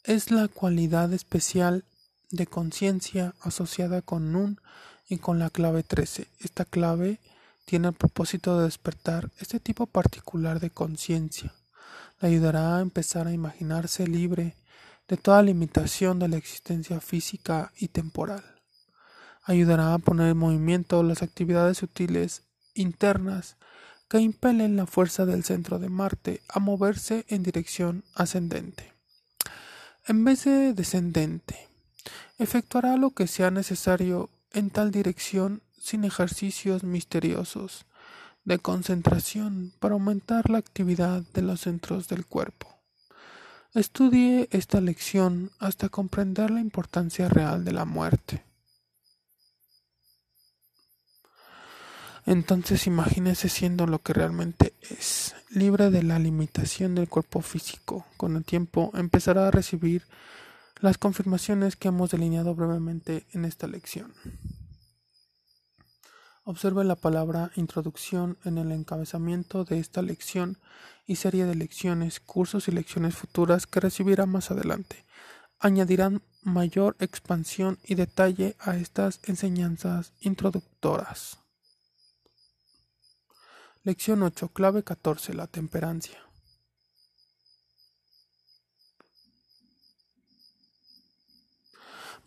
es 0.03 0.31
la 0.31 0.47
cualidad 0.47 1.13
especial 1.13 1.85
de 2.31 2.47
conciencia 2.47 3.35
asociada 3.41 4.01
con 4.01 4.31
Nun 4.31 4.59
y 5.07 5.19
con 5.19 5.37
la 5.37 5.51
clave 5.51 5.83
13. 5.83 6.27
Esta 6.39 6.65
clave 6.65 7.19
tiene 7.65 7.89
el 7.89 7.93
propósito 7.93 8.57
de 8.57 8.65
despertar 8.65 9.29
este 9.37 9.59
tipo 9.59 9.85
particular 9.85 10.59
de 10.59 10.71
conciencia 10.71 11.53
le 12.19 12.27
ayudará 12.29 12.77
a 12.77 12.81
empezar 12.81 13.27
a 13.27 13.33
imaginarse 13.33 14.07
libre 14.07 14.55
de 15.07 15.17
toda 15.17 15.41
limitación 15.41 16.19
de 16.19 16.27
la 16.27 16.37
existencia 16.37 16.99
física 16.99 17.71
y 17.77 17.89
temporal. 17.89 18.43
Ayudará 19.43 19.93
a 19.93 19.99
poner 19.99 20.29
en 20.29 20.37
movimiento 20.37 21.03
las 21.03 21.21
actividades 21.21 21.77
sutiles 21.77 22.43
internas 22.73 23.57
que 24.09 24.19
impelen 24.19 24.75
la 24.75 24.85
fuerza 24.85 25.25
del 25.25 25.43
centro 25.43 25.79
de 25.79 25.89
Marte 25.89 26.41
a 26.49 26.59
moverse 26.59 27.25
en 27.27 27.43
dirección 27.43 28.03
ascendente. 28.15 28.93
En 30.07 30.23
vez 30.23 30.45
de 30.45 30.73
descendente, 30.73 31.67
efectuará 32.37 32.97
lo 32.97 33.11
que 33.11 33.27
sea 33.27 33.51
necesario 33.51 34.29
en 34.51 34.69
tal 34.69 34.91
dirección 34.91 35.61
sin 35.79 36.03
ejercicios 36.03 36.83
misteriosos 36.83 37.85
de 38.45 38.59
concentración 38.59 39.73
para 39.79 39.95
aumentar 39.95 40.49
la 40.49 40.59
actividad 40.59 41.23
de 41.33 41.41
los 41.41 41.61
centros 41.61 42.07
del 42.07 42.25
cuerpo. 42.25 42.67
Estudie 43.73 44.47
esta 44.51 44.79
lección 44.79 45.51
hasta 45.59 45.89
comprender 45.89 46.49
la 46.49 46.61
importancia 46.61 47.27
real 47.27 47.65
de 47.65 47.73
la 47.73 47.83
muerte. 47.83 48.43
Entonces 52.25 52.87
imagínese 52.87 53.49
siendo 53.49 53.85
lo 53.85 53.99
que 53.99 54.13
realmente 54.13 54.73
es, 54.89 55.35
libre 55.49 55.91
de 55.91 56.01
la 56.01 56.17
limitación 56.17 56.95
del 56.95 57.09
cuerpo 57.09 57.41
físico. 57.41 58.05
Con 58.17 58.35
el 58.35 58.45
tiempo 58.45 58.91
empezará 58.95 59.47
a 59.47 59.51
recibir 59.51 60.03
las 60.79 60.97
confirmaciones 60.97 61.75
que 61.75 61.89
hemos 61.89 62.11
delineado 62.11 62.55
brevemente 62.55 63.25
en 63.33 63.45
esta 63.45 63.67
lección. 63.67 64.13
Observe 66.47 66.83
la 66.83 66.95
palabra 66.95 67.49
introducción 67.55 68.37
en 68.45 68.59
el 68.59 68.71
encabezamiento 68.71 69.65
de 69.65 69.79
esta 69.79 70.03
lección 70.03 70.59
y 71.07 71.15
serie 71.15 71.45
de 71.45 71.55
lecciones, 71.55 72.19
cursos 72.19 72.67
y 72.67 72.71
lecciones 72.71 73.15
futuras 73.15 73.65
que 73.65 73.79
recibirá 73.79 74.27
más 74.27 74.51
adelante. 74.51 75.03
Añadirán 75.59 76.21
mayor 76.43 76.97
expansión 76.99 77.79
y 77.83 77.95
detalle 77.95 78.55
a 78.59 78.75
estas 78.75 79.21
enseñanzas 79.23 80.13
introductoras. 80.19 81.39
Lección 83.81 84.21
8. 84.21 84.49
Clave 84.49 84.83
14. 84.83 85.33
La 85.33 85.47
temperancia. 85.47 86.24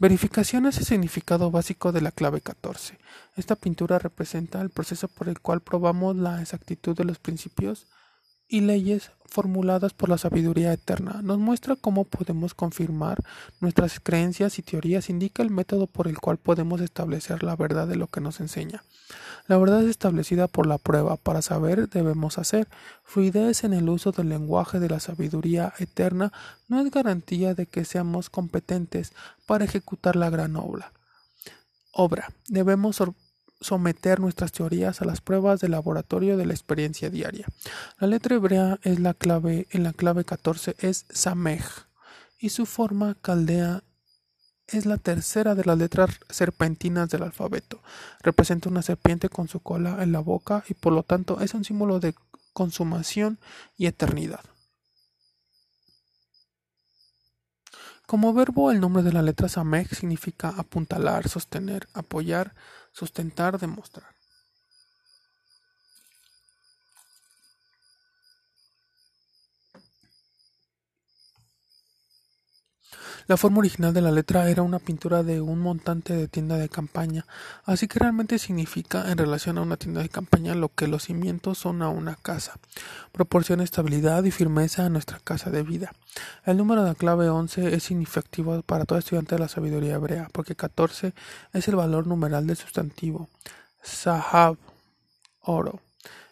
Verificación 0.01 0.67
es 0.67 0.79
el 0.79 0.85
significado 0.85 1.51
básico 1.51 1.91
de 1.91 2.01
la 2.01 2.13
clave 2.13 2.41
14. 2.41 2.97
Esta 3.35 3.57
pintura 3.57 3.99
representa 3.99 4.61
el 4.61 4.71
proceso 4.71 5.09
por 5.09 5.29
el 5.29 5.41
cual 5.41 5.61
probamos 5.61 6.15
la 6.15 6.41
exactitud 6.41 6.97
de 6.97 7.03
los 7.03 7.19
principios 7.19 7.89
y 8.47 8.61
leyes 8.61 9.11
formuladas 9.27 9.95
por 9.95 10.09
la 10.09 10.17
sabiduría 10.17 10.73
eterna. 10.73 11.21
Nos 11.23 11.39
muestra 11.39 11.75
cómo 11.75 12.05
podemos 12.05 12.55
confirmar 12.55 13.19
nuestras 13.61 13.99
creencias 13.99 14.61
y 14.61 14.63
teorías, 14.63 15.11
indica 15.11 15.43
el 15.43 15.51
método 15.51 15.89
por 15.89 16.07
el 16.07 16.19
cual 16.19 16.39
podemos 16.39 16.81
establecer 16.81 17.43
la 17.43 17.57
verdad 17.57 17.89
de 17.89 17.97
lo 17.97 18.07
que 18.07 18.21
nos 18.21 18.39
enseña. 18.39 18.85
La 19.49 19.57
verdad 19.57 19.83
es 19.83 19.89
establecida 19.89 20.47
por 20.47 20.67
la 20.67 20.77
prueba. 20.77 21.17
Para 21.17 21.41
saber 21.41 21.89
debemos 21.89 22.39
hacer. 22.39 22.69
Fluidez 23.03 23.65
en 23.65 23.73
el 23.73 23.89
uso 23.89 24.13
del 24.13 24.29
lenguaje 24.29 24.79
de 24.79 24.91
la 24.91 25.01
sabiduría 25.01 25.73
eterna 25.79 26.33
no 26.69 26.81
es 26.81 26.91
garantía 26.91 27.55
de 27.55 27.65
que 27.67 27.87
seamos 27.87 28.29
competentes 28.29 29.13
para 29.47 29.65
ejecutar 29.65 30.17
la 30.17 30.29
gran 30.29 30.55
obra. 30.57 30.93
Obra. 31.93 32.29
Debemos 32.47 33.03
someter 33.61 34.21
nuestras 34.21 34.53
teorías 34.53 35.01
a 35.01 35.07
las 35.07 35.23
pruebas 35.23 35.61
de 35.61 35.69
laboratorio 35.69 36.37
de 36.37 36.45
la 36.45 36.53
experiencia 36.53 37.09
diaria. 37.09 37.47
La 37.99 38.07
letra 38.07 38.37
hebrea 38.37 38.79
es 38.83 39.01
la 39.01 39.15
clave, 39.15 39.67
en 39.71 39.83
la 39.83 39.95
clave 39.95 40.25
14 40.25 40.77
es 40.79 41.07
Samej 41.09 41.65
y 42.39 42.51
su 42.51 42.67
forma 42.67 43.17
caldea 43.21 43.83
es 44.69 44.87
la 44.87 44.99
tercera 44.99 45.55
de 45.55 45.65
las 45.65 45.79
letras 45.79 46.21
serpentinas 46.29 47.09
del 47.09 47.23
alfabeto. 47.23 47.81
Representa 48.23 48.69
una 48.69 48.83
serpiente 48.83 49.29
con 49.29 49.49
su 49.49 49.61
cola 49.61 50.03
en 50.03 50.13
la 50.13 50.21
boca 50.21 50.65
y 50.69 50.75
por 50.75 50.93
lo 50.93 51.03
tanto 51.03 51.41
es 51.41 51.55
un 51.55 51.65
símbolo 51.65 52.01
de 52.01 52.15
consumación 52.53 53.39
y 53.77 53.87
eternidad. 53.87 54.45
Como 58.07 58.33
verbo, 58.33 58.71
el 58.71 58.81
nombre 58.81 59.03
de 59.03 59.13
la 59.13 59.23
letra 59.23 59.49
Samej 59.49 59.95
significa 59.95 60.49
apuntalar, 60.49 61.29
sostener, 61.29 61.89
apoyar, 61.93 62.55
sustentar, 62.93 63.59
demostrar. 63.59 64.18
La 73.29 73.37
forma 73.37 73.59
original 73.59 73.93
de 73.93 74.01
la 74.01 74.11
letra 74.11 74.49
era 74.49 74.63
una 74.63 74.79
pintura 74.79 75.23
de 75.23 75.43
un 75.43 75.59
montante 75.59 76.15
de 76.15 76.29
tienda 76.29 76.57
de 76.57 76.71
campaña, 76.71 77.27
así 77.67 77.87
que 77.87 77.99
realmente 77.99 78.39
significa 78.39 79.13
en 79.13 79.19
relación 79.19 79.59
a 79.59 79.61
una 79.61 79.77
tienda 79.77 80.01
de 80.01 80.09
campaña 80.09 80.55
lo 80.55 80.71
que 80.71 80.89
los 80.89 81.03
cimientos 81.03 81.59
son 81.59 81.83
a 81.83 81.91
una 81.91 82.15
casa. 82.15 82.55
Proporciona 83.13 83.65
estabilidad 83.65 84.25
y 84.25 84.31
firmeza 84.31 84.87
a 84.87 84.89
nuestra 84.89 85.21
casa 85.23 85.51
de 85.51 85.63
vida. 85.63 85.93
El 86.47 86.57
número 86.57 86.83
de 86.83 86.89
la 86.89 86.95
clave 86.95 87.29
11 87.29 87.75
es 87.75 87.83
significativo 87.83 88.63
para 88.63 88.87
todo 88.87 88.99
estudiante 88.99 89.35
de 89.35 89.41
la 89.41 89.49
sabiduría 89.49 89.97
hebrea, 89.97 90.31
porque 90.33 90.55
14 90.55 91.13
es 91.53 91.69
el 91.69 91.77
valor 91.77 92.07
numeral 92.07 92.47
del 92.47 92.57
sustantivo. 92.57 93.29
Sahab, 93.83 94.57
oro. 95.43 95.83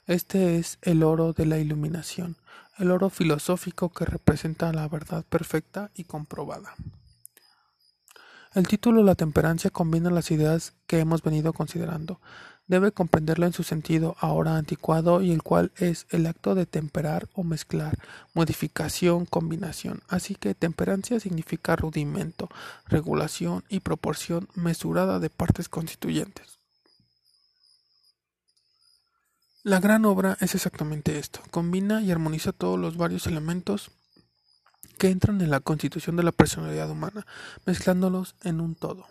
Este 0.06 0.56
es 0.56 0.78
el 0.80 1.02
oro 1.02 1.34
de 1.34 1.44
la 1.44 1.58
iluminación 1.58 2.36
el 2.78 2.90
oro 2.90 3.10
filosófico 3.10 3.90
que 3.90 4.04
representa 4.04 4.72
la 4.72 4.88
verdad 4.88 5.24
perfecta 5.28 5.90
y 5.94 6.04
comprobada. 6.04 6.74
El 8.54 8.66
título 8.68 9.02
La 9.02 9.14
temperancia 9.14 9.70
combina 9.70 10.10
las 10.10 10.30
ideas 10.30 10.72
que 10.86 11.00
hemos 11.00 11.22
venido 11.22 11.52
considerando. 11.52 12.20
Debe 12.66 12.90
comprenderlo 12.90 13.46
en 13.46 13.52
su 13.52 13.62
sentido 13.62 14.16
ahora 14.18 14.56
anticuado 14.56 15.22
y 15.22 15.30
el 15.30 15.42
cual 15.42 15.72
es 15.76 16.06
el 16.10 16.26
acto 16.26 16.54
de 16.54 16.66
temperar 16.66 17.28
o 17.34 17.44
mezclar, 17.44 17.98
modificación, 18.34 19.26
combinación. 19.26 20.00
Así 20.08 20.34
que 20.34 20.54
temperancia 20.54 21.20
significa 21.20 21.76
rudimento, 21.76 22.48
regulación 22.86 23.62
y 23.68 23.80
proporción 23.80 24.48
mesurada 24.54 25.20
de 25.20 25.30
partes 25.30 25.68
constituyentes. 25.68 26.55
La 29.66 29.80
gran 29.80 30.04
obra 30.04 30.36
es 30.40 30.54
exactamente 30.54 31.18
esto, 31.18 31.40
combina 31.50 32.00
y 32.00 32.12
armoniza 32.12 32.52
todos 32.52 32.78
los 32.78 32.96
varios 32.96 33.26
elementos 33.26 33.90
que 34.96 35.08
entran 35.08 35.40
en 35.40 35.50
la 35.50 35.58
constitución 35.58 36.14
de 36.14 36.22
la 36.22 36.30
personalidad 36.30 36.88
humana, 36.88 37.26
mezclándolos 37.64 38.36
en 38.44 38.60
un 38.60 38.76
todo. 38.76 39.08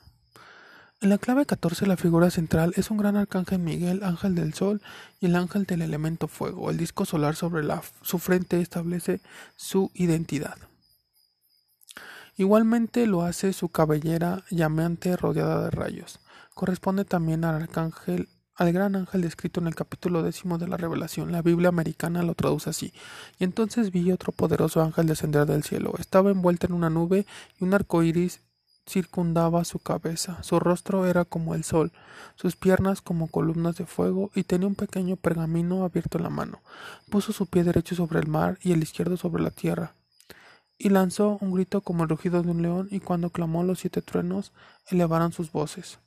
En 1.02 1.10
la 1.10 1.18
clave 1.18 1.46
14 1.46 1.88
la 1.88 1.98
figura 1.98 2.30
central 2.32 2.72
es 2.78 2.90
un 2.90 2.96
gran 2.96 3.18
arcángel 3.18 3.60
Miguel, 3.60 4.02
ángel 4.02 4.34
del 4.34 4.54
sol 4.54 4.82
y 5.20 5.26
el 5.26 5.36
ángel 5.36 5.66
del 5.66 5.82
elemento 5.82 6.30
fuego. 6.30 6.72
El 6.72 6.78
disco 6.78 7.04
solar 7.04 7.36
sobre 7.36 7.68
su 8.02 8.18
frente 8.18 8.62
establece 8.62 9.20
su 9.58 9.92
identidad. 9.94 10.56
Igualmente 12.38 13.08
lo 13.08 13.24
hace 13.24 13.52
su 13.52 13.68
cabellera 13.68 14.46
llameante 14.50 15.18
rodeada 15.18 15.66
de 15.66 15.72
rayos. 15.72 16.22
Corresponde 16.54 17.04
también 17.04 17.44
al 17.44 17.56
arcángel 17.56 18.30
al 18.56 18.72
gran 18.72 18.96
ángel 18.96 19.22
descrito 19.22 19.60
en 19.60 19.68
el 19.68 19.76
capítulo 19.76 20.24
décimo 20.24 20.58
de 20.58 20.68
la 20.68 20.78
Revelación. 20.78 21.32
La 21.32 21.42
Biblia 21.42 21.70
americana 21.70 22.24
lo 22.24 22.36
traduce 22.36 22.70
así. 22.70 22.94
Y 23.38 23.44
entonces 23.44 23.92
vi 23.92 24.12
otro 24.12 24.32
poderoso 24.32 24.82
ángel 24.82 25.08
descender 25.08 25.46
del 25.46 25.64
cielo. 25.64 25.94
Estaba 26.00 26.32
envuelto 26.32 26.68
en 26.68 26.74
una 26.74 26.90
nube 26.90 27.26
y 27.60 27.64
un 27.64 27.74
arco 27.74 28.02
iris 28.04 28.40
circundaba 28.88 29.66
su 29.66 29.80
cabeza. 29.80 30.42
Su 30.44 30.60
rostro 30.60 31.06
era 31.06 31.26
como 31.26 31.56
el 31.56 31.64
sol, 31.64 31.92
sus 32.36 32.56
piernas 32.56 33.02
como 33.02 33.28
columnas 33.28 33.76
de 33.78 33.86
fuego, 33.86 34.32
y 34.36 34.44
tenía 34.44 34.68
un 34.68 34.76
pequeño 34.76 35.16
pergamino 35.16 35.84
abierto 35.84 36.18
en 36.18 36.24
la 36.24 36.30
mano. 36.30 36.62
Puso 37.10 37.34
su 37.34 37.48
pie 37.48 37.64
derecho 37.64 37.96
sobre 37.96 38.20
el 38.20 38.28
mar 38.28 38.60
y 38.62 38.72
el 38.72 38.84
izquierdo 38.84 39.18
sobre 39.18 39.44
la 39.44 39.52
tierra. 39.52 39.94
Y 40.78 40.90
lanzó 40.90 41.38
un 41.42 41.52
grito 41.52 41.82
como 41.82 42.04
el 42.04 42.10
rugido 42.10 42.44
de 42.44 42.52
un 42.52 42.62
león, 42.62 42.88
y 42.92 43.00
cuando 43.00 43.32
clamó 43.32 43.64
los 43.64 43.80
siete 43.80 44.02
truenos, 44.02 44.52
elevaron 44.88 45.32
sus 45.32 45.52
voces. 45.52 46.00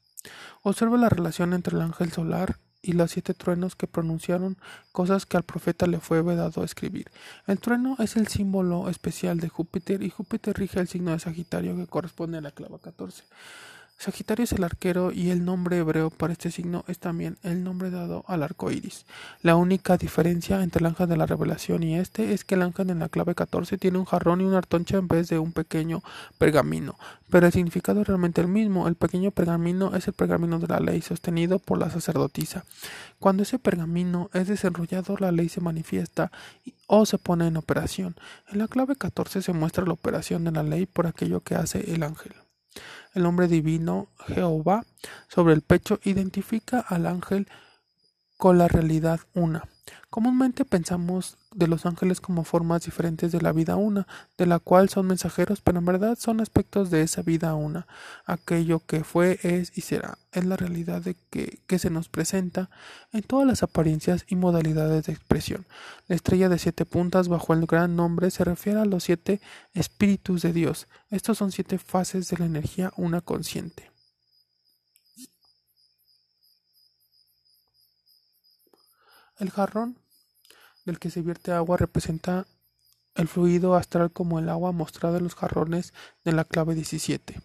Observa 0.62 0.97
la 0.97 1.09
relación 1.09 1.53
entre 1.53 1.76
el 1.76 1.83
ángel 1.83 2.12
solar 2.12 2.57
y 2.83 2.93
los 2.93 3.11
siete 3.11 3.35
truenos 3.35 3.76
que 3.76 3.87
pronunciaron 3.87 4.57
cosas 4.93 5.26
que 5.26 5.37
al 5.37 5.43
profeta 5.43 5.87
le 5.87 6.01
fue 6.01 6.22
vedado 6.22 6.64
escribir. 6.64 7.11
El 7.47 7.59
trueno 7.59 7.97
es 7.99 8.16
el 8.16 8.29
símbolo 8.29 8.89
especial 8.89 9.41
de 9.41 9.49
Júpiter 9.49 10.03
y 10.03 10.11
Júpiter 10.11 10.57
rige 10.57 10.81
el 10.81 10.89
signo 10.89 11.11
de 11.11 11.18
Sagitario 11.18 11.76
que 11.76 11.87
corresponde 11.87 12.39
a 12.39 12.41
la 12.41 12.53
clava 12.53 12.79
14. 12.79 13.24
Sagitario 14.01 14.44
es 14.44 14.53
el 14.53 14.62
arquero 14.62 15.11
y 15.11 15.30
el 15.30 15.44
nombre 15.44 15.78
hebreo 15.78 16.11
para 16.11 16.32
este 16.32 16.53
signo 16.53 16.84
es 16.86 17.01
también 17.01 17.36
el 17.42 17.64
nombre 17.64 17.90
dado 17.90 18.24
al 18.28 18.44
arco 18.44 18.70
iris. 18.70 19.07
La 19.42 19.57
única 19.57 19.96
diferencia 19.96 20.62
entre 20.62 20.78
el 20.78 20.86
ángel 20.86 21.09
de 21.09 21.16
la 21.16 21.26
revelación 21.26 21.82
y 21.82 21.96
este 21.99 22.32
es 22.32 22.44
que 22.44 22.55
el 22.55 22.62
ángel 22.62 22.90
en 22.90 23.01
la 23.01 23.09
clave 23.09 23.34
14 23.34 23.76
tiene 23.76 23.99
un 23.99 24.05
jarrón 24.05 24.40
y 24.40 24.44
una 24.44 24.59
artoncha 24.59 24.99
en 24.99 25.09
vez 25.09 25.28
de 25.28 25.40
un 25.40 25.51
pequeño 25.51 26.05
pergamino, 26.38 26.96
pero 27.28 27.46
el 27.46 27.53
significado 27.53 28.03
es 28.03 28.07
realmente 28.07 28.40
el 28.40 28.46
mismo. 28.46 28.86
El 28.86 28.94
pequeño 28.94 29.32
pergamino 29.32 29.92
es 29.96 30.07
el 30.07 30.14
pergamino 30.14 30.61
de 30.61 30.68
la 30.68 30.78
ley 30.78 31.03
sostenido 31.03 31.59
por 31.59 31.78
la 31.78 31.90
sacerdotisa. 31.90 32.64
Cuando 33.18 33.42
ese 33.42 33.59
pergamino 33.59 34.30
es 34.32 34.46
desenrollado, 34.46 35.16
la 35.18 35.32
ley 35.32 35.49
se 35.49 35.61
manifiesta 35.61 36.30
o 36.86 37.05
se 37.05 37.18
pone 37.18 37.49
en 37.49 37.57
operación. 37.57 38.14
En 38.53 38.59
la 38.59 38.68
clave 38.68 38.94
14 38.94 39.42
se 39.42 39.53
muestra 39.53 39.84
la 39.84 39.94
operación 39.94 40.44
de 40.44 40.53
la 40.53 40.62
ley 40.62 40.86
por 40.86 41.09
aquello 41.09 41.40
que 41.40 41.57
hace 41.57 41.92
el 41.92 42.05
ángel. 42.05 42.32
El 43.14 43.23
nombre 43.23 43.49
divino 43.49 44.09
Jehová 44.27 44.85
sobre 45.29 45.55
el 45.55 45.62
pecho 45.62 46.01
identifica 46.05 46.81
al 46.81 47.07
ángel 47.07 47.49
con 48.37 48.59
la 48.59 48.69
realidad 48.69 49.21
una. 49.35 49.69
Comúnmente 50.11 50.64
pensamos 50.64 51.36
de 51.52 51.68
los 51.68 51.84
ángeles 51.84 52.22
como 52.22 52.44
formas 52.44 52.82
diferentes 52.82 53.30
de 53.30 53.42
la 53.42 53.52
vida 53.52 53.76
una, 53.76 54.06
de 54.38 54.46
la 54.46 54.59
cual 54.59 54.88
son 54.88 55.06
mensajeros, 55.06 55.61
pero 55.61 55.80
en 55.80 55.84
verdad 55.84 56.16
son 56.18 56.40
aspectos 56.40 56.90
de 56.90 57.02
esa 57.02 57.20
vida 57.20 57.54
una. 57.54 57.86
Aquello 58.24 58.80
que 58.80 59.04
fue, 59.04 59.38
es 59.42 59.76
y 59.76 59.82
será. 59.82 60.16
Es 60.32 60.46
la 60.46 60.56
realidad 60.56 61.02
de 61.02 61.14
que, 61.28 61.59
que 61.66 61.78
se 61.78 61.90
nos 61.90 62.09
presenta 62.09 62.70
en 63.12 63.22
todas 63.22 63.46
las 63.46 63.62
apariencias 63.62 64.24
y 64.28 64.36
modalidades 64.36 65.04
de 65.04 65.12
expresión. 65.12 65.66
La 66.06 66.16
estrella 66.16 66.48
de 66.48 66.59
siete 66.59 66.86
puntas 66.86 67.28
bajo 67.28 67.52
el 67.52 67.66
gran 67.66 67.94
nombre 67.94 68.30
se 68.30 68.44
refiere 68.44 68.80
a 68.80 68.86
los 68.86 69.04
siete 69.04 69.42
espíritus 69.74 70.40
de 70.40 70.54
Dios. 70.54 70.86
Estos 71.11 71.36
son 71.36 71.52
siete 71.52 71.76
fases 71.78 72.30
de 72.30 72.38
la 72.38 72.46
energía 72.46 72.92
una 72.96 73.20
consciente. 73.20 73.88
El 79.39 79.51
jarrón 79.51 79.97
del 80.84 80.99
que 80.99 81.11
se 81.11 81.22
vierte 81.22 81.53
agua 81.53 81.76
representa 81.76 82.47
el 83.14 83.28
fluido 83.28 83.74
astral 83.74 84.11
como 84.11 84.39
el 84.39 84.49
agua 84.49 84.72
mostrado 84.72 85.16
en 85.16 85.24
los 85.24 85.34
jarrones 85.34 85.93
de 86.24 86.32
la 86.32 86.45
clave 86.45 86.74
17. 86.74 87.41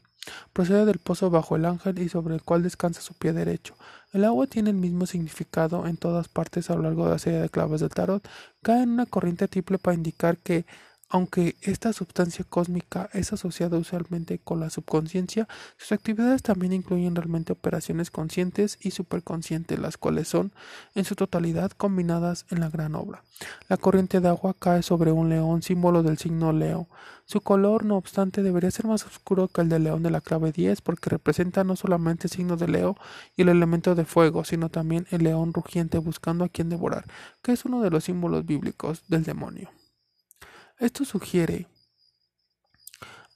Procede 0.53 0.85
del 0.85 0.99
pozo 0.99 1.29
bajo 1.29 1.55
el 1.55 1.65
ángel 1.65 1.99
y 1.99 2.09
sobre 2.09 2.35
el 2.35 2.41
cual 2.41 2.63
descansa 2.63 3.01
su 3.01 3.13
pie 3.13 3.33
derecho. 3.33 3.75
El 4.11 4.23
agua 4.23 4.47
tiene 4.47 4.69
el 4.69 4.77
mismo 4.77 5.05
significado 5.05 5.85
en 5.85 5.97
todas 5.97 6.29
partes 6.29 6.69
a 6.69 6.75
lo 6.75 6.83
largo 6.83 7.05
de 7.05 7.11
la 7.11 7.19
serie 7.19 7.39
de 7.39 7.49
claves 7.49 7.81
del 7.81 7.89
tarot. 7.89 8.25
Cae 8.61 8.83
en 8.83 8.91
una 8.91 9.05
corriente 9.05 9.47
triple 9.47 9.77
para 9.77 9.95
indicar 9.95 10.37
que 10.37 10.65
Aunque 11.13 11.55
esta 11.61 11.93
sustancia 11.93 12.43
cósmica 12.43 13.07
es 13.13 13.33
asociada 13.33 13.77
usualmente 13.77 14.39
con 14.39 14.59
la 14.59 14.71
subconsciencia, 14.71 15.47
sus 15.77 15.91
actividades 15.91 16.41
también 16.41 16.73
incluyen 16.73 17.15
realmente 17.15 17.53
operaciones 17.53 18.09
conscientes 18.09 18.79
y 18.81 18.89
superconscientes, 18.89 19.77
las 19.77 19.97
cuales 19.97 20.27
son, 20.27 20.53
en 20.95 21.05
su 21.05 21.13
totalidad, 21.13 21.69
combinadas 21.69 22.47
en 22.49 22.61
la 22.61 22.69
gran 22.71 22.95
obra. 22.95 23.21
La 23.69 23.77
corriente 23.77 24.21
de 24.21 24.27
agua 24.27 24.55
cae 24.57 24.81
sobre 24.81 25.11
un 25.11 25.29
león, 25.29 25.61
símbolo 25.61 26.01
del 26.01 26.17
signo 26.17 26.51
Leo. 26.51 26.87
Su 27.27 27.41
color, 27.41 27.85
no 27.85 27.95
obstante, 27.95 28.41
debería 28.41 28.71
ser 28.71 28.87
más 28.87 29.05
oscuro 29.05 29.49
que 29.49 29.61
el 29.61 29.69
del 29.69 29.83
león 29.83 30.01
de 30.01 30.09
la 30.09 30.19
clave 30.19 30.51
10, 30.51 30.81
porque 30.81 31.11
representa 31.11 31.63
no 31.63 31.75
solamente 31.75 32.25
el 32.25 32.31
signo 32.31 32.57
de 32.57 32.69
Leo 32.69 32.97
y 33.37 33.43
el 33.43 33.49
elemento 33.49 33.93
de 33.93 34.05
fuego, 34.05 34.45
sino 34.45 34.69
también 34.69 35.05
el 35.11 35.21
león 35.21 35.53
rugiente 35.53 35.99
buscando 35.99 36.43
a 36.43 36.49
quien 36.49 36.69
devorar, 36.69 37.05
que 37.43 37.51
es 37.51 37.65
uno 37.65 37.83
de 37.83 37.91
los 37.91 38.05
símbolos 38.05 38.47
bíblicos 38.47 39.03
del 39.09 39.23
demonio. 39.23 39.69
Esto 40.83 41.05
sugiere 41.05 41.69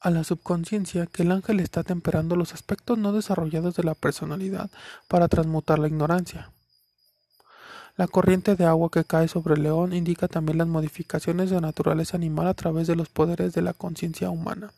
a 0.01 0.09
la 0.09 0.25
subconsciencia 0.25 1.05
que 1.05 1.23
el 1.23 1.31
ángel 1.31 1.61
está 1.61 1.81
temperando 1.81 2.35
los 2.35 2.53
aspectos 2.53 2.97
no 2.97 3.13
desarrollados 3.13 3.73
de 3.77 3.83
la 3.83 3.95
personalidad 3.95 4.69
para 5.07 5.29
transmutar 5.29 5.79
la 5.79 5.87
ignorancia. 5.87 6.51
La 7.97 8.07
corriente 8.07 8.55
de 8.55 8.63
agua 8.63 8.91
que 8.91 9.03
cae 9.05 9.27
sobre 9.27 9.55
el 9.55 9.63
león 9.63 9.91
indica 9.91 10.27
también 10.27 10.59
las 10.59 10.67
modificaciones 10.67 11.49
de 11.49 11.59
naturaleza 11.59 12.15
animal 12.15 12.45
a 12.45 12.53
través 12.53 12.85
de 12.85 12.95
los 12.95 13.09
poderes 13.09 13.53
de 13.53 13.63
la 13.63 13.73
conciencia 13.73 14.29
humana. 14.29 14.71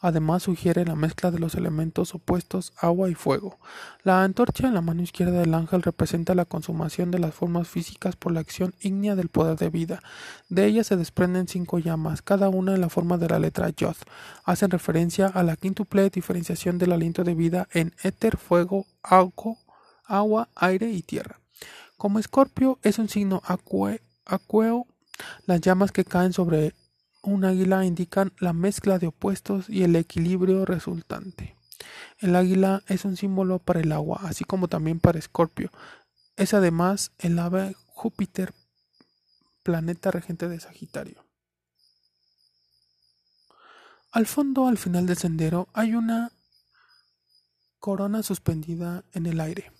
Además 0.00 0.42
sugiere 0.42 0.84
la 0.84 0.96
mezcla 0.96 1.30
de 1.30 1.38
los 1.38 1.54
elementos 1.54 2.16
opuestos 2.16 2.72
agua 2.76 3.08
y 3.08 3.14
fuego. 3.14 3.60
La 4.02 4.24
antorcha 4.24 4.66
en 4.66 4.74
la 4.74 4.80
mano 4.80 5.02
izquierda 5.02 5.38
del 5.38 5.54
ángel 5.54 5.82
representa 5.82 6.34
la 6.34 6.46
consumación 6.46 7.12
de 7.12 7.20
las 7.20 7.32
formas 7.32 7.68
físicas 7.68 8.16
por 8.16 8.32
la 8.32 8.40
acción 8.40 8.74
ígnea 8.80 9.14
del 9.14 9.28
poder 9.28 9.56
de 9.56 9.70
vida. 9.70 10.02
De 10.48 10.66
ella 10.66 10.82
se 10.82 10.96
desprenden 10.96 11.46
cinco 11.46 11.78
llamas, 11.78 12.22
cada 12.22 12.48
una 12.48 12.74
en 12.74 12.80
la 12.80 12.88
forma 12.88 13.18
de 13.18 13.28
la 13.28 13.38
letra 13.38 13.68
Yod. 13.68 13.94
Hacen 14.44 14.72
referencia 14.72 15.28
a 15.28 15.44
la 15.44 15.54
quíntuple 15.54 16.10
diferenciación 16.10 16.78
del 16.78 16.90
aliento 16.90 17.22
de 17.22 17.36
vida 17.36 17.68
en 17.72 17.94
éter, 18.02 18.36
fuego, 18.36 18.84
agua, 19.00 20.48
aire 20.56 20.90
y 20.90 21.02
tierra. 21.02 21.38
Como 22.04 22.18
Escorpio 22.18 22.78
es 22.82 22.98
un 22.98 23.08
signo 23.08 23.40
acueo, 23.46 24.86
las 25.46 25.60
llamas 25.62 25.90
que 25.90 26.04
caen 26.04 26.34
sobre 26.34 26.74
un 27.22 27.46
águila 27.46 27.86
indican 27.86 28.30
la 28.40 28.52
mezcla 28.52 28.98
de 28.98 29.06
opuestos 29.06 29.70
y 29.70 29.84
el 29.84 29.96
equilibrio 29.96 30.66
resultante. 30.66 31.56
El 32.18 32.36
águila 32.36 32.82
es 32.88 33.06
un 33.06 33.16
símbolo 33.16 33.58
para 33.58 33.80
el 33.80 33.90
agua, 33.90 34.20
así 34.24 34.44
como 34.44 34.68
también 34.68 35.00
para 35.00 35.18
Escorpio. 35.18 35.70
Es 36.36 36.52
además 36.52 37.10
el 37.16 37.38
ave 37.38 37.74
Júpiter, 37.86 38.52
planeta 39.62 40.10
regente 40.10 40.46
de 40.46 40.60
Sagitario. 40.60 41.24
Al 44.12 44.26
fondo, 44.26 44.66
al 44.66 44.76
final 44.76 45.06
del 45.06 45.16
sendero, 45.16 45.68
hay 45.72 45.94
una 45.94 46.32
corona 47.78 48.22
suspendida 48.22 49.04
en 49.14 49.24
el 49.24 49.40
aire. 49.40 49.72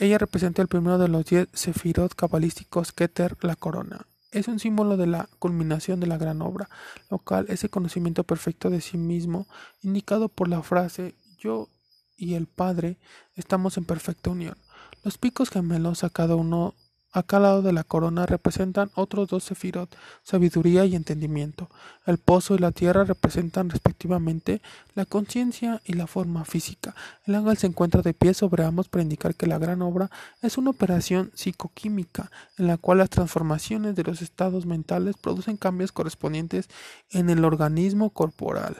Ella 0.00 0.16
representa 0.16 0.62
el 0.62 0.68
primero 0.68 0.96
de 0.96 1.08
los 1.08 1.26
diez 1.26 1.48
sefirot 1.52 2.14
cabalísticos 2.14 2.90
Keter, 2.90 3.36
la 3.42 3.54
corona. 3.54 4.06
Es 4.32 4.48
un 4.48 4.58
símbolo 4.58 4.96
de 4.96 5.06
la 5.06 5.28
culminación 5.38 6.00
de 6.00 6.06
la 6.06 6.16
gran 6.16 6.40
obra, 6.40 6.70
lo 7.10 7.18
cual 7.18 7.44
es 7.50 7.64
el 7.64 7.70
conocimiento 7.70 8.24
perfecto 8.24 8.70
de 8.70 8.80
sí 8.80 8.96
mismo, 8.96 9.46
indicado 9.82 10.30
por 10.30 10.48
la 10.48 10.62
frase 10.62 11.16
yo 11.38 11.68
y 12.16 12.32
el 12.32 12.46
Padre 12.46 12.96
estamos 13.36 13.76
en 13.76 13.84
perfecta 13.84 14.30
unión. 14.30 14.56
Los 15.04 15.18
picos 15.18 15.50
gemelos 15.50 16.02
a 16.02 16.08
cada 16.08 16.34
uno 16.34 16.74
a 17.12 17.22
cada 17.22 17.48
lado 17.48 17.62
de 17.62 17.72
la 17.72 17.84
corona 17.84 18.26
representan 18.26 18.90
otros 18.94 19.28
dos 19.28 19.44
sefirot, 19.44 19.96
sabiduría 20.22 20.84
y 20.84 20.94
entendimiento. 20.94 21.68
El 22.06 22.18
pozo 22.18 22.54
y 22.54 22.58
la 22.58 22.72
tierra 22.72 23.04
representan 23.04 23.70
respectivamente 23.70 24.62
la 24.94 25.04
conciencia 25.04 25.80
y 25.84 25.94
la 25.94 26.06
forma 26.06 26.44
física. 26.44 26.94
El 27.26 27.34
ángel 27.34 27.56
se 27.56 27.66
encuentra 27.66 28.02
de 28.02 28.14
pie 28.14 28.34
sobre 28.34 28.64
ambos 28.64 28.88
para 28.88 29.02
indicar 29.02 29.34
que 29.34 29.46
la 29.46 29.58
gran 29.58 29.82
obra 29.82 30.10
es 30.42 30.58
una 30.58 30.70
operación 30.70 31.30
psicoquímica 31.34 32.30
en 32.58 32.66
la 32.66 32.76
cual 32.76 32.98
las 32.98 33.10
transformaciones 33.10 33.96
de 33.96 34.04
los 34.04 34.22
estados 34.22 34.66
mentales 34.66 35.16
producen 35.16 35.56
cambios 35.56 35.92
correspondientes 35.92 36.68
en 37.10 37.30
el 37.30 37.44
organismo 37.44 38.10
corporal. 38.10 38.76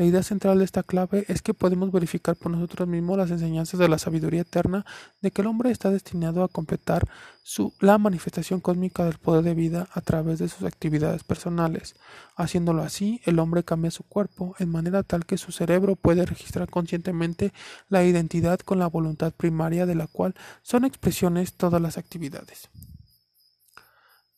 La 0.00 0.06
idea 0.06 0.22
central 0.22 0.58
de 0.58 0.64
esta 0.64 0.82
clave 0.82 1.26
es 1.28 1.42
que 1.42 1.52
podemos 1.52 1.92
verificar 1.92 2.34
por 2.34 2.50
nosotros 2.50 2.88
mismos 2.88 3.18
las 3.18 3.30
enseñanzas 3.30 3.78
de 3.78 3.86
la 3.86 3.98
sabiduría 3.98 4.40
eterna 4.40 4.86
de 5.20 5.30
que 5.30 5.42
el 5.42 5.46
hombre 5.46 5.70
está 5.70 5.90
destinado 5.90 6.42
a 6.42 6.48
completar 6.48 7.06
su, 7.42 7.74
la 7.80 7.98
manifestación 7.98 8.60
cósmica 8.60 9.04
del 9.04 9.18
poder 9.18 9.44
de 9.44 9.52
vida 9.52 9.88
a 9.92 10.00
través 10.00 10.38
de 10.38 10.48
sus 10.48 10.62
actividades 10.62 11.22
personales. 11.22 11.96
Haciéndolo 12.34 12.82
así, 12.82 13.20
el 13.26 13.38
hombre 13.38 13.62
cambia 13.62 13.90
su 13.90 14.02
cuerpo 14.04 14.56
en 14.58 14.70
manera 14.70 15.02
tal 15.02 15.26
que 15.26 15.36
su 15.36 15.52
cerebro 15.52 15.96
puede 15.96 16.24
registrar 16.24 16.70
conscientemente 16.70 17.52
la 17.90 18.02
identidad 18.02 18.58
con 18.60 18.78
la 18.78 18.86
voluntad 18.86 19.34
primaria 19.34 19.84
de 19.84 19.96
la 19.96 20.06
cual 20.06 20.34
son 20.62 20.86
expresiones 20.86 21.52
todas 21.52 21.82
las 21.82 21.98
actividades. 21.98 22.70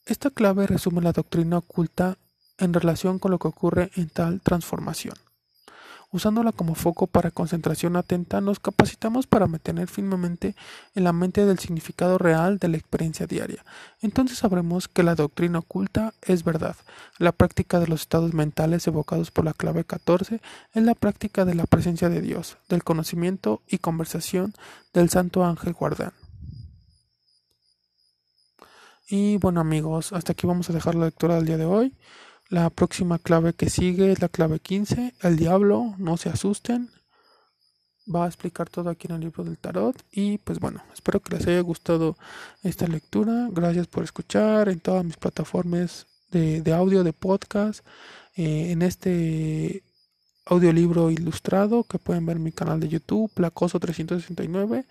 Esta 0.06 0.30
clave 0.30 0.66
resume 0.66 1.02
la 1.02 1.12
doctrina 1.12 1.58
oculta 1.58 2.18
en 2.58 2.74
relación 2.74 3.20
con 3.20 3.30
lo 3.30 3.38
que 3.38 3.46
ocurre 3.46 3.92
en 3.94 4.08
tal 4.08 4.40
transformación. 4.40 5.14
Usándola 6.12 6.52
como 6.52 6.74
foco 6.74 7.06
para 7.06 7.30
concentración 7.30 7.96
atenta, 7.96 8.42
nos 8.42 8.60
capacitamos 8.60 9.26
para 9.26 9.46
mantener 9.46 9.88
firmemente 9.88 10.54
en 10.94 11.04
la 11.04 11.14
mente 11.14 11.46
del 11.46 11.58
significado 11.58 12.18
real 12.18 12.58
de 12.58 12.68
la 12.68 12.76
experiencia 12.76 13.26
diaria. 13.26 13.64
Entonces 14.02 14.36
sabremos 14.36 14.88
que 14.88 15.02
la 15.02 15.14
doctrina 15.14 15.60
oculta 15.60 16.12
es 16.20 16.44
verdad. 16.44 16.76
La 17.18 17.32
práctica 17.32 17.80
de 17.80 17.86
los 17.86 18.02
estados 18.02 18.34
mentales 18.34 18.86
evocados 18.86 19.30
por 19.30 19.46
la 19.46 19.54
clave 19.54 19.84
14 19.84 20.42
es 20.74 20.82
la 20.82 20.94
práctica 20.94 21.46
de 21.46 21.54
la 21.54 21.64
presencia 21.64 22.10
de 22.10 22.20
Dios, 22.20 22.58
del 22.68 22.84
conocimiento 22.84 23.62
y 23.66 23.78
conversación 23.78 24.52
del 24.92 25.08
Santo 25.08 25.46
Ángel 25.46 25.72
Guardián. 25.72 26.12
Y 29.08 29.38
bueno 29.38 29.62
amigos, 29.62 30.12
hasta 30.12 30.32
aquí 30.32 30.46
vamos 30.46 30.68
a 30.68 30.74
dejar 30.74 30.94
la 30.94 31.06
lectura 31.06 31.36
del 31.36 31.46
día 31.46 31.56
de 31.56 31.64
hoy. 31.64 31.94
La 32.52 32.68
próxima 32.68 33.18
clave 33.18 33.54
que 33.54 33.70
sigue 33.70 34.12
es 34.12 34.20
la 34.20 34.28
clave 34.28 34.60
15, 34.60 35.14
el 35.22 35.36
diablo, 35.38 35.94
no 35.96 36.18
se 36.18 36.28
asusten. 36.28 36.90
Va 38.14 38.26
a 38.26 38.26
explicar 38.26 38.68
todo 38.68 38.90
aquí 38.90 39.06
en 39.08 39.14
el 39.14 39.22
libro 39.22 39.42
del 39.42 39.56
tarot. 39.56 39.96
Y 40.12 40.36
pues 40.36 40.60
bueno, 40.60 40.82
espero 40.92 41.20
que 41.20 41.34
les 41.34 41.46
haya 41.46 41.62
gustado 41.62 42.14
esta 42.62 42.86
lectura. 42.86 43.48
Gracias 43.50 43.86
por 43.86 44.04
escuchar 44.04 44.68
en 44.68 44.80
todas 44.80 45.02
mis 45.02 45.16
plataformas 45.16 46.06
de, 46.30 46.62
audio, 46.74 47.02
de 47.04 47.14
podcast, 47.14 47.86
eh, 48.36 48.72
en 48.72 48.82
este 48.82 49.82
audiolibro 50.44 51.10
ilustrado 51.10 51.84
que 51.84 51.98
pueden 51.98 52.26
ver 52.26 52.36
en 52.36 52.42
mi 52.42 52.52
canal 52.52 52.80
de 52.80 52.90
YouTube, 52.90 53.32
Placoso 53.32 53.80
369. 53.80 54.84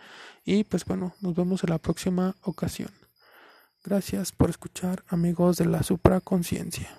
Y 0.45 0.64
pues 0.64 0.84
bueno, 0.84 1.14
nos 1.22 1.36
vemos 1.36 1.64
en 1.64 1.70
la 1.70 1.78
próxima 1.78 2.36
ocasión. 2.41 2.89
Gracias 3.84 4.32
por 4.32 4.52
escuchar, 4.52 5.04
amigos 5.08 5.58
de 5.58 5.66
la 5.66 5.82
supraconciencia. 5.82 6.90